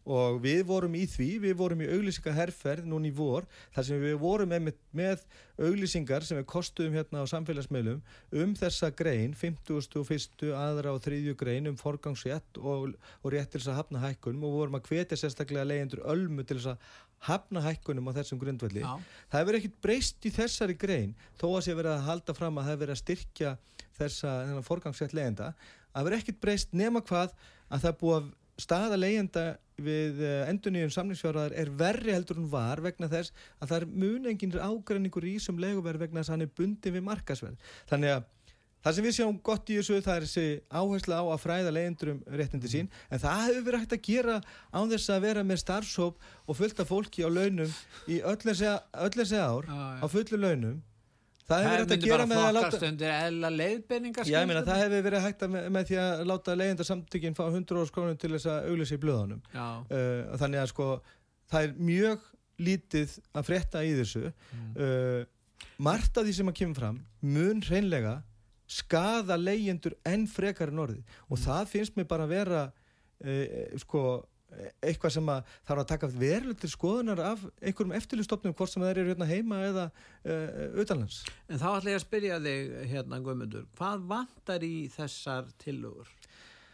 og 0.02 0.40
við 0.42 0.64
vorum 0.66 0.94
í 0.98 1.04
því, 1.06 1.28
við 1.44 1.54
vorum 1.60 1.82
í 1.84 1.88
auglýsingaherferð 1.94 2.88
núni 2.90 3.12
í 3.12 3.14
vor 3.14 3.46
þar 3.74 3.86
sem 3.86 4.00
við 4.02 4.16
vorum 4.18 4.50
með, 4.50 4.72
með 4.90 5.22
auglýsingar 5.62 6.26
sem 6.26 6.40
við 6.40 6.48
kostuðum 6.50 6.96
hérna 6.98 7.22
á 7.22 7.26
samfélagsmeilum 7.30 8.00
um 8.42 8.56
þessa 8.58 8.90
grein, 8.98 9.36
51. 9.38 10.50
aðra 10.58 10.96
og 10.96 11.04
3. 11.04 11.36
grein 11.38 11.70
um 11.70 11.78
forgangsrétt 11.78 12.58
og, 12.58 12.96
og 13.22 13.34
rétt 13.34 13.52
til 13.52 13.62
þess 13.62 13.70
að 13.70 13.80
hafna 13.82 14.02
hækkunum 14.02 14.48
og 14.48 14.58
vorum 14.58 14.78
að 14.80 14.90
hvetja 14.90 15.20
sérstaklega 15.22 15.68
leyendur 15.70 16.02
ölmu 16.10 16.46
til 16.46 16.58
þess 16.58 16.74
að 16.74 16.90
hafna 17.22 17.62
hækkunum 17.62 18.10
á 18.10 18.16
þessum 18.18 18.40
grundvelli. 18.42 18.82
Já. 18.82 18.98
Það 19.30 19.44
hefur 19.44 19.58
ekkit 19.60 19.78
breyst 19.84 20.26
í 20.26 20.34
þessari 20.34 20.74
grein 20.74 21.14
þó 21.38 21.46
að 21.52 21.64
sé 21.68 21.76
verið 21.78 21.94
að 21.94 22.06
halda 22.08 22.34
fram 22.34 22.58
að 22.58 22.64
það 22.64 22.72
hefur 22.72 22.82
verið 22.82 22.96
að 22.96 23.02
styrkja 23.04 23.52
þessa 24.00 24.32
forgangsrétt 24.66 25.14
leyenda. 25.14 25.52
Það 25.92 26.00
hefur 26.00 26.16
ekkit 26.18 26.40
breyst 26.42 26.74
nema 26.74 27.02
hvað 27.06 27.36
að 27.72 27.84
það 27.84 27.98
búið 28.00 28.16
að 28.16 28.30
staða 28.62 28.98
leyenda 29.00 29.46
við 29.82 30.20
eh, 30.22 30.50
enduníum 30.50 30.92
samningsfjárðar 30.92 31.56
er 31.58 31.72
verri 31.78 32.14
heldur 32.14 32.38
hún 32.40 32.50
var 32.52 32.82
vegna 32.84 33.08
þess 33.10 33.32
að 33.58 33.72
það 33.72 33.78
er 33.80 33.88
mun 34.04 34.28
engin 34.30 34.54
ágræningur 34.58 35.26
í 35.26 35.38
sem 35.42 35.58
leguverð 35.58 36.06
vegna 36.06 36.22
þess 36.22 36.32
að 36.32 36.36
hann 36.36 36.46
er 36.46 36.54
bundið 36.60 36.96
við 36.96 37.04
markasverð. 37.08 37.72
Þannig 37.90 38.14
að 38.16 38.28
það 38.82 38.96
sem 38.96 39.06
við 39.06 39.16
sjáum 39.16 39.40
gott 39.46 39.70
í 39.70 39.78
þessu 39.78 39.98
það 40.02 40.16
er 40.16 40.26
þessi 40.26 40.46
áherslu 40.80 41.18
á 41.18 41.22
að 41.24 41.42
fræða 41.42 41.74
leyendur 41.74 42.12
um 42.14 42.22
réttindi 42.38 42.70
sín 42.70 42.88
en 43.10 43.22
það 43.22 43.42
hefur 43.46 43.66
verið 43.68 43.84
hægt 43.84 43.96
að 43.96 44.06
gera 44.08 44.38
á 44.42 44.80
þess 44.92 45.12
að 45.14 45.26
vera 45.26 45.44
með 45.46 45.62
starfsóp 45.62 46.24
og 46.46 46.58
fullta 46.58 46.86
fólki 46.88 47.26
á 47.26 47.30
launum 47.30 47.76
í 48.10 48.18
öll 48.26 48.40
þessi 48.42 49.38
ár 49.38 49.70
á 49.70 50.06
fullu 50.10 50.40
launum 50.40 50.80
Það 51.48 51.64
hefur 51.66 51.72
verið 51.74 51.94
að 51.96 52.04
gera 52.06 52.26
með 52.30 52.40
að 52.42 52.52
láta 52.56 52.78
það 54.68 54.82
hefur 54.82 55.06
verið 55.06 55.24
hægt 55.26 55.44
með, 55.52 55.64
með 55.74 55.88
því 55.88 55.98
að 56.02 56.22
láta 56.30 56.56
leiðindarsamtökinn 56.60 57.38
fá 57.38 57.42
100 57.48 57.80
órs 57.82 57.92
krónum 57.94 58.18
til 58.20 58.30
þess 58.36 58.50
að 58.52 58.68
auglisa 58.70 58.96
í 58.96 59.02
blöðunum. 59.02 59.40
Uh, 59.52 60.36
þannig 60.42 60.62
að 60.62 60.70
sko 60.70 60.88
það 61.52 61.66
er 61.66 61.74
mjög 61.90 62.28
lítið 62.62 63.16
að 63.34 63.48
fretta 63.48 63.82
í 63.82 63.94
þessu. 63.98 64.28
Mm. 64.52 64.68
uh, 64.78 65.72
margt 65.82 66.18
af 66.18 66.26
því 66.26 66.36
sem 66.36 66.52
að 66.52 66.58
kemur 66.60 66.78
fram 66.78 67.00
mun 67.24 67.62
hreinlega 67.66 68.20
skada 68.70 69.36
leyendur 69.36 69.96
enn 70.08 70.28
frekar 70.30 70.72
en 70.72 70.82
orði 70.84 71.02
og 71.28 71.36
mm. 71.36 71.42
það 71.44 71.70
finnst 71.72 71.98
mér 71.98 72.08
bara 72.10 72.26
að 72.28 72.34
vera 72.36 72.62
uh, 72.70 73.80
sko 73.82 74.04
eitthvað 74.82 75.14
sem 75.16 75.30
að 75.32 75.52
þarf 75.68 75.82
að 75.82 75.90
taka 75.92 76.10
veruleg 76.12 76.60
til 76.60 76.70
skoðunar 76.72 77.22
af 77.32 77.44
einhverjum 77.60 77.94
eftirlustofnum 77.98 78.56
hvort 78.58 78.72
sem 78.72 78.84
það 78.84 78.92
er 78.92 79.12
hérna 79.12 79.28
heima 79.30 79.60
eða 79.68 79.86
uh, 79.88 80.80
utanlands. 80.82 81.22
En 81.48 81.62
þá 81.62 81.68
ætla 81.72 81.94
ég 81.94 82.00
að 82.00 82.04
spyrja 82.06 82.40
þig 82.46 82.74
hérna 82.92 83.20
Guðmundur, 83.24 83.68
hvað 83.78 84.08
vantar 84.12 84.66
í 84.66 84.74
þessar 84.92 85.48
tilugur? 85.62 86.10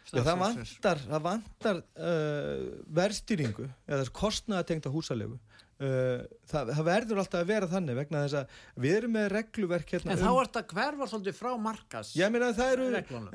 Já, 0.09 0.23
það 0.25 0.39
vantar, 0.41 1.01
það 1.05 1.25
vantar 1.27 1.83
uh, 2.01 2.67
verðstýringu 2.97 3.67
eða 3.85 4.09
kostnaðatengta 4.17 4.91
húsalegu 4.93 5.37
Uh, 5.79 6.25
það, 6.49 6.71
það 6.77 6.87
verður 6.89 7.21
alltaf 7.23 7.39
að 7.39 7.51
vera 7.53 7.69
þannig 7.69 7.97
vegna 7.99 8.23
þess 8.25 8.37
að 8.39 8.57
við 8.85 8.97
erum 8.99 9.15
með 9.15 9.27
regluverk 9.35 9.93
hérna 9.95 10.13
en 10.13 10.17
um, 10.17 10.23
þá 10.23 10.29
er 10.31 10.49
þetta 10.49 10.63
hvervar 10.73 11.11
svolítið 11.11 11.37
frá 11.39 11.51
markas 11.69 12.13
já, 12.17 12.25
meina, 12.33 12.51
það 12.57 12.73
eru, 12.75 12.87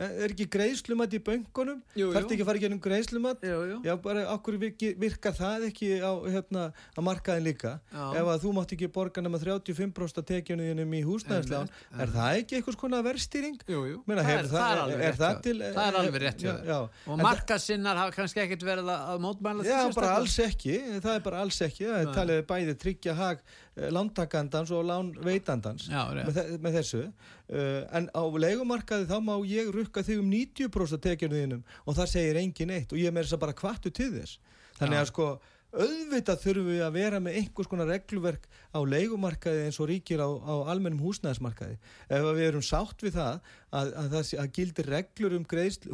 er 0.08 0.34
ekki 0.34 0.48
greiðslumat 0.56 1.16
í 1.16 1.22
böngunum 1.28 1.82
það 1.94 2.18
ert 2.20 2.34
ekki 2.34 2.44
að 2.44 2.50
fara 2.50 2.60
ekki 2.60 2.68
ennum 2.70 2.82
greiðslumat? 2.84 3.46
Já, 3.84 3.92
bara 4.04 4.26
okkur 4.34 4.58
virkar 4.60 5.36
það 5.36 5.68
ekki 5.70 5.90
á, 6.02 6.12
hérna, 6.34 6.66
á 6.74 7.00
markaðin 7.04 7.48
líka? 7.48 7.76
Já. 7.92 8.04
ef 8.20 8.32
að 8.34 8.44
þú 8.44 8.54
mátt 8.58 8.74
ekki 8.76 8.90
borga 8.94 9.24
nema 9.24 9.40
35% 9.42 10.22
af 10.22 10.28
tekjuninum 10.30 10.96
í 10.98 11.02
húsnæðislán 11.06 11.70
er 12.00 12.14
það 12.14 12.40
ekki 12.42 12.58
eitthvað 12.58 12.78
svona 12.78 13.02
verðstýring? 13.04 13.60
það, 13.64 14.50
það, 14.50 14.50
það 14.54 14.94
er, 14.94 15.04
er 15.04 15.18
það 15.18 15.44
það 15.44 15.84
er 15.84 15.98
alveg 16.00 16.20
rétt 16.22 16.44
og 16.74 17.20
markasinnar 17.20 17.98
hafa 18.00 18.14
kannski 18.16 18.42
ekkert 18.44 18.64
verið 18.66 18.90
að 18.94 19.22
mótmæla 19.24 19.66
já, 19.66 19.78
bara 19.94 20.14
alls 20.18 20.36
ekki. 20.42 20.76
Það 21.04 21.10
er 21.14 21.24
bara 21.24 21.42
alls 21.44 21.60
ekki, 21.64 21.86
það 21.88 22.00
er 22.00 22.10
talið 22.18 22.40
bæði 22.50 22.76
tryggja 23.04 23.14
hag 23.14 23.40
eh, 23.76 23.90
lántakandans 23.92 24.70
og 24.72 24.84
lánveitandans 24.88 25.88
Já, 25.88 26.08
með, 26.14 26.58
með 26.60 26.78
þessu. 26.80 27.06
Uh, 27.44 27.82
en 27.92 28.08
á 28.16 28.22
leikumarkaði 28.24 29.08
þá 29.10 29.18
má 29.20 29.34
ég 29.44 29.72
rukka 29.74 30.04
þig 30.04 30.22
um 30.22 30.30
90% 30.32 31.02
tekjunu 31.04 31.40
þínum 31.40 31.64
og 31.84 31.98
það 31.98 32.14
segir 32.14 32.38
engin 32.40 32.72
eitt 32.72 32.92
og 32.94 33.00
ég 33.00 33.12
með 33.12 33.26
þess 33.26 33.36
að 33.36 33.42
bara 33.44 33.58
kvartu 33.58 33.92
til 33.92 34.12
þess. 34.14 34.38
Þannig 34.78 35.02
að 35.02 35.10
sko 35.10 35.26
auðvitað 35.74 36.42
þurfum 36.44 36.68
við 36.70 36.82
að 36.86 36.94
vera 36.94 37.18
með 37.20 37.36
einhvers 37.40 37.68
konar 37.68 37.88
regluverk 37.90 38.46
á 38.70 38.78
leikumarkaði 38.78 39.64
eins 39.66 39.80
og 39.82 39.88
ríkir 39.90 40.22
á, 40.22 40.30
á 40.30 40.54
almennum 40.70 41.02
húsnæðismarkaði. 41.02 41.76
Ef 42.06 42.28
við 42.30 42.46
erum 42.46 42.64
sátt 42.64 43.02
við 43.02 43.18
það 43.18 43.40
að, 43.74 43.90
að 43.90 44.12
það 44.14 44.30
að 44.44 44.52
gildir 44.54 44.90
reglur 44.94 45.36
um 45.40 45.48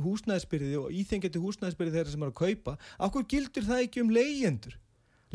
húsnæðisbyrði 0.05 0.77
og 0.83 0.93
íþengjandi 1.01 1.43
húsnæðisbyrði 1.47 1.97
þeirra 1.97 2.15
sem 2.15 2.27
er 2.29 2.33
að 2.35 2.41
kaupa, 2.45 2.77
okkur 3.09 3.27
gildir 3.33 3.67
það 3.67 3.87
ekki 3.87 4.05
um 4.05 4.13
leyendur 4.15 4.77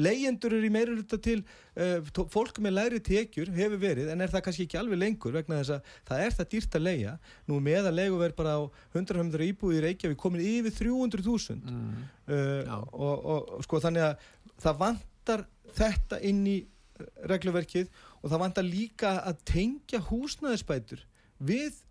leyendur 0.01 0.55
eru 0.57 0.67
í 0.67 0.73
meiruluta 0.73 1.19
til 1.21 1.39
uh, 1.79 2.25
fólk 2.31 2.59
með 2.63 2.75
læri 2.77 3.01
tekjur 3.05 3.51
hefur 3.55 3.81
verið 3.81 4.11
en 4.11 4.23
er 4.23 4.33
það 4.33 4.45
kannski 4.47 4.67
ekki 4.67 4.79
alveg 4.79 5.01
lengur 5.01 5.35
vegna 5.35 5.61
þess 5.61 5.75
að 5.77 5.93
það 6.09 6.23
er 6.25 6.37
það 6.39 6.51
dýrt 6.53 6.77
að 6.79 6.85
leia 6.85 7.15
nú 7.49 7.59
með 7.63 7.89
að 7.89 7.97
leigu 8.01 8.19
verð 8.21 8.37
bara 8.39 8.57
á 8.59 8.61
100-100 8.93 9.47
íbúið 9.49 9.79
í 9.79 9.83
Reykjavík 9.87 10.21
komin 10.21 10.45
yfir 10.45 10.77
300.000 10.81 11.57
mm. 11.61 12.05
uh, 12.27 12.77
og, 12.91 13.25
og 13.35 13.65
sko 13.67 13.81
þannig 13.83 14.09
að 14.09 14.29
það 14.65 14.81
vantar 14.83 15.45
þetta 15.75 16.21
inn 16.27 16.45
í 16.47 16.59
regluverkið 17.27 17.89
og 18.21 18.29
það 18.29 18.41
vantar 18.45 18.67
líka 18.67 19.17
að 19.27 19.41
tengja 19.47 19.99
húsnæðisbætur 20.07 21.01
við 21.43 21.81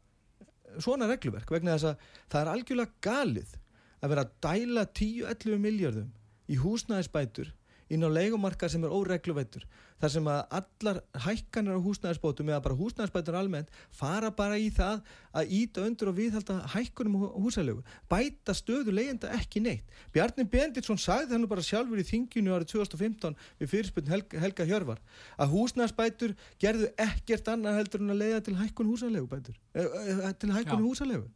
svona 0.83 1.09
regluverk 1.11 1.51
vegna 1.53 1.77
þess 1.77 1.93
að 1.93 2.07
það 2.33 2.41
er 2.41 2.53
algjörlega 2.55 3.05
galið 3.05 3.53
að 4.01 4.13
vera 4.13 4.25
að 4.25 4.33
dæla 4.45 4.87
10-11 5.01 5.61
miljardum 5.61 6.09
í 6.51 6.59
húsnæðisbætur 6.61 7.53
inn 7.95 8.05
á 8.05 8.11
leikumarka 8.11 8.69
sem 8.71 8.85
er 8.85 8.93
óregluvettur 8.95 9.65
þar 10.03 10.13
sem 10.13 10.29
að 10.29 10.41
allar 10.59 10.99
hækkanir 11.25 11.79
á 11.79 11.85
húsnæðisbótum 11.85 12.51
eða 12.51 12.63
bara 12.65 12.79
húsnæðisbætur 12.79 13.37
almennt 13.39 13.71
fara 13.95 14.31
bara 14.35 14.59
í 14.59 14.67
það 14.75 15.03
að 15.35 15.53
íta 15.59 15.85
undur 15.87 16.11
og 16.11 16.19
viðhalda 16.19 16.57
hækkunum 16.75 17.29
húsælegu 17.45 17.85
bæta 18.11 18.57
stöðu 18.57 18.95
leyenda 18.95 19.31
ekki 19.39 19.63
neitt. 19.65 19.87
Bjarni 20.15 20.47
Benditsson 20.51 21.01
sagði 21.01 21.33
þannig 21.35 21.53
bara 21.53 21.65
sjálfur 21.65 22.03
í 22.03 22.07
þinginu 22.09 22.57
árið 22.57 22.75
2015 22.75 23.39
við 23.63 23.73
fyrirspunn 23.73 24.11
Helga, 24.11 24.43
Helga 24.43 24.69
Hjörvar 24.69 25.01
að 25.39 25.55
húsnæðisbætur 25.55 26.35
gerðu 26.63 26.91
ekkert 27.07 27.49
annað 27.55 27.81
heldur 27.81 28.05
en 28.05 28.17
að 28.17 28.21
leiða 28.25 28.43
til 28.45 28.59
hækkun 28.59 28.93
húsælegu 28.93 29.31
bætur 29.31 29.57
eh, 29.75 29.89
eh, 30.19 30.29
til 30.39 30.53
hækkun 30.55 30.85
húsælegu 30.85 31.31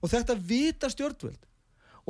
og 0.00 0.10
þetta 0.10 0.34
vita 0.34 0.90
stjórnveld 0.90 1.49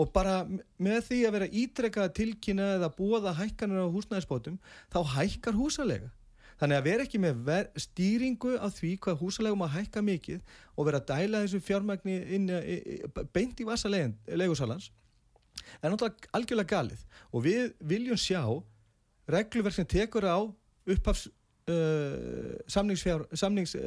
og 0.00 0.12
bara 0.14 0.38
með 0.80 1.02
því 1.08 1.18
að 1.26 1.36
vera 1.36 1.50
ítrekkað 1.62 2.14
tilkynna 2.16 2.70
eða 2.78 2.92
búaða 2.96 3.34
hækkanir 3.36 3.84
á 3.84 3.94
húsnæðisbótum 3.94 4.56
þá 4.92 5.00
hækkar 5.16 5.58
húsalega 5.58 6.08
þannig 6.60 6.78
að 6.78 6.86
vera 6.86 7.04
ekki 7.06 7.20
með 7.20 7.50
stýringu 7.80 8.54
af 8.60 8.78
því 8.78 8.94
hvað 9.04 9.20
húsalegum 9.20 9.64
að 9.64 9.74
hækka 9.78 10.04
mikið 10.04 10.56
og 10.76 10.88
vera 10.88 11.00
að 11.00 11.10
dæla 11.12 11.44
þessu 11.44 11.60
fjármækni 11.64 12.16
inn, 12.36 12.48
beint 13.32 13.60
í 13.60 13.68
vassa 13.68 13.88
legusalans 13.88 14.90
er 15.80 15.92
náttúrulega 15.92 16.30
algjörlega 16.36 16.70
galið. 16.74 17.02
Og 17.32 17.44
við 17.44 17.72
viljum 17.92 18.20
sjá 18.20 18.42
regluverk 19.30 19.76
sem 19.76 19.88
tekur 19.88 20.26
á 20.26 20.38
upphafs 20.90 21.28
uh, 21.70 22.56
samningsfjár 22.70 23.26
samnings 23.38 23.76
uh, 23.78 23.82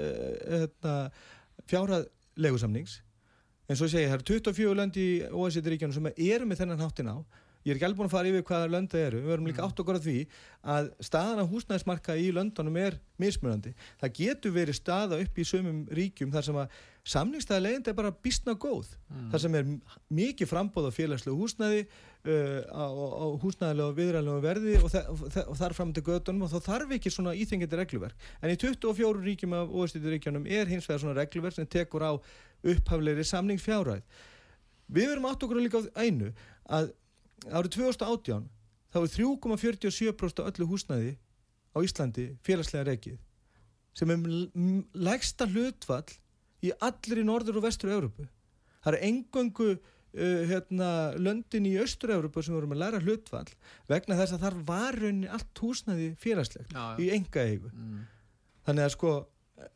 hérna, 0.48 0.96
fjárhað 1.70 2.08
legusamnings 2.40 3.02
en 3.68 3.80
svo 3.80 3.88
segja 3.88 4.08
ég, 4.08 4.12
það 4.12 4.20
eru 4.20 4.30
24 4.34 4.78
lönd 4.80 5.00
í 5.00 5.08
OECD-ríkjana 5.32 5.96
sem 5.96 6.12
eru 6.14 6.48
með 6.50 6.64
þennan 6.64 6.84
háttin 6.84 7.12
á 7.12 7.18
ég 7.64 7.72
er 7.72 7.78
ekki 7.78 7.88
alveg 7.88 8.00
búin 8.00 8.10
að 8.10 8.14
fara 8.14 8.30
yfir 8.30 8.46
hvaða 8.48 8.72
lönd 8.74 8.92
það 8.92 9.06
eru 9.08 9.20
við 9.22 9.30
verðum 9.32 9.48
líka 9.48 9.62
mm. 9.62 9.70
átt 9.70 9.82
okkur 9.84 9.98
af 10.00 10.04
því 10.04 10.16
að 10.74 10.90
staðana 11.08 11.46
húsnæðismarka 11.48 12.16
í 12.20 12.26
löndunum 12.36 12.80
er 12.82 12.98
mismunandi 13.22 13.72
það 14.02 14.16
getur 14.18 14.56
verið 14.58 14.80
staða 14.80 15.20
upp 15.24 15.40
í 15.40 15.46
sömum 15.48 15.84
ríkjum 15.96 16.34
þar 16.34 16.48
sem 16.50 16.60
að 16.60 16.82
samningstæðilegend 17.14 17.88
er 17.88 17.98
bara 18.00 18.12
bísna 18.26 18.58
góð 18.60 18.92
mm. 19.08 19.30
þar 19.32 19.46
sem 19.46 19.56
er 19.60 19.72
mikið 20.20 20.52
frambóð 20.52 20.90
á 20.92 20.98
félagslegu 20.98 21.40
húsnæði 21.40 21.86
á, 22.24 22.86
á 22.88 23.26
húsnæðilega 23.42 23.90
og 23.90 23.98
viðræðilega 23.98 24.44
verði 24.44 24.76
og, 24.80 24.94
og, 25.12 25.24
og 25.44 25.58
þar 25.60 25.76
fram 25.76 25.90
til 25.92 26.04
gödunum 26.08 26.46
og 26.46 26.54
þá 26.54 26.70
þarf 26.70 26.94
ekki 26.96 27.12
svona 27.12 27.34
íþengjandi 27.36 27.80
regluverk 27.82 28.28
en 28.40 28.54
í 28.54 28.56
24 28.62 29.24
ríkjum 29.26 29.56
af 29.58 29.74
OECD-ríkjunum 29.76 30.48
er 30.48 30.72
hins 30.72 30.88
vegar 30.88 31.04
svona 31.04 31.18
regluverk 31.18 31.58
sem 31.58 31.68
tekur 31.68 32.06
á 32.08 32.12
upphafleiri 32.64 33.26
samningsfjáræð. 33.28 34.06
Við 34.88 35.10
verum 35.12 35.28
átt 35.28 35.44
okkur 35.44 35.60
líka 35.60 35.84
á 35.84 36.00
einu 36.00 36.32
að 36.64 36.94
árið 37.52 37.76
2018 37.76 38.48
þá 38.94 39.00
er 39.02 39.14
3,47% 39.18 40.44
af 40.44 40.52
öllu 40.54 40.70
húsnæði 40.72 41.16
á 41.76 41.78
Íslandi 41.84 42.30
félagslega 42.46 42.88
reikið 42.88 43.20
sem 43.98 44.10
er 44.14 44.24
lægsta 44.96 45.50
hlutfall 45.50 46.08
í 46.64 46.72
allir 46.80 47.20
í 47.20 47.28
norður 47.28 47.60
og 47.60 47.68
vestur 47.68 47.92
Európu. 47.92 48.30
Það 48.80 48.96
er 48.96 49.06
engöngu 49.10 49.74
uh, 50.14 50.40
hérna, 50.50 50.90
löndin 51.18 51.68
í 51.70 51.76
austur 51.82 52.16
Európu 52.16 52.44
sem 52.44 52.56
voru 52.56 52.70
með 52.72 52.84
læra 52.84 53.04
hlutfall 53.04 53.50
vegna 53.92 54.18
þess 54.20 54.38
að 54.38 54.48
þar 54.48 54.58
var 54.70 55.00
rauninni 55.00 55.30
allt 55.32 55.64
húsnæði 55.64 56.14
félagslegt 56.22 56.74
já, 56.74 56.84
já. 56.94 57.04
í 57.04 57.12
enga 57.18 57.46
eigu. 57.50 57.72
Mm. 57.74 58.02
Þannig 58.68 58.88
að 58.88 58.96
sko 58.98 59.14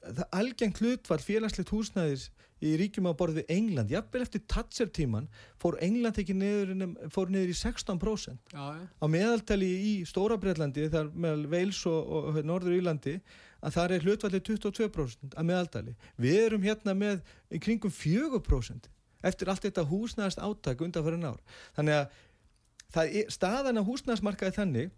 það 0.02 0.26
algengt 0.42 0.82
hlutfall 0.82 1.22
félagslegt 1.24 1.72
húsnæðis 1.72 2.30
í 2.66 2.72
ríkjum 2.80 3.10
á 3.10 3.14
borði 3.14 3.44
England, 3.54 3.92
jafnvel 3.94 4.24
eftir 4.26 4.42
Thatcher 4.50 4.90
tíman 4.90 5.28
fór 5.62 5.78
England 5.86 6.18
ekki 6.18 6.34
niður, 6.34 6.72
fór 7.14 7.30
niður 7.30 7.52
í 7.54 7.58
16% 7.60 8.56
já, 8.56 8.64
á 8.82 9.06
meðaltali 9.14 9.70
í 9.70 9.94
Stóra 10.10 10.40
Breitlandi 10.42 10.88
þar 10.94 11.12
meðal 11.14 11.46
Veils 11.52 11.84
og, 11.90 12.00
og, 12.02 12.32
og 12.32 12.50
Norður 12.50 12.80
Írlandi 12.80 13.20
að 13.62 13.78
það 13.78 13.94
er 13.94 14.08
hlutfallið 14.08 14.44
22% 14.52 15.38
að 15.38 15.48
meðaltali. 15.50 15.96
Við 16.22 16.40
erum 16.46 16.66
hérna 16.66 16.94
með 16.98 17.22
kringum 17.62 17.94
4% 17.94 18.90
eftir 19.26 19.50
allt 19.50 19.66
þetta 19.66 19.88
húsnæðast 19.90 20.42
áttak 20.44 20.82
undan 20.86 21.06
fyrir 21.06 21.22
nár. 21.22 21.42
Þannig 21.78 22.00
að 22.02 23.08
er, 23.08 23.28
staðan 23.34 23.82
á 23.82 23.88
húsnæðasmarkaði 23.88 24.58
þannig 24.58 24.96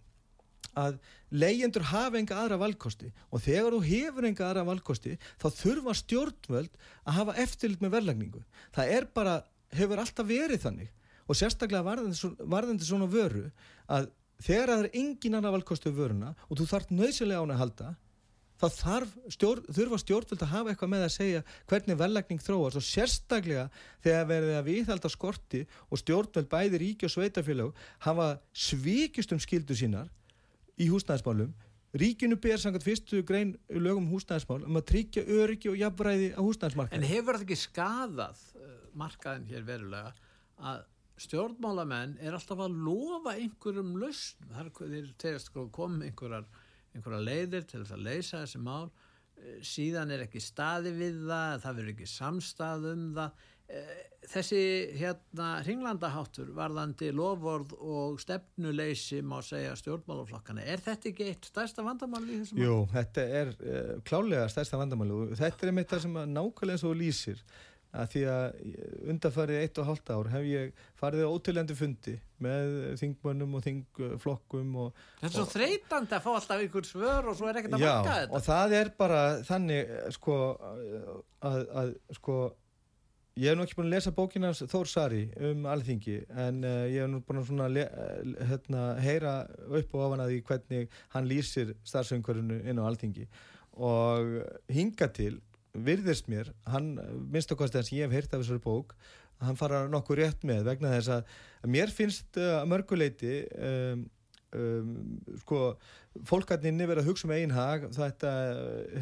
að 0.78 1.00
leyendur 1.32 1.86
hafa 1.90 2.20
enga 2.20 2.38
aðra 2.38 2.60
valkosti 2.62 3.10
og 3.34 3.42
þegar 3.44 3.76
þú 3.76 3.80
hefur 3.86 4.28
enga 4.28 4.46
aðra 4.50 4.66
valkosti 4.68 5.16
þá 5.42 5.48
þurfa 5.56 5.96
stjórnvöld 5.98 6.78
að 7.06 7.18
hafa 7.18 7.36
eftirlit 7.44 7.82
með 7.84 7.96
verðlagningu 7.96 8.44
það 8.76 8.94
er 8.98 9.08
bara, 9.16 9.36
hefur 9.74 10.02
alltaf 10.04 10.30
verið 10.30 10.64
þannig 10.66 10.92
og 11.30 11.38
sérstaklega 11.38 11.86
varðandi 12.50 12.86
svona 12.86 13.10
vöru 13.10 13.48
að 13.90 14.12
þegar 14.44 14.74
það 14.74 14.86
er 14.86 15.00
engin 15.02 15.40
aðra 15.40 15.56
valkosti 15.58 15.90
við 15.90 16.04
vöruna 16.04 16.32
og 16.48 16.60
þú 16.60 16.70
þarf 16.70 16.94
nöðsilega 16.94 17.44
án 17.44 17.56
að 17.56 17.62
halda 17.64 17.90
þá 18.60 18.68
þarf 18.76 19.16
stjórn, 19.36 19.64
þurfa 19.72 20.02
stjórnvöld 20.04 20.44
að 20.46 20.54
hafa 20.54 20.74
eitthvað 20.74 20.94
með 20.94 21.06
að 21.06 21.16
segja 21.16 21.46
hvernig 21.72 22.00
verðlagning 22.02 22.44
þróast 22.44 22.80
og 22.82 22.86
sérstaklega 22.86 23.66
þegar 24.04 24.30
verðið 24.34 24.60
að 24.60 24.70
viðhalda 24.70 25.14
skorti 25.14 25.64
og 25.90 26.04
stjórnvöld 26.04 26.52
bæði 26.52 26.84
ríki 26.84 27.08
og 27.08 27.16
sveitafélag 27.16 27.82
hafa 28.06 28.30
svíkist 28.52 29.34
um 29.36 29.42
skildu 29.42 29.78
sínar 29.80 30.12
í 30.80 30.92
húsnæðismálum 30.92 31.56
Ríkinu 31.90 32.38
ber 32.38 32.62
sangat 32.62 32.84
fyrstu 32.86 33.24
grein 33.26 33.56
lögum 33.74 34.04
um 34.04 34.12
húsnæðismál 34.14 34.62
um 34.62 34.78
að 34.78 34.86
tryggja 34.92 35.24
öryggi 35.26 35.72
og 35.72 35.78
jafnbræði 35.80 36.28
á 36.38 36.42
húsnæðismarkaði. 36.46 37.00
En 37.00 37.08
hefur 37.10 37.40
þetta 37.40 37.48
ekki 37.48 37.58
skadað 37.58 38.44
uh, 38.60 38.76
markaðin 39.02 39.48
hér 39.50 39.64
verulega 39.66 40.12
að 40.70 40.84
stjórnmálamenn 41.26 42.14
er 42.22 42.38
alltaf 42.38 42.62
að 42.62 42.78
lofa 42.86 43.34
einhverjum 43.42 43.96
lausn, 44.04 44.52
þar 44.54 44.70
er 44.86 45.10
tegast 45.20 45.50
koma 45.50 46.06
einhverjar, 46.06 46.46
einhverjar 46.96 47.26
leiðir 47.26 47.70
til 47.70 47.84
að 47.86 48.04
leysa 48.06 48.44
þessi 48.44 48.62
mál. 48.64 48.90
Uh, 49.40 49.60
síðan 49.66 50.14
er 50.16 50.26
ekki 50.26 50.42
staði 50.44 50.94
við 50.98 51.24
það 51.30 51.64
það 51.66 51.80
verður 51.82 51.96
ekki 51.96 52.12
samstað 52.12 52.92
um 52.94 53.08
það. 53.18 53.48
Uh, 53.70 53.98
þessi 54.30 54.62
hérna 54.98 55.50
ringlandaháttur 55.66 56.50
varðandi 56.58 57.12
lofvörð 57.16 57.76
og 57.80 58.20
stefnuleysi 58.22 59.22
má 59.26 59.38
segja 59.46 59.76
stjórnmálaflokkana 59.80 60.66
er 60.66 60.84
þetta 60.84 61.10
ekki 61.12 61.30
eitt 61.32 61.50
stærsta 61.50 61.86
vandamáli? 61.86 62.42
Jú, 62.60 62.82
þetta 62.92 63.26
er 63.42 63.54
uh, 63.56 63.96
klálega 64.08 64.50
stærsta 64.52 64.80
vandamáli 64.82 65.16
og 65.16 65.36
þetta 65.40 65.66
er 65.66 65.74
einmitt 65.74 65.94
það 65.94 66.06
sem 66.06 66.22
nákvæmlega 66.34 66.90
og 66.90 67.00
lýsir 67.00 67.44
að 67.90 68.12
því 68.14 68.24
að 68.30 68.58
undarfarið 69.10 69.64
eitt 69.64 69.80
og 69.82 69.88
halvt 69.90 70.12
ár 70.14 70.30
hef 70.30 70.46
ég 70.46 70.86
farið 71.00 71.26
á 71.26 71.34
ótilegjandi 71.34 71.78
fundi 71.80 72.16
með 72.46 72.76
þingmönnum 73.02 73.58
og 73.58 73.66
þingflokkum 73.66 74.76
og, 74.84 75.04
Þetta 75.24 75.30
er 75.32 75.36
svo 75.36 75.46
þreytandi 75.50 76.18
að 76.18 76.26
fá 76.28 76.32
alltaf 76.36 76.64
ykkur 76.68 76.90
svör 76.90 77.32
og 77.32 77.38
svo 77.40 77.50
er 77.50 77.62
ekkert 77.62 77.78
að 77.80 77.86
marka 77.86 78.16
þetta. 78.22 78.34
og 78.38 78.46
það 78.46 78.76
er 78.80 78.92
bara 79.00 79.22
þannig 79.50 79.94
sko 80.20 80.40
að, 81.50 81.62
að 81.82 81.94
sko 82.20 82.42
Ég 83.40 83.54
hef 83.54 83.56
nú 83.56 83.64
ekki 83.64 83.76
búin 83.78 83.88
að 83.88 83.94
lesa 83.94 84.12
bókinans 84.12 84.60
Þór 84.68 84.88
Sari 84.90 85.20
um 85.48 85.68
alþingi 85.72 86.18
en 86.44 86.58
uh, 86.66 86.90
ég 86.92 87.06
hef 87.06 87.08
nú 87.08 87.22
búin 87.24 87.62
að 87.64 87.78
uh, 87.86 88.34
hérna, 88.50 88.82
heyra 89.00 89.36
upp 89.64 89.94
og 89.96 90.02
ofan 90.10 90.24
að 90.26 90.34
því 90.34 90.40
hvernig 90.50 90.98
hann 91.14 91.30
lýsir 91.30 91.72
starfsöngurinu 91.88 92.58
inn 92.68 92.82
á 92.82 92.84
alþingi. 92.90 93.30
Og 93.80 94.34
hinga 94.68 95.08
til 95.16 95.38
virðist 95.74 96.30
mér, 96.32 96.54
hann 96.70 96.96
minnst 97.30 97.52
okkar 97.54 97.72
sem 97.72 98.00
ég 98.00 98.08
hef 98.08 98.16
heyrt 98.16 98.34
af 98.34 98.42
þessari 98.44 98.64
bók 98.64 98.96
hann 99.44 99.60
fara 99.60 99.86
nokkuð 99.92 100.20
rétt 100.20 100.48
með 100.48 100.66
vegna 100.68 100.94
þess 100.98 101.12
að 101.16 101.70
mér 101.72 101.94
finnst 101.96 102.40
uh, 102.40 102.60
að 102.60 102.72
mörguleiti 102.74 103.36
um, 103.56 104.02
um, 104.58 104.92
sko 105.44 105.62
fólkarninni 106.28 106.88
verið 106.90 107.04
að 107.06 107.12
hugsa 107.12 107.28
um 107.30 107.34
einn 107.36 107.54
hag 107.56 107.86
þetta 107.96 108.34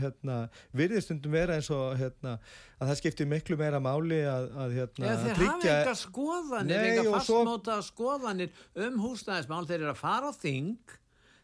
hérna, 0.04 0.38
virðistundum 0.78 1.34
vera 1.34 1.58
eins 1.58 1.72
og 1.74 1.96
hérna, 1.98 2.36
að 2.78 2.92
það 2.92 3.02
skiptir 3.02 3.32
miklu 3.32 3.58
meira 3.60 3.82
máli 3.82 4.22
að, 4.28 4.50
að 4.66 4.78
hérna, 4.78 5.10
ja, 5.10 5.18
þeir 5.24 5.42
hafa 5.42 5.74
enga 5.80 5.98
skoðanir, 6.04 6.88
enga 6.92 7.16
fastmóta 7.16 7.80
skoðanir 7.88 8.64
um 8.86 9.02
húsnæðismál 9.08 9.66
þeir 9.66 9.80
eru 9.80 9.94
að 9.96 10.02
fara 10.04 10.30
á 10.30 10.34
þing 10.38 10.98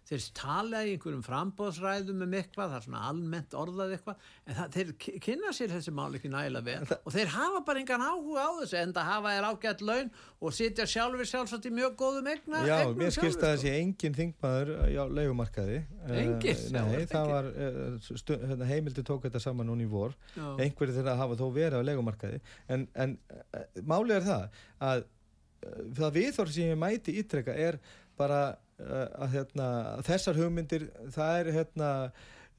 þeir 0.07 0.25
tala 0.35 0.81
í 0.83 0.93
einhverjum 0.93 1.23
frambóðsræðum 1.23 2.23
um 2.25 2.33
eitthvað, 2.35 2.71
það 2.73 2.77
er 2.77 2.85
svona 2.85 3.03
almennt 3.09 3.53
orðað 3.55 3.93
eitthvað, 3.95 4.25
en 4.43 4.57
það, 4.57 4.73
þeir 4.75 5.19
kynna 5.23 5.53
sér 5.55 5.71
þessi 5.71 5.93
mál 5.95 6.17
ekki 6.17 6.31
nægilega 6.33 6.67
vel 6.67 6.89
það, 6.89 6.99
og 7.03 7.15
þeir 7.15 7.31
hafa 7.33 7.61
bara 7.69 7.83
engan 7.83 8.03
áhuga 8.03 8.43
á 8.43 8.51
þessu 8.59 8.79
en 8.81 8.95
það 8.97 9.07
hafa 9.09 9.33
er 9.37 9.47
ágætt 9.47 9.83
laun 9.87 10.11
og 10.43 10.55
sitja 10.57 10.87
sjálfur 10.93 11.29
sjálfsagt 11.29 11.69
í 11.69 11.73
mjög 11.77 11.95
góðum 12.01 12.29
egna 12.33 12.63
Já, 12.67 12.75
mér 12.99 13.15
skilst 13.15 13.45
að 13.45 13.55
þessi 13.55 13.73
engin 13.79 14.17
þingmaður 14.17 14.73
á 14.83 15.03
leifumarkaði 15.19 15.79
Engin? 16.11 16.61
Uh, 16.67 16.75
nei, 16.75 17.07
það 17.07 17.31
var 17.31 17.49
uh, 17.53 18.11
hérna, 18.43 18.67
heimildi 18.67 19.05
tók 19.07 19.23
þetta 19.23 19.39
saman 19.39 19.69
núni 19.69 19.87
í 19.87 19.89
vor. 19.89 20.17
Einhverju 20.35 20.97
þeirra 20.97 21.15
hafa 21.19 21.37
þó 21.39 21.45
verið 21.55 21.79
á 21.79 21.87
leifumarkaði 21.87 22.41
en, 22.75 22.85
en 22.99 23.15
uh, 23.31 23.63
málið 23.87 24.17
er 24.19 24.27
það 24.27 24.61
að 24.89 25.05
það 25.95 26.15
viðhorf 26.17 26.51
sem 26.51 26.73
ég 26.73 26.79
mæti 26.79 27.15
ítrekka 27.21 27.55
er 27.55 27.77
bara 28.19 28.41
Eh, 28.51 28.62
að 28.81 29.35
hérna, 29.37 29.67
þessar 30.07 30.39
hugmyndir 30.39 30.87
það 31.13 31.39
er 31.39 31.51
hérna 31.57 31.89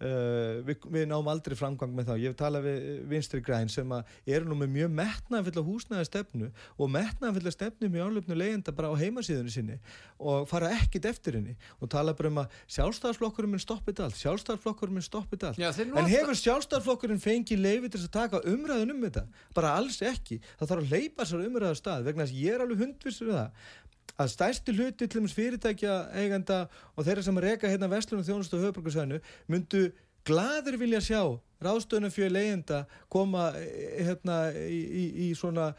uh, 0.02 0.60
við, 0.66 0.84
við 0.92 1.06
náum 1.10 1.28
aldrei 1.30 1.56
framgang 1.58 1.92
með 1.94 2.08
þá. 2.10 2.14
Ég 2.22 2.32
hef 2.32 2.38
talað 2.38 2.66
við 2.68 2.86
vinstri 3.10 3.42
græn 3.44 3.70
sem 3.72 3.92
eru 3.94 4.48
nú 4.48 4.58
með 4.58 4.72
mjög 4.74 4.94
metnaðanfylla 5.00 5.64
húsnæða 5.66 6.06
stefnu 6.08 6.50
og 6.78 6.90
metnaðanfylla 6.94 7.52
stefnu 7.54 7.90
mjög 7.92 8.10
álöfnu 8.10 8.38
leyenda 8.38 8.74
bara 8.74 8.90
á 8.90 8.94
heimasíðunni 9.00 9.54
sinni 9.54 9.78
og 10.18 10.48
fara 10.50 10.72
ekkit 10.78 11.08
eftir 11.10 11.38
henni 11.38 11.56
og 11.80 11.90
tala 11.92 12.14
bara 12.16 12.32
um 12.32 12.42
að 12.44 12.58
sjálfstæðarflokkurinn 12.76 13.54
minn 13.54 13.64
stoppið 13.64 14.04
allt 14.06 14.20
sjálfstæðarflokkurinn 14.22 14.98
minn 14.98 15.06
stoppið 15.06 15.48
allt. 15.50 15.62
Já, 15.62 15.70
en 15.84 16.10
hefur 16.10 16.40
sjálfstæðarflokkurinn 16.42 17.22
fengið 17.22 17.64
leiði 17.64 17.94
til 17.94 18.02
að 18.02 18.12
taka 18.18 18.42
umræðun 18.50 18.94
um 18.96 19.06
þetta? 19.06 19.26
Bara 19.56 19.74
alls 19.78 20.00
ekki, 20.04 20.40
það 20.58 20.74
þarf 20.74 20.84
að 20.84 20.94
leipa 20.94 21.28
sér 21.28 21.46
umræðar 21.48 21.80
stað 21.80 22.08
vegna 22.08 22.26
að 22.26 22.36
ég 22.38 22.56
er 22.56 22.64
alveg 22.64 22.84
hundvistur 22.84 23.32
um 23.32 23.40
það 23.40 23.72
að 24.20 24.30
stærsti 24.30 24.74
hluti 24.76 25.08
til 25.08 25.24
þess 25.24 25.36
fyrirtækja 25.36 25.96
eiganda 26.20 26.64
og 26.94 27.06
þeirra 27.06 27.24
sem 27.26 27.40
reyka 27.42 27.70
hérna 27.70 27.90
vestlunum 27.90 28.26
þjónustu 28.26 28.58
og 28.58 28.68
höfbrukarsvæðinu 28.68 29.20
myndu 29.50 29.88
gladur 30.26 30.78
vilja 30.80 31.02
sjá 31.04 31.20
ráðstöðunum 31.64 32.12
fyrir 32.14 32.34
leiðenda 32.34 32.84
koma 33.12 33.50
eh, 33.58 34.04
hérna 34.06 34.38
í, 34.54 34.80
í, 34.80 35.04
í 35.26 35.28
svona 35.38 35.72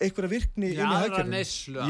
einhverja 0.00 0.30
virkni 0.32 0.70
já, 0.72 0.80
inn 0.80 0.92
í 0.92 1.00
hækjum 1.02 1.34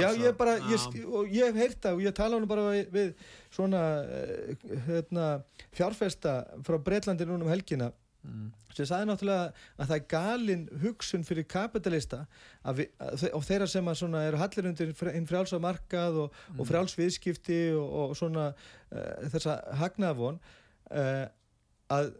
já, 0.00 0.08
ég 0.18 0.38
bara, 0.38 0.56
ég, 0.70 0.86
ég 1.30 1.50
hef 1.50 1.60
heyrt 1.60 1.82
það 1.84 1.98
og 1.98 2.06
ég 2.06 2.16
tala 2.16 2.38
hann 2.38 2.48
bara 2.50 2.64
við, 2.72 2.88
við 2.94 3.12
svona 3.54 3.82
eh, 4.02 4.64
hérna, 4.88 5.28
fjárfesta 5.76 6.40
frá 6.66 6.80
Breitlandi 6.82 7.28
núna 7.28 7.46
um 7.46 7.52
helgina 7.52 7.92
mm. 8.24 8.50
sem 8.76 8.88
sagði 8.88 9.08
náttúrulega 9.10 9.46
að 9.78 9.92
það 9.92 9.96
er 9.96 10.04
galin 10.14 10.66
hugsun 10.82 11.26
fyrir 11.28 11.46
kapitalista 11.50 12.24
við, 12.76 12.90
að, 12.98 13.26
og 13.36 13.46
þeirra 13.46 13.70
sem 13.70 13.90
eru 13.94 14.42
hallir 14.42 14.70
undir 14.70 14.92
hinn 15.14 15.30
frjálsa 15.30 15.60
markað 15.62 16.20
og, 16.26 16.38
mm. 16.50 16.60
og 16.60 16.70
frjálsviðskipti 16.70 17.62
og, 17.78 17.88
og 18.02 18.14
svona 18.18 18.50
uh, 18.52 19.26
þessa 19.34 19.58
hagnafón 19.80 20.40
uh, 20.90 21.26
að 21.94 22.14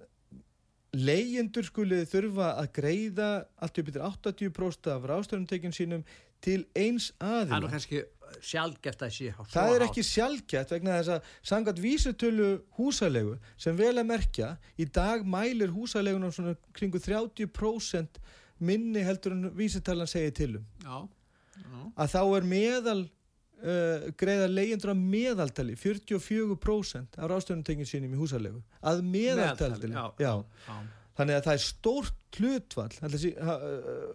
leyendur 0.94 1.66
skulið 1.66 2.06
þurfa 2.10 2.52
að 2.60 2.68
greiða 2.76 3.30
allt 3.62 3.80
upp 3.80 3.90
yfir 3.90 4.04
80% 4.06 4.90
af 4.94 5.08
ráðstöðunumtekjum 5.10 5.74
sínum 5.74 6.04
til 6.44 6.60
eins 6.76 7.10
aðeins. 7.18 7.50
Það 7.50 7.66
er 7.66 7.72
kannski 7.72 8.02
sjálfgeft 8.42 9.02
að 9.06 9.12
sé 9.16 9.32
það 9.52 9.74
er 9.74 9.84
ekki 9.86 10.04
sjálfgeft 10.06 10.72
vegna 10.74 10.98
þess 10.98 11.12
að 11.16 11.32
sangat 11.50 11.80
vísutölu 11.82 12.48
húsalegu 12.78 13.36
sem 13.60 13.76
vel 13.78 13.94
að 13.94 14.08
merkja 14.10 14.54
í 14.80 14.86
dag 14.86 15.26
mælir 15.26 15.74
húsalegunum 15.74 16.32
svona 16.34 16.56
kringu 16.76 17.02
30% 17.02 18.20
minni 18.64 19.04
heldur 19.04 19.36
en 19.36 19.50
vísutalan 19.58 20.10
segir 20.10 20.34
tilum 20.36 20.66
já, 20.84 20.96
já. 21.58 21.78
að 21.96 22.12
þá 22.14 22.20
er 22.22 22.50
meðal 22.54 22.98
uh, 23.04 24.10
greiða 24.20 24.50
leyendur 24.50 24.94
að 24.94 25.06
meðaltali 25.14 25.78
44% 25.80 27.18
af 27.18 27.32
rástöðunum 27.32 27.88
sínum 27.88 28.14
í 28.14 28.20
húsalegu 28.20 28.62
að 28.80 29.02
meðaltali, 29.08 29.90
meðaltali 29.90 30.22
já, 30.22 30.36
já 30.68 31.03
þannig 31.18 31.38
að 31.38 31.46
það 31.46 31.56
er 31.56 31.62
stórt 31.64 32.38
hlutvall 32.38 32.94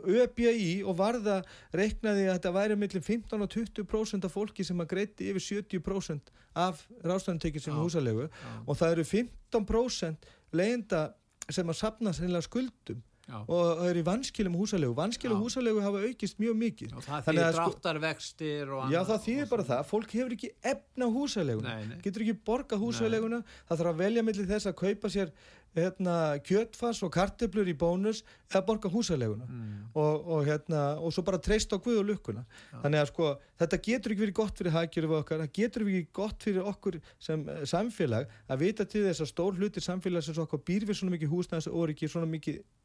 ÖBI 0.09 0.73
og 0.83 0.97
Varða 0.99 1.37
reiknaði 1.75 2.27
að 2.27 2.33
þetta 2.37 2.53
væri 2.55 2.79
mellum 2.79 3.05
15 3.05 3.45
og 3.45 3.51
20% 3.55 4.27
af 4.27 4.35
fólki 4.35 4.65
sem 4.67 4.83
að 4.83 4.91
greiti 4.93 5.29
yfir 5.31 5.45
70% 5.63 6.33
af 6.59 6.83
ráðstæðantekið 7.05 7.65
sem 7.65 7.75
er 7.75 7.83
húsalegu 7.83 8.27
og 8.65 8.79
það 8.79 8.95
eru 8.97 9.07
15% 9.13 10.31
leyenda 10.59 11.05
sem 11.49 11.69
að 11.69 11.79
sapna 11.79 12.13
skuldum 12.45 13.03
Já. 13.29 13.37
og 13.45 13.59
það 13.77 13.89
er 13.91 13.97
í 13.99 14.03
vanskilum 14.07 14.55
húsalegu 14.57 14.95
vanskilum 14.97 15.41
húsalegu 15.43 15.81
hafa 15.83 16.01
aukist 16.07 16.39
mjög 16.41 16.55
mikið. 16.63 16.93
Já, 16.95 17.01
það 17.05 17.27
þýðir 17.27 17.51
sko- 17.53 17.65
dráttarvextir 17.67 18.63
sko, 18.65 18.79
já 18.89 18.99
það 19.05 19.19
þýðir 19.25 19.49
bara 19.51 19.65
það, 19.67 19.83
fólk 19.91 20.15
hefur 20.17 20.33
ekki 20.33 20.49
efna 20.71 21.09
húsaleguna, 21.13 21.75
nei, 21.75 21.85
nei. 21.91 21.99
getur 22.01 22.25
ekki 22.25 22.35
borga 22.49 22.79
húsaleguna, 22.81 23.43
það 23.69 23.83
þarf 23.83 23.91
að 23.93 24.01
velja 24.01 24.25
millir 24.25 24.49
þess 24.49 24.71
að 24.71 24.77
kaupa 24.81 25.13
sér 25.13 25.33
hérna, 25.77 26.15
kjötfass 26.45 27.03
og 27.05 27.11
karteblur 27.13 27.67
í 27.69 27.75
bónus 27.77 28.23
eða 28.49 28.63
borga 28.67 28.89
húsaleguna 28.91 29.45
mm. 29.45 29.75
og, 29.93 30.25
og, 30.25 30.47
hérna, 30.47 30.83
og 30.97 31.13
svo 31.13 31.23
bara 31.27 31.41
treyst 31.41 31.73
á 31.73 31.77
Guð 31.77 32.01
og 32.01 32.07
lukkuna 32.09 32.45
ja. 32.45 32.81
þannig 32.83 33.03
að 33.03 33.11
sko 33.11 33.29
þetta 33.61 33.81
getur 33.89 34.15
ekki 34.15 34.25
verið 34.25 34.37
gott 34.39 34.61
fyrir 34.61 34.75
haggjörðu 34.75 35.19
okkar, 35.19 35.43
það 35.43 35.53
getur 35.59 35.85
ekki 35.85 36.07
gott 36.21 36.47
fyrir 36.47 36.71
okkur 36.73 36.99
sem 37.21 37.45
uh, 37.45 37.61
samfélag 37.69 38.33
að 38.49 38.65
vita 38.65 38.87
til 38.89 39.05
þess 39.05 39.25
að 39.25 39.31
stór 39.33 39.59
hlutir 39.59 39.85
samfélag 39.85 40.25
sem 40.25 40.41
okkur 40.45 40.65
býr 40.65 40.87
við 40.89 41.01
svona 41.01 41.15
mikið 41.15 41.33
húsnæðis 41.35 41.69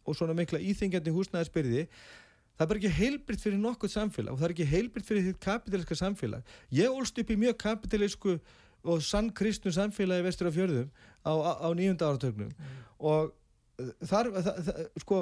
og 0.04 0.18
svona 0.18 0.36
mikla 0.36 0.60
íþingjandi 0.60 1.12
húsnæðisbyrði 1.14 1.86
það 2.54 2.64
er 2.64 2.70
bara 2.70 2.80
ekki 2.80 2.98
heilbritt 2.98 3.42
fyrir 3.42 3.60
nokkuð 3.62 3.92
samfélag 3.94 4.34
og 4.34 4.40
það 4.40 4.46
er 4.46 4.54
ekki 4.54 4.66
heilbritt 4.70 5.08
fyrir 5.08 5.24
þitt 5.26 5.40
kapitaliska 5.42 5.96
samfélag 5.98 6.52
ég 6.74 6.92
ólst 6.92 7.18
upp 7.18 7.32
í 7.32 7.38
mjög 7.40 7.56
kapitalísku 7.64 8.36
og 8.84 9.02
sann 9.02 9.30
kristnu 9.34 9.72
samfélagi 9.74 10.26
vestur 10.26 10.50
af 10.50 10.56
fjörðum 10.58 10.90
á, 11.24 11.32
á, 11.32 11.52
á 11.64 11.68
nýjunda 11.76 12.10
áratögnum 12.10 12.52
mm. 12.52 12.76
og 12.98 13.32
uh, 13.80 13.90
þar, 14.04 14.30
það, 14.36 14.60
það, 14.68 14.80
sko, 15.04 15.20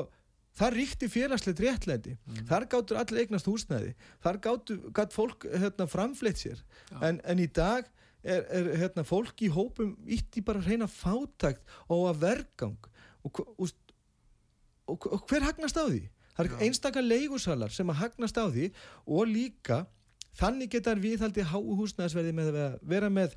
þar 0.58 0.76
ríkti 0.78 1.08
félagslegt 1.12 1.62
réttlendi 1.62 2.14
mm. 2.16 2.44
þar 2.50 2.68
gáttur 2.74 3.00
allir 3.00 3.24
eignast 3.24 3.48
húsnæði. 3.48 3.94
Þar 4.24 4.40
gátt 4.46 5.16
fólk 5.16 5.46
hérna, 5.48 5.88
framfleitt 5.90 6.42
sér. 6.42 6.64
En, 7.00 7.20
en 7.24 7.42
í 7.42 7.48
dag 7.48 7.86
er, 8.22 8.44
er 8.50 8.72
hérna, 8.82 9.06
fólk 9.06 9.44
í 9.44 9.50
hópum 9.52 9.94
ítti 10.06 10.44
bara 10.44 10.62
reyna 10.64 10.88
fátækt 10.90 11.62
og 11.88 12.10
að 12.10 12.26
vergang. 12.26 12.90
Og, 13.22 13.40
og, 13.56 13.72
og, 14.90 15.08
og 15.08 15.24
hver 15.30 15.46
hagnast 15.46 15.78
á 15.78 15.86
því? 15.86 16.04
Það 16.32 16.46
er 16.48 16.66
einstakar 16.66 17.04
leigusalar 17.04 17.72
sem 17.74 17.90
að 17.92 18.00
hagnast 18.06 18.38
á 18.40 18.48
því 18.48 18.70
og 19.04 19.28
líka 19.28 19.82
þannig 20.38 20.72
getar 20.72 21.00
viðhaldi 21.00 21.44
háhúsnæðisverði 21.44 22.32
með 22.36 22.54
að 22.56 22.76
vera 22.88 23.10
með 23.12 23.36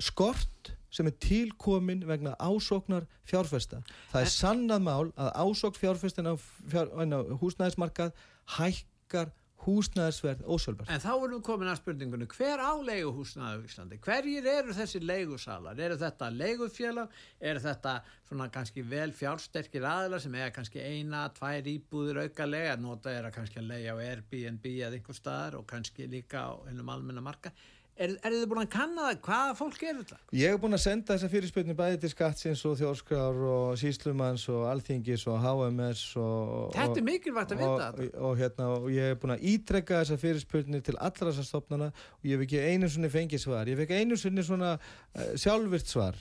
skort 0.00 0.72
sem 0.90 1.06
er 1.06 1.14
tilkomin 1.22 2.02
vegna 2.08 2.34
ásóknar 2.42 3.06
fjárfesta. 3.28 3.82
Það 4.10 4.24
er 4.24 4.32
sannað 4.34 4.86
mál 4.86 5.12
að 5.14 5.30
ásók 5.44 5.78
fjárfestin 5.78 6.30
á, 6.30 6.34
fjár, 6.66 6.90
á 6.90 7.04
húsnæðismarkað 7.38 8.16
hækkar 8.56 9.30
húsnæðisverð 9.60 10.46
ósölbar. 10.48 10.88
En 10.88 11.02
þá 11.02 11.10
erum 11.12 11.34
við 11.34 11.42
komin 11.44 11.68
að 11.68 11.80
spurningunni, 11.82 12.28
hver 12.32 12.62
á 12.64 12.72
leiguhúsnæðu 12.80 13.64
í 13.64 13.68
Íslandi? 13.68 13.98
Hverjir 14.06 14.46
eru 14.48 14.76
þessi 14.76 15.00
leigusalar? 15.04 15.82
Eru 15.84 15.98
þetta 16.00 16.30
leigufélag? 16.32 17.18
Eru 17.50 17.62
þetta 17.64 17.94
svona 18.28 18.48
kannski 18.54 18.84
vel 18.88 19.10
fjársterkir 19.16 19.84
aðlar 19.84 20.24
sem 20.24 20.38
er 20.40 20.54
kannski 20.56 20.80
eina, 20.80 21.26
tvær 21.36 21.68
íbúðir 21.74 22.22
auka 22.24 22.46
lega, 22.48 22.78
nota 22.80 23.12
er 23.12 23.28
að 23.28 23.36
kannski 23.36 23.60
að 23.60 23.68
leiga 23.74 23.98
á 24.00 24.04
Airbnb 24.06 24.70
eða 24.72 24.96
einhver 24.96 25.20
staðar 25.20 25.60
og 25.60 25.68
kannski 25.68 26.08
líka 26.08 26.46
á 26.48 26.52
einum 26.70 26.94
almenna 26.94 27.24
marka? 27.24 27.52
Er, 28.00 28.14
er 28.24 28.32
þið 28.32 28.44
búin 28.48 28.62
að 28.62 28.70
kanna 28.72 29.02
það? 29.10 29.18
Hvaða 29.26 29.56
fólk 29.58 29.82
er 29.84 29.96
þetta? 29.98 30.18
Ég 30.32 30.54
hef 30.54 30.60
búin 30.62 30.76
að 30.76 30.82
senda 30.86 31.12
þessa 31.12 31.28
fyrirspilni 31.34 31.74
bæði 31.76 31.98
til 32.00 32.10
skattsins 32.14 32.62
og 32.64 32.78
þjórskrár 32.78 33.40
og 33.52 33.74
síslumans 33.80 34.46
og 34.48 34.62
alþingis 34.70 35.26
og 35.28 35.36
HMS 35.44 36.04
og... 36.20 36.70
Þetta 36.76 37.02
er 37.02 37.06
mikilvægt 37.10 37.52
að 37.52 37.60
vita 37.60 37.90
þetta. 37.90 38.06
Og, 38.06 38.22
og, 38.30 38.38
hérna, 38.40 38.68
og 38.78 38.86
ég 38.94 39.10
hef 39.10 39.20
búin 39.20 39.34
að 39.34 39.44
ítrekka 39.52 40.00
þessa 40.00 40.18
fyrirspilni 40.22 40.80
til 40.86 40.96
allra 40.96 41.28
þessar 41.28 41.48
stopnana 41.50 41.90
og 41.92 42.30
ég 42.30 42.38
hef 42.38 42.46
ekki 42.46 42.62
einu 42.70 42.88
svonni 42.88 43.12
fengið 43.12 43.44
svar. 43.44 43.68
Ég 43.68 43.76
hef 43.76 43.84
ekki 43.84 44.00
einu 44.00 44.20
svonni 44.20 44.46
svona 44.48 44.72
uh, 44.80 45.28
sjálfvirt 45.44 45.92
svar. 45.92 46.16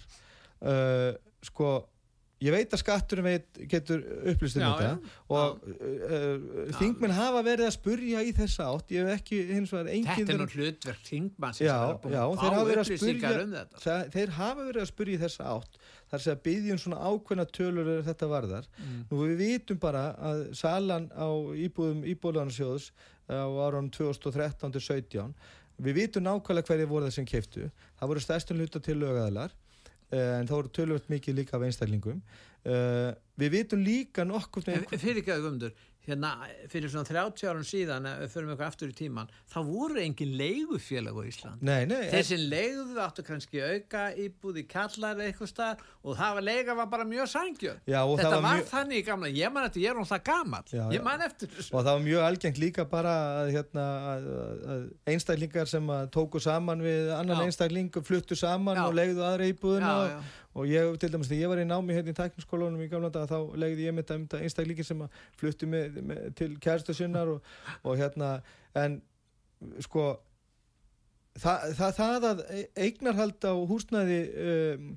Uh, 0.60 1.16
sko 1.48 1.78
ég 2.44 2.54
veit 2.56 2.74
að 2.74 2.82
skatturum 2.82 3.28
veit, 3.28 3.48
getur 3.72 4.02
upplýst 4.32 4.60
um 4.60 4.64
þetta 4.64 4.90
og 5.36 5.60
uh, 5.68 5.84
uh, 6.08 6.72
þingmenn 6.80 7.16
hafa 7.18 7.44
verið 7.46 7.68
að 7.68 7.76
spurja 7.76 8.24
í 8.24 8.34
þessa 8.38 8.70
átt. 8.72 8.94
Ég 8.96 9.06
hef 9.08 9.22
ekki 9.22 9.42
hins 9.50 9.74
vegar 9.76 9.92
engin 9.94 10.10
þetta 10.10 10.36
er 10.36 10.42
nú 10.42 10.50
hlutverk 10.54 11.06
þingmann 11.10 11.58
sem 11.58 11.70
er 11.70 12.00
búin 12.04 12.18
að 12.20 12.36
fá 12.40 12.74
upplýsingar 12.86 13.44
um 13.44 13.56
þetta. 13.58 14.00
þeir 14.16 14.36
hafa 14.40 14.66
verið 14.66 14.82
að 14.86 14.92
spurja 14.94 15.20
í 15.20 15.22
þessa 15.26 15.54
átt 15.54 15.80
þar 16.10 16.26
sé 16.26 16.34
að 16.34 16.44
byggjum 16.48 16.82
svona 16.82 17.00
ákveðna 17.06 17.48
tölur 17.54 17.94
þetta 18.08 18.30
varðar. 18.32 18.68
Mm. 18.80 19.00
nú 19.12 19.22
við 19.22 19.36
vitum 19.44 19.80
bara 19.82 20.04
að 20.32 20.44
salan 20.58 21.10
á 21.14 21.30
íbúðum 21.54 22.06
íbúðlansjóðs 22.16 22.92
á 23.30 23.46
árunum 23.46 23.92
2013-17 23.94 25.34
við 25.80 25.98
vitum 26.02 26.26
nákvæmlega 26.26 26.68
hverju 26.68 26.88
voru 26.90 27.08
það 27.08 27.16
sem 27.16 27.28
keiftu 27.30 27.68
það 28.00 28.12
voru 28.12 28.24
stærstum 28.24 28.60
hluta 28.60 28.82
til 28.84 28.98
lögæðalar 29.00 29.54
en 30.10 30.48
það 30.50 30.56
voru 30.56 30.72
tölvöld 30.74 31.10
mikið 31.12 31.42
líka 31.42 31.58
af 31.58 31.66
einstaklingum 31.68 32.22
uh, 32.66 33.12
við 33.40 33.56
vitum 33.56 33.84
líka 33.86 34.26
nokkur 34.28 34.66
fyrir 34.66 35.22
ekki 35.22 35.36
að 35.36 35.48
umdur 35.52 35.78
hérna 36.10 36.32
fyrir 36.72 36.92
svona 36.92 37.08
30 37.08 37.50
árum 37.50 37.66
síðan 37.68 38.08
fyrir 38.32 38.48
mjög 38.50 38.64
aftur 38.66 38.92
í 38.92 38.96
tíman 38.96 39.30
þá 39.52 39.58
voru 39.68 40.00
engin 40.02 40.32
leigufélag 40.40 41.18
á 41.18 41.24
Ísland 41.28 41.66
nei, 41.66 41.84
nei, 41.90 42.08
þessi 42.14 42.38
en... 42.38 42.46
leiguðu 42.54 43.02
áttu 43.04 43.26
kannski 43.28 43.62
auka 43.62 44.06
íbúð 44.24 44.62
í 44.64 44.66
kallar 44.70 45.22
eitthvað 45.26 45.52
starf 45.52 45.84
og 46.02 46.18
það 46.20 46.40
var 46.40 46.48
leiga 46.48 46.78
var 46.80 46.90
bara 46.94 47.08
mjög 47.10 47.32
sangjör 47.34 47.82
þetta 47.84 48.32
var, 48.32 48.38
var 48.40 48.48
mjög... 48.48 48.68
þannig 48.72 49.02
í 49.02 49.06
gamla 49.10 49.32
ég 49.36 49.54
man 49.56 49.70
eftir, 49.70 49.86
ég 49.86 49.94
er 49.94 50.02
um 50.02 50.10
það 50.10 50.26
gammal 50.32 50.64
já, 50.72 50.84
ég 50.96 51.06
man 51.06 51.26
eftir 51.28 51.54
þessu. 51.54 51.74
Og 51.74 51.84
það 51.84 51.92
var 51.92 52.04
mjög 52.08 52.28
algengt 52.30 52.64
líka 52.64 52.88
bara 52.90 53.16
að, 53.44 53.54
hérna, 53.58 53.88
að, 54.16 54.28
að 54.74 55.14
einstaklingar 55.14 55.70
sem 55.70 55.96
tóku 56.16 56.42
saman 56.44 56.84
við 56.86 57.14
annan 57.18 57.44
já. 57.44 57.50
einstakling 57.50 58.04
fluttu 58.08 58.40
saman 58.40 58.80
já. 58.80 58.86
og 58.88 58.96
leigðu 58.98 59.26
aðra 59.28 59.50
íbúðuna 59.52 59.96
og 60.00 60.38
og 60.60 60.70
ég, 60.70 60.94
til 61.02 61.12
dæmis, 61.14 61.30
þegar 61.32 61.44
ég 61.44 61.52
var 61.54 61.62
í 61.64 61.68
námi 61.68 61.98
hérna 61.98 62.14
í 62.14 62.18
tækniskólunum 62.18 62.86
í 62.86 62.90
gamla 62.92 63.12
daga, 63.14 63.30
þá 63.32 63.60
legði 63.64 63.88
ég 63.88 63.96
með 63.96 64.10
þetta 64.12 64.42
einstakleikin 64.46 64.88
sem 64.88 65.04
að 65.06 65.22
fluttu 65.40 65.70
með, 65.70 66.02
með, 66.12 66.26
til 66.40 66.50
kærstu 66.62 66.96
sinnar 66.98 67.32
og, 67.36 67.54
og 67.84 68.00
hérna, 68.00 68.34
en 68.80 69.00
sko 69.84 70.10
það, 71.40 71.70
það, 71.78 71.94
það 72.00 72.28
að 72.30 72.44
eignarhald 72.86 73.48
á 73.48 73.54
húsnæði 73.70 74.20
um, 74.50 74.92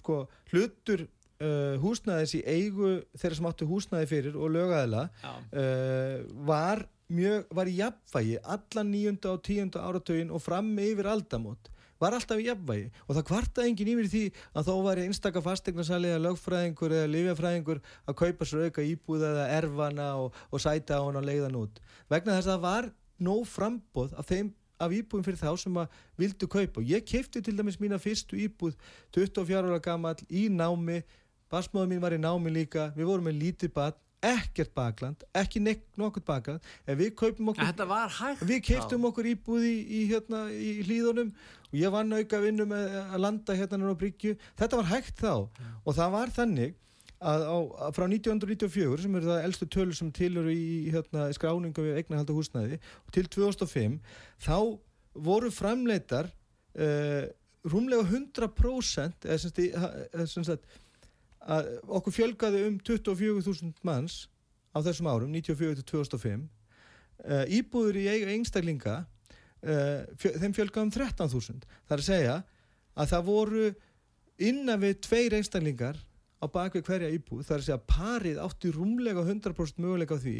sko, 0.00 0.22
hlutur 0.52 1.04
uh, 1.06 1.76
húsnæðis 1.82 2.36
í 2.38 2.42
eigu 2.46 2.94
þeirra 3.16 3.38
sem 3.38 3.50
áttu 3.50 3.68
húsnæði 3.70 4.10
fyrir 4.10 4.38
og 4.38 4.54
lögæðila 4.56 5.06
uh, 5.26 6.18
var 6.48 6.86
mjög, 7.12 7.46
var 7.54 7.70
í 7.70 7.76
jafnvægi 7.80 8.40
allan 8.56 8.92
nýjunda 8.92 9.34
og 9.34 9.44
tíunda 9.46 9.84
áratögin 9.84 10.32
og 10.32 10.42
fram 10.44 10.72
yfir 10.80 11.10
aldamót 11.12 11.71
var 12.02 12.16
alltaf 12.16 12.40
í 12.40 12.48
jafnvægi. 12.48 12.88
Og 13.06 13.16
það 13.16 13.26
kvartaði 13.30 13.72
engin 13.72 13.92
yfir 13.94 14.08
því 14.12 14.22
að 14.58 14.68
þó 14.68 14.72
var 14.86 15.02
einstakka 15.02 15.42
fastegnarsali 15.44 16.10
eða 16.10 16.24
lögfræðingur 16.26 16.96
eða 16.98 17.12
lifjafræðingur 17.12 17.82
að 18.10 18.18
kaupa 18.22 18.48
sér 18.48 18.66
auka 18.66 18.86
íbúða 18.86 19.30
eða 19.30 19.46
erfana 19.58 20.08
og, 20.22 20.40
og 20.50 20.64
sæta 20.64 20.98
á 20.98 21.04
hann 21.04 21.20
og 21.20 21.28
leiða 21.28 21.46
hann 21.48 21.60
út. 21.62 21.80
Vegna 22.10 22.38
þess 22.38 22.50
að 22.50 22.56
það 22.56 22.66
var 22.66 22.90
nóg 23.22 23.46
frambóð 23.48 24.16
af 24.18 24.28
þeim 24.30 24.52
af 24.82 24.94
íbúðum 24.96 25.26
fyrir 25.26 25.40
þá 25.40 25.50
sem 25.62 25.76
að 25.78 25.98
vildu 26.18 26.48
kaupa. 26.50 26.82
Og 26.82 26.90
ég 26.90 27.04
keipti 27.06 27.42
til 27.44 27.56
dæmis 27.58 27.78
mína 27.80 28.00
fyrstu 28.02 28.38
íbúð 28.48 28.74
24 29.14 29.62
ára 29.62 29.82
gammal 29.82 30.16
í 30.28 30.48
námi. 30.50 31.02
Basmóðum 31.52 31.94
mín 31.94 32.02
var 32.02 32.16
í 32.16 32.20
námi 32.20 32.50
líka. 32.50 32.90
Við 32.96 33.10
vorum 33.10 33.28
með 33.28 33.38
lítið 33.44 33.74
bad 33.76 33.98
ekkert 34.22 34.74
bakland, 34.74 35.24
ekki 35.34 35.62
nokkurt 35.98 36.26
bakland. 36.26 36.68
En 36.86 36.98
við 37.00 37.14
kaupum 37.18 37.50
okkur 37.52 37.66
við 38.46 38.60
keiptum 38.68 39.08
okkur 39.10 39.28
íbúði 39.32 39.72
í, 39.72 39.80
í, 39.82 40.02
hérna, 40.12 40.44
í 40.52 40.76
hlýðunum 40.86 41.32
og 41.72 41.74
ég 41.80 41.94
vann 41.94 42.14
auka 42.14 42.40
vinnu 42.42 42.68
með 42.68 42.94
að 43.02 43.18
landa 43.24 43.56
hérna 43.58 43.90
á 43.90 43.96
Bryggju. 43.98 44.36
Þetta 44.60 44.78
var 44.78 44.90
hægt 44.92 45.18
þá. 45.18 45.34
Mm. 45.48 45.74
og 45.82 45.98
það 45.98 46.14
var 46.14 46.34
þannig 46.36 46.78
að, 47.22 47.44
á, 47.46 47.56
að 47.86 47.96
frá 47.96 48.06
1994 48.06 49.04
sem 49.04 49.18
eru 49.18 49.30
það 49.30 49.44
eldstu 49.48 49.68
tölur 49.70 49.98
sem 49.98 50.10
tilur 50.14 50.48
í 50.52 50.90
hérna, 50.92 51.28
skráninga 51.36 51.84
við 51.84 52.00
eignarhalda 52.00 52.36
húsnæði 52.36 52.80
og 52.80 53.14
til 53.14 53.28
2005 53.30 53.98
þá 54.42 54.56
voru 55.26 55.52
framleitar 55.54 56.30
uh, 56.30 57.24
rúmlega 57.68 58.02
100% 58.08 59.28
eða 59.28 60.26
sem 60.26 60.46
sagt 60.46 60.66
að 61.42 61.70
okkur 61.98 62.16
fjölgaði 62.18 62.64
um 62.68 62.78
24.000 62.86 63.72
manns 63.86 64.26
á 64.72 64.78
þessum 64.84 65.10
árum 65.10 65.32
94-2005 65.34 66.44
uh, 66.46 67.44
íbúður 67.50 67.98
í 68.00 68.06
einstaklinga 68.36 69.02
uh, 69.02 70.02
fjö, 70.18 70.34
þeim 70.38 70.54
fjölgaði 70.56 70.86
um 70.86 70.94
13.000 70.94 71.66
það 71.66 71.96
er 71.96 72.04
að 72.04 72.08
segja 72.08 72.36
að 72.92 73.12
það 73.14 73.28
voru 73.28 73.66
innan 74.42 74.82
við 74.82 74.98
tveir 75.06 75.36
einstaklingar 75.38 76.00
á 76.42 76.46
bakvið 76.50 76.88
hverja 76.88 77.12
íbúð. 77.14 77.44
Það 77.46 77.54
er 77.54 77.60
að 77.60 77.66
segja 77.68 77.78
að 77.78 77.86
parið 77.92 78.42
átti 78.42 78.72
rúmlega 78.74 79.22
100% 79.22 79.82
möguleika 79.82 80.18
á 80.18 80.22
því 80.22 80.36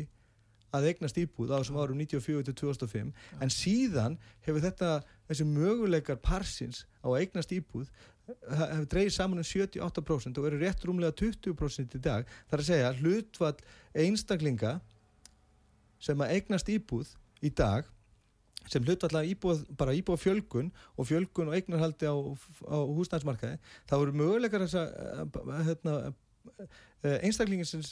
að 0.73 0.87
eignast 0.89 1.19
íbúð 1.21 1.53
á 1.53 1.61
þessum 1.61 1.79
árum 1.83 2.01
94-2005 2.01 3.11
en 3.45 3.53
síðan 3.53 4.17
hefur 4.47 4.65
þetta 4.65 4.93
þessi 5.29 5.47
möguleikar 5.47 6.19
parsins 6.25 6.87
á 7.05 7.13
eignast 7.13 7.53
íbúð 7.53 7.91
hefur 8.29 8.87
dreyið 8.93 9.15
saman 9.15 9.43
um 9.43 9.47
78% 9.47 10.39
og 10.39 10.47
verið 10.47 10.65
rétt 10.67 10.85
rúmlega 10.87 11.15
20% 11.19 11.97
í 11.99 12.03
dag 12.03 12.29
þar 12.51 12.63
að 12.63 12.69
segja 12.69 12.93
hlutvall 13.01 13.57
einstaklinga 14.05 14.77
sem 16.03 16.23
að 16.23 16.37
eignast 16.37 16.71
íbúð 16.73 17.11
í 17.43 17.51
dag 17.51 17.89
sem 18.71 18.85
hlutvall 18.87 19.25
íbúð, 19.27 19.65
bara 19.79 19.95
íbúð 19.97 20.21
fjölgun 20.23 20.71
og 20.97 21.09
fjölgun 21.09 21.51
og 21.51 21.57
eignarhaldi 21.59 22.07
á, 22.07 22.15
á 22.15 22.79
húsnæðsmarkaði 22.79 23.59
þá 23.91 23.97
eru 23.99 24.15
möguleikar 24.21 24.67
þess 24.67 24.79
að 24.79 25.51
hérna, 25.67 25.97
einstaklingin 27.27 27.69
sem 27.69 27.83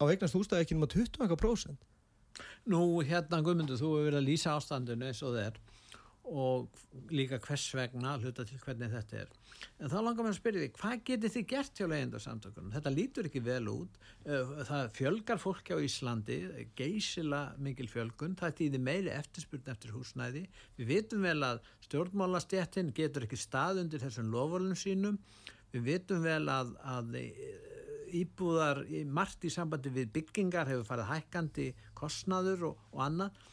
á 0.00 0.04
eignast 0.08 0.36
húsnæði 0.36 0.66
ekki 0.66 0.76
um 0.76 0.84
að 0.84 0.96
20%. 1.00 1.88
Nú 2.70 2.82
hérna 3.04 3.40
Guðmundur, 3.44 3.80
þú 3.80 3.94
hefur 3.94 4.06
verið 4.08 4.20
að 4.20 4.28
lýsa 4.28 4.54
ástandinu 4.56 5.08
eins 5.08 5.22
og 5.24 5.36
þeir 5.36 5.58
og 6.28 6.68
líka 7.10 7.38
hvers 7.42 7.66
vegna 7.74 8.16
hluta 8.20 8.44
til 8.46 8.58
hvernig 8.62 8.90
þetta 8.92 9.22
er. 9.22 9.30
En 9.80 9.90
þá 9.90 9.96
langar 10.00 10.24
mér 10.24 10.32
að 10.32 10.38
spyrja 10.38 10.62
því, 10.62 10.68
hvað 10.76 11.02
getur 11.08 11.32
þið 11.34 11.46
gert 11.52 11.80
hjá 11.80 11.86
leyendarsamtökunum? 11.90 12.72
Þetta 12.74 12.92
lítur 12.94 13.28
ekki 13.28 13.42
vel 13.44 13.70
út. 13.72 13.98
Eh, 14.24 14.52
það 14.68 14.92
fjölgar 14.96 15.42
fólki 15.42 15.76
á 15.76 15.78
Íslandi 15.84 16.38
geysila 16.78 17.42
mikil 17.60 17.88
fjölgun. 17.90 18.38
Það 18.40 18.56
tíði 18.60 18.82
meiri 18.86 19.12
eftirspurn 19.14 19.72
eftir 19.74 19.94
húsnæði. 19.96 20.46
Við 20.78 20.92
vitum 20.94 21.26
vel 21.26 21.38
að 21.46 21.62
stjórnmálastjættin 21.88 22.94
getur 22.96 23.26
ekki 23.26 23.40
stað 23.40 23.84
undir 23.84 24.04
þessum 24.04 24.32
lofalunum 24.32 24.78
sínum. 24.78 25.20
Við 25.74 25.86
vitum 25.86 26.24
vel 26.24 26.44
að, 26.50 26.74
að 26.96 27.20
íbúðar 28.16 28.84
margt 29.06 29.44
í 29.46 29.52
sambandi 29.52 29.92
við 29.94 30.10
byggingar 30.14 30.68
hefur 30.70 30.88
farið 30.88 31.10
hækkandi 31.12 31.66
kostnaður 31.98 32.70
og, 32.70 32.84
og 32.94 33.04
annað 33.06 33.44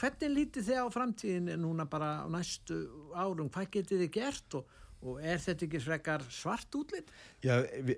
hvernig 0.00 0.34
lítið 0.34 0.68
þið 0.70 0.82
á 0.82 0.86
framtíðin 0.94 1.50
núna 1.60 1.86
bara 1.90 2.12
á 2.24 2.26
næstu 2.32 2.82
árum, 3.14 3.50
hvað 3.52 3.72
getið 3.76 4.04
þið 4.04 4.12
gert 4.16 4.56
og, 4.58 4.76
og 5.00 5.20
er 5.22 5.40
þetta 5.42 5.66
ekki 5.66 5.82
frekar 5.84 6.24
svart 6.32 6.78
útlýtt? 6.80 7.12
Já, 7.44 7.54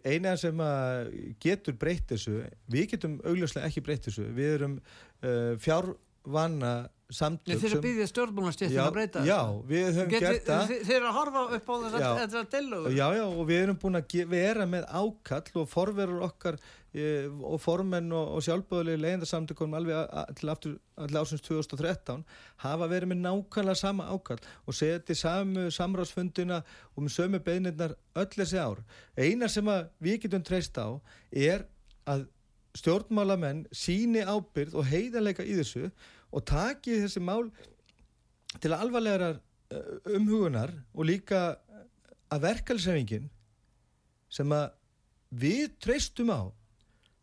eina 0.06 0.34
sem 0.40 0.64
getur 1.42 1.78
breytt 1.78 2.14
þessu, 2.14 2.40
við 2.72 2.88
getum 2.94 3.18
augljóslega 3.22 3.70
ekki 3.70 3.84
breytt 3.86 4.08
þessu, 4.08 4.26
við 4.34 4.56
erum 4.58 4.78
uh, 4.80 5.54
fjárvanna 5.62 6.74
samtök 7.16 7.60
Þeir 7.60 7.68
eru 7.68 7.78
að 7.78 7.84
byggja 7.86 8.06
stjórnbúinastjéttin 8.10 8.82
að 8.82 8.92
breyta 8.96 9.24
Já, 9.26 9.38
við 9.68 9.88
höfum 9.88 10.12
Get, 10.12 10.24
gert 10.26 10.46
það. 10.48 10.72
Þeir 10.72 10.96
eru 10.96 11.08
að 11.08 11.16
horfa 11.18 11.42
upp 11.56 11.72
á 11.72 11.74
þessar 11.84 12.46
tillögur. 12.52 12.94
Já, 12.96 13.04
já, 13.18 13.24
og 13.26 13.42
við 13.48 13.64
erum 13.64 13.80
búin 13.82 14.00
að 14.00 14.16
vera 14.32 14.68
með 14.68 14.86
ákall 14.88 15.60
og 15.62 15.68
forverur 15.70 16.24
okkar 16.26 16.58
e, 16.92 17.06
og 17.28 17.62
formenn 17.62 18.10
og, 18.16 18.34
og 18.36 18.44
sjálfböðuleg 18.46 19.00
leyendarsamtökunum 19.02 19.78
alveg 19.80 20.36
til 20.40 20.52
ásins 21.18 21.44
2013 21.46 22.26
hafa 22.64 22.90
verið 22.90 23.12
með 23.12 23.24
nákvæmlega 23.26 23.78
sama 23.78 24.10
ákall 24.12 24.40
og 24.66 24.76
seti 24.76 25.16
samu 25.18 25.68
samráðsfundina 25.72 26.62
og 26.94 27.06
með 27.06 27.16
sömu 27.16 27.42
beinirnar 27.44 27.96
öll 28.18 28.30
þessi 28.36 28.60
ár. 28.60 28.84
Einar 29.16 29.52
sem 29.52 29.74
við 30.02 30.24
getum 30.26 30.46
treyst 30.46 30.78
á 30.80 30.88
er 31.30 31.66
að 32.08 32.26
stjórnmálamenn 32.78 33.66
síni 33.74 34.22
ábyrð 34.24 34.78
og 34.80 34.88
heiðanleika 34.88 35.44
í 35.44 35.56
þessu 35.58 35.90
og 36.32 36.44
taki 36.48 36.98
þessi 37.02 37.22
mál 37.24 37.50
til 38.60 38.74
alvarlegar 38.76 39.38
eh, 39.72 40.16
umhugunar 40.16 40.72
og 40.94 41.08
líka 41.08 41.42
að 42.32 42.46
verkefælsefingin 42.46 43.28
sem 44.32 44.52
að 44.56 44.70
við 45.32 45.74
treystum 45.80 46.32
á. 46.32 46.48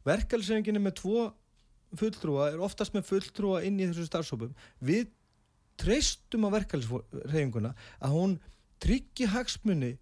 Verkefælsefingin 0.05 0.77
er 0.77 0.85
með 0.85 0.99
tvo 1.01 1.29
fulltrúa, 1.97 2.51
er 2.53 2.61
oftast 2.61 2.93
með 2.93 3.07
fulltrúa 3.09 3.63
inn 3.65 3.79
í 3.81 3.87
þessu 3.89 4.05
starfsópum 4.05 4.53
við 4.85 5.09
treystum 5.79 6.45
á 6.45 6.49
verkefælsefinguna 6.53 7.73
að 7.97 8.15
hún 8.15 8.37
tryggi 8.83 9.29
hagsmunni 9.31 9.95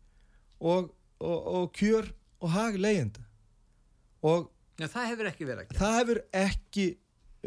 og, 0.60 0.92
og, 1.22 1.40
og 1.48 1.72
kjör 1.78 2.10
og 2.44 2.54
hag 2.54 2.78
leyenda 2.82 3.24
og 4.26 4.52
Já, 4.78 4.86
það 4.92 5.08
hefur 5.12 5.30
ekki 5.32 5.48
verið 5.48 5.62
að 5.62 5.68
gerast 5.70 5.82
það 5.82 5.96
hefur 5.98 6.20
ekki 6.44 6.88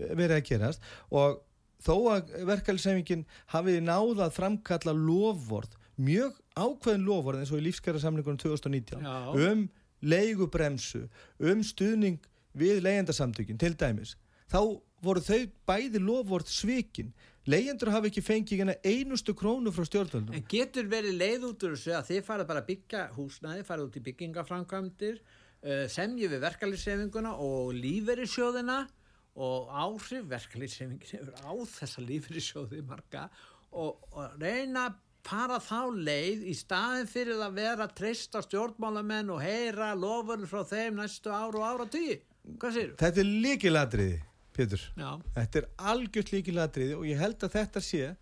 verið 0.00 0.36
að 0.36 0.46
gerast 0.48 0.88
og 1.10 1.42
þó 1.84 1.94
að 2.14 2.32
verkefælsefingin 2.48 3.26
hafiði 3.52 3.84
náða 3.84 4.26
að 4.28 4.36
framkalla 4.36 4.94
lofvord, 4.96 5.76
mjög 6.00 6.36
ákveðin 6.56 7.06
lofvord 7.08 7.40
eins 7.40 7.52
og 7.52 7.60
í 7.60 7.66
lífskæra 7.68 8.00
samlingunum 8.02 8.40
2019 8.40 9.04
Já. 9.04 9.16
um 9.50 9.66
leigubremsu, 10.00 11.06
um 11.38 11.64
stuðning 11.64 12.20
við 12.56 12.80
leyendasamtökin 12.84 13.60
til 13.60 13.74
dæmis, 13.78 14.16
þá 14.50 14.80
voru 15.00 15.22
þau 15.24 15.44
bæði 15.68 16.00
lofvord 16.02 16.48
svikin 16.50 17.12
leyendur 17.48 17.90
hafi 17.94 18.10
ekki 18.10 18.22
fengið 18.24 18.72
einustu 18.84 19.34
krónu 19.36 19.72
frá 19.72 19.86
stjórnvöldum. 19.88 20.34
En 20.36 20.46
getur 20.48 20.88
verið 20.90 21.16
leið 21.18 21.46
út 21.48 21.66
úr 21.66 21.76
þessu 21.76 21.94
að 21.96 22.08
þið 22.10 22.24
farið 22.26 22.48
bara 22.50 22.62
að 22.62 22.70
byggja 22.70 23.04
húsnæði, 23.16 23.66
farið 23.68 23.86
út 23.86 23.96
í 23.96 24.02
byggingaframkvæmdir 24.08 25.20
uh, 25.20 25.84
semjið 25.90 26.34
við 26.34 26.44
verkefælsefinguna 26.44 27.34
og 27.40 27.72
lífverðisjóðina 27.78 28.78
og 28.84 28.99
áhrif 29.36 30.26
verkefliðsefingin 30.30 31.06
hefur 31.06 31.36
á 31.46 31.52
þessa 31.70 32.02
lífriðsjóði 32.02 32.82
marga 32.86 33.28
og, 33.70 34.00
og 34.10 34.40
reyna 34.40 34.88
að 34.88 34.98
fara 35.26 35.60
þá 35.62 35.92
leið 36.00 36.46
í 36.48 36.54
staðin 36.56 37.08
fyrir 37.10 37.42
að 37.44 37.60
vera 37.60 37.86
trist 37.92 38.34
á 38.34 38.40
stjórnmálamenn 38.44 39.30
og 39.34 39.42
heyra 39.44 39.92
lofur 39.94 40.46
frá 40.48 40.64
þeim 40.66 40.98
næstu 41.00 41.32
áru 41.32 41.60
og 41.60 41.66
ára 41.66 41.86
tíu. 41.92 42.16
Hvað 42.56 42.76
séu? 42.76 42.90
Þetta 42.98 43.20
er 43.20 43.30
líkiladriði, 43.44 44.18
Pétur. 44.56 44.84
Já. 44.96 45.10
Þetta 45.36 45.60
er 45.60 45.68
algjört 45.92 46.32
líkiladriði 46.34 46.96
og 46.96 47.06
ég 47.08 47.20
held 47.20 47.46
að 47.46 47.56
þetta 47.58 47.84
sé 47.84 48.14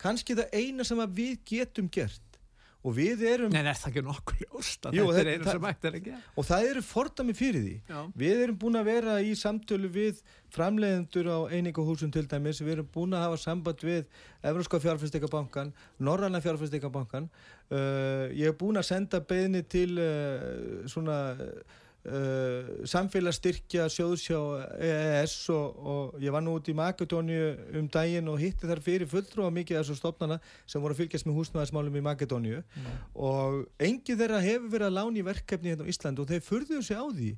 kannski 0.00 0.38
það 0.38 0.54
eina 0.56 0.86
sem 0.86 1.02
við 1.18 1.34
getum 1.50 1.90
gert 1.92 2.29
og 2.80 2.94
við 2.96 3.24
erum 3.28 3.52
Nei, 3.52 3.60
er 3.60 3.76
það 3.76 3.90
ekki 3.90 4.02
nokkuð 4.06 4.42
ljóst 4.44 4.86
að 4.88 4.98
þetta 4.98 5.20
er 5.20 5.30
einu 5.34 5.48
sem 5.50 5.66
ætti 5.70 5.88
er 5.90 5.96
ekki 5.98 6.14
og 6.16 6.46
það 6.48 6.68
eru 6.70 6.82
fordami 6.86 7.34
fyrir 7.36 7.64
því. 7.66 7.74
Já. 7.90 7.98
við 8.22 8.44
erum 8.46 8.60
búin 8.62 8.80
að 8.80 8.88
vera 8.88 9.16
í 9.20 9.34
samtölu 9.36 9.90
við 9.92 10.22
framleiðendur 10.54 11.28
á 11.28 11.38
einingahúsum 11.52 12.12
til 12.14 12.24
dæmis. 12.30 12.62
Við 12.64 12.78
erum 12.78 12.88
búin 12.94 13.14
að 13.14 13.26
hafa 13.26 13.42
samband 13.44 13.84
við 13.84 14.08
Evróska 14.40 14.80
fjárfærsleikabankan 14.82 15.74
Norranna 16.00 16.40
fjárfærsleikabankan 16.40 17.28
uh, 17.28 18.26
ég 18.32 18.48
hef 18.48 18.58
búin 18.62 18.80
að 18.80 18.88
senda 18.88 19.20
beðni 19.20 19.62
til 19.68 19.92
uh, 20.00 20.88
svona 20.88 21.20
Uh, 21.40 21.80
samfélagsstyrkja 22.00 23.84
sjóðsjá 23.92 24.38
EES 24.80 25.34
og, 25.52 25.80
og 25.84 26.22
ég 26.24 26.32
var 26.32 26.40
nú 26.40 26.54
út 26.56 26.70
í 26.72 26.74
Makedóniu 26.76 27.50
um 27.76 27.90
daginn 27.92 28.30
og 28.32 28.38
hitti 28.40 28.68
þar 28.70 28.80
fyrir 28.80 29.10
fulltrú 29.10 29.44
á 29.44 29.52
mikið 29.52 29.82
þessu 29.82 29.98
stopnana 29.98 30.38
sem 30.64 30.80
voru 30.80 30.96
að 30.96 31.02
fylgjast 31.02 31.28
með 31.28 31.36
húsnæðismálum 31.42 31.98
í 32.00 32.04
Makedóniu 32.06 32.62
mm. 32.62 32.94
og 33.20 33.66
engi 33.84 34.16
þeirra 34.16 34.40
hefur 34.40 34.72
verið 34.72 34.88
að 34.88 34.96
lána 34.96 35.20
í 35.20 35.26
verkefni 35.28 35.74
hérna 35.74 35.84
á 35.84 35.92
Ísland 35.92 36.22
og 36.24 36.30
þeir 36.32 36.46
furðuðu 36.48 36.86
sig 36.88 36.96
á 36.96 37.04
því 37.04 37.30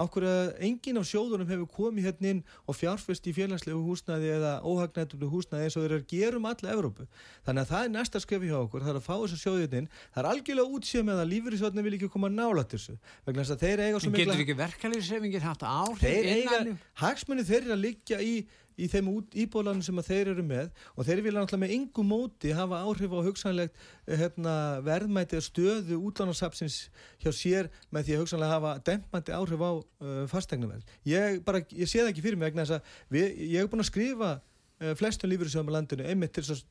áhverju 0.00 0.30
að 0.30 0.50
enginn 0.66 1.00
af 1.00 1.06
sjóðunum 1.08 1.50
hefur 1.50 1.68
komið 1.74 2.06
hérna 2.08 2.30
inn 2.34 2.42
og 2.66 2.76
fjárfest 2.78 3.28
í 3.28 3.34
félagslegu 3.36 3.80
húsnæði 3.84 4.32
eða 4.36 4.52
óhagnættumlu 4.64 5.28
húsnæði 5.30 5.68
eins 5.68 5.76
og 5.76 5.84
þeir 5.84 5.90
eru 5.90 6.00
að 6.00 6.06
gera 6.14 6.40
um 6.40 6.48
alla 6.50 6.74
Evrópu. 6.74 7.06
Þannig 7.46 7.64
að 7.64 7.72
það 7.72 7.84
er 7.84 7.92
næsta 7.94 8.22
skrefi 8.24 8.50
hjá 8.50 8.58
okkur, 8.60 8.86
það 8.86 8.94
er 8.94 9.00
að 9.00 9.06
fá 9.06 9.14
þessu 9.16 9.40
sjóðin 9.42 9.76
inn. 9.80 9.90
Það 10.14 10.22
er 10.22 10.30
algjörlega 10.30 10.78
útsíð 10.78 11.06
með 11.10 11.22
að 11.24 11.30
lífyrísjóðin 11.34 11.86
vil 11.86 11.94
ekki 11.98 12.10
koma 12.14 12.32
nála 12.32 12.64
til 12.64 12.78
þessu. 12.78 12.96
Vegna 13.26 13.44
þess 13.44 13.56
að 13.56 13.66
þeir 13.66 13.84
eiga 13.84 14.00
svo 14.00 14.14
mikla... 14.14 14.26
Getur 14.30 14.44
ekki 14.46 14.58
verkefliðsefingir 14.60 15.46
haft 15.46 15.66
áhrif? 15.66 16.02
Þeir 16.02 16.30
eiga, 16.36 16.60
hagsmunni 17.02 17.46
þeir 17.46 17.62
eru 17.62 17.76
að 17.76 17.84
liggja 17.84 18.20
í 18.24 18.34
í 18.80 18.88
þeim 18.90 19.10
íbólanum 19.44 19.82
sem 19.84 20.00
þeir 20.06 20.32
eru 20.32 20.44
með 20.46 20.70
og 20.94 21.06
þeir 21.06 21.22
vilja 21.26 21.42
náttúrulega 21.42 21.62
með 21.64 21.74
yngu 21.76 22.04
móti 22.06 22.54
hafa 22.56 22.80
áhrif 22.86 23.14
á 23.14 23.20
hugsanlegt 23.26 23.76
eh, 23.76 24.16
hérna, 24.20 24.54
verðmæti 24.86 25.38
og 25.38 25.46
stöðu 25.46 26.00
útlánarsapsins 26.08 26.80
hjá 27.22 27.30
sér 27.36 27.70
með 27.92 28.08
því 28.08 28.16
að 28.16 28.22
hugsanlega 28.24 28.58
hafa 28.58 28.74
dempandi 28.88 29.36
áhrif 29.36 29.64
á 29.64 29.72
uh, 29.76 30.20
fastegnaverð. 30.30 30.92
Ég, 31.08 31.40
ég 31.76 31.90
sé 31.90 32.02
það 32.02 32.12
ekki 32.12 32.26
fyrir 32.26 32.40
mig 32.40 32.50
vegna 32.50 32.66
þess 32.66 32.78
að 32.80 33.16
við, 33.16 33.40
ég 33.46 33.56
hef 33.60 33.72
búin 33.72 33.84
að 33.84 33.90
skrifa 33.92 34.34
uh, 34.36 34.92
flestum 34.98 35.32
lífyrirsjóðum 35.32 35.72
á 35.72 35.76
landinu 35.78 36.08
einmitt 36.08 36.36
til 36.36 36.46
þess 36.46 36.60
að 36.60 36.68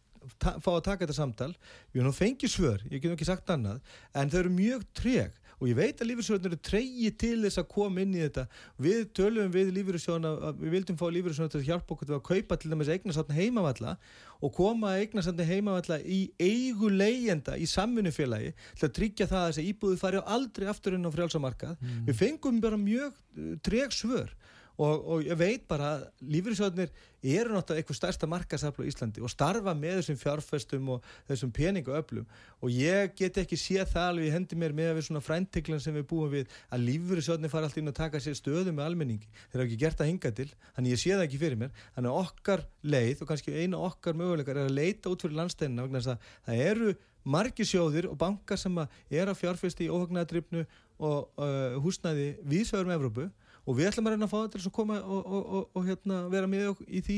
fá 0.64 0.72
að 0.74 0.86
taka 0.86 1.06
þetta 1.06 1.16
samtal 1.16 1.52
erum 1.96 2.16
fengið 2.16 2.52
svör, 2.52 2.82
ég 2.92 3.02
get 3.02 3.14
ekki 3.14 3.28
sagt 3.28 3.50
annað 3.54 3.80
en 4.18 4.32
þau 4.32 4.40
eru 4.42 4.52
mjög 4.52 4.84
treg 4.98 5.38
og 5.60 5.68
ég 5.68 5.76
veit 5.78 6.00
að 6.00 6.10
lífyrirsjóðunar 6.10 6.54
eru 6.54 6.62
treyji 6.64 7.12
til 7.20 7.36
þess 7.44 7.60
að 7.60 7.68
koma 7.74 8.04
inn 8.04 8.16
í 8.16 8.22
þetta. 8.24 8.46
Við 8.80 9.02
tölum 9.18 9.52
við 9.54 9.72
lífyrirsjóðuna 9.76 10.54
við 10.60 10.76
vildum 10.76 11.00
fá 11.00 11.06
lífyrirsjóðuna 11.12 11.54
til 11.54 11.62
að 11.62 11.70
hjálpa 11.70 11.96
okkur 11.96 12.10
til 12.10 12.18
að 12.18 12.26
kaupa 12.30 12.58
til 12.60 12.72
dæmis 12.72 12.92
eignasatna 12.94 13.38
heimavalla 13.38 13.96
og 14.40 14.54
koma 14.56 14.94
eignasatna 15.02 15.48
heimavalla 15.50 16.00
í 16.00 16.20
eigu 16.40 16.92
leyenda 16.94 17.58
í 17.60 17.68
samfunnufélagi 17.68 18.54
til 18.80 18.88
að 18.88 18.96
tryggja 19.00 19.28
það 19.28 19.42
að 19.44 19.50
þessi 19.52 19.74
íbúðu 19.74 20.00
fari 20.00 20.24
á 20.24 20.30
aldrei 20.36 20.70
aftur 20.72 20.96
inn 20.96 21.08
á 21.08 21.12
frjálsamarkað 21.12 21.76
mm. 21.76 22.06
við 22.08 22.20
fengum 22.22 22.62
bara 22.64 22.80
mjög 22.80 23.12
uh, 23.12 23.52
treg 23.66 23.96
svör 23.96 24.32
og, 24.80 25.06
og 25.12 25.28
ég 25.28 25.38
veit 25.40 25.66
bara 25.68 25.94
að 25.96 26.04
lífyrirsjóðnir 26.34 26.92
eru 27.20 27.52
náttúrulega 27.52 27.82
eitthvað 27.82 27.98
stærsta 27.98 28.28
markasaflu 28.32 28.86
í 28.88 28.92
Íslandi 28.94 29.24
og 29.24 29.32
starfa 29.32 29.74
með 29.76 29.98
þessum 30.00 30.20
fjárfestum 30.22 30.92
og 30.96 31.10
þessum 31.28 31.52
peningaöflum. 31.56 32.28
Og 32.64 32.72
ég 32.72 33.12
get 33.20 33.42
ekki 33.42 33.60
séð 33.60 33.92
það 33.92 34.08
alveg 34.14 34.30
í 34.30 34.32
hendi 34.38 34.60
mér 34.60 34.76
með 34.78 34.94
að 34.94 35.00
við 35.00 35.08
svona 35.10 35.24
frænteklan 35.26 35.84
sem 35.84 35.98
við 36.00 36.08
búum 36.08 36.32
við 36.32 36.56
að 36.72 36.86
lífyrirsjóðnir 36.88 37.52
fara 37.52 37.68
alltaf 37.68 37.82
inn 37.82 37.92
að 37.92 38.00
taka 38.00 38.24
sér 38.24 38.40
stöðu 38.40 38.72
með 38.72 38.88
almenningi. 38.88 39.28
Þeir 39.52 39.60
hafa 39.60 39.68
ekki 39.68 39.82
gert 39.84 40.06
að 40.06 40.12
hinga 40.14 40.34
til 40.40 40.48
þannig 40.78 40.96
ég 40.96 41.04
sé 41.04 41.12
það 41.12 41.26
ekki 41.28 41.42
fyrir 41.44 41.60
mér. 41.60 41.76
Þannig 41.98 42.14
að 42.14 42.24
okkar 42.24 42.66
leið 42.96 43.26
og 43.26 43.32
kannski 43.34 43.58
eina 43.60 43.84
okkar 43.90 44.20
möguleikar 44.20 44.62
er 44.64 44.72
að 44.72 44.80
leita 44.80 45.12
út 45.12 45.28
fyrir 45.28 45.40
landsteinina 45.42 45.88
vegna 45.88 46.00
þess 46.00 46.16
að 46.16 46.32
það 46.48 46.66
eru 46.70 46.96
margi 47.30 47.68
sjóðir 47.68 48.08
og 48.10 48.16
bankar 48.20 48.60
sem 48.60 48.80
er 48.80 49.28
að 49.28 49.42
fjárfesti 49.42 49.90
í 49.90 49.92
óhagnadrifnu 49.92 50.64
og 51.04 51.30
uh, 51.40 51.76
húsnæði 51.84 52.32
viðsögur 52.48 52.88
með 52.88 53.00
Evrópu 53.00 53.28
og 53.70 53.78
við 53.78 53.92
ætlum 53.92 54.10
að 54.10 54.16
reyna 54.16 54.26
að 54.26 54.32
fá 54.32 54.40
þetta 54.40 54.58
til 54.58 54.70
að 54.70 54.76
koma 54.80 54.98
og, 55.00 55.20
og, 55.22 55.54
og, 55.60 55.70
og 55.78 55.86
hérna, 55.86 56.20
vera 56.34 56.50
með 56.50 56.72
okkur 56.72 56.90
í 56.90 57.02
því 57.06 57.18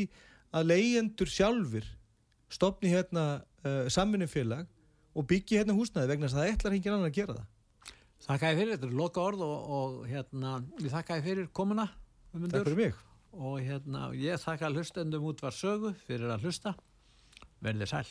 að 0.52 0.68
leyendur 0.68 1.32
sjálfur 1.32 1.88
stopni 2.52 2.92
hérna 2.92 3.26
uh, 3.40 3.86
samvinnumfélag 3.94 4.68
og 5.16 5.28
byggja 5.28 5.62
hérna 5.62 5.76
húsnæði 5.78 6.12
vegna 6.12 6.28
þess 6.28 6.38
að 6.38 6.44
það 6.44 6.56
ætlar 6.56 6.76
hengið 6.76 6.96
annar 6.96 7.12
að 7.12 7.18
gera 7.20 7.38
það. 7.38 7.48
Þakka 8.22 8.52
ég 8.52 8.60
fyrir, 8.60 8.74
þetta 8.76 8.88
er 8.88 8.98
loka 9.00 9.24
orð 9.24 9.46
og 9.48 9.96
hérna, 10.06 10.58
ég 10.78 10.92
þakka 10.94 11.18
ég 11.18 11.26
fyrir 11.30 11.48
komuna 11.56 11.88
Takk 12.32 12.68
fyrir 12.68 12.78
mig. 12.78 13.00
Og 13.36 13.58
hérna, 13.64 14.10
ég 14.16 14.40
þakka 14.40 14.72
hlustendum 14.72 15.26
út 15.32 15.44
var 15.44 15.56
sögu 15.56 15.96
fyrir 16.06 16.32
að 16.32 16.46
hlusta. 16.48 16.76
Verðið 17.64 17.92
sæl 17.92 18.06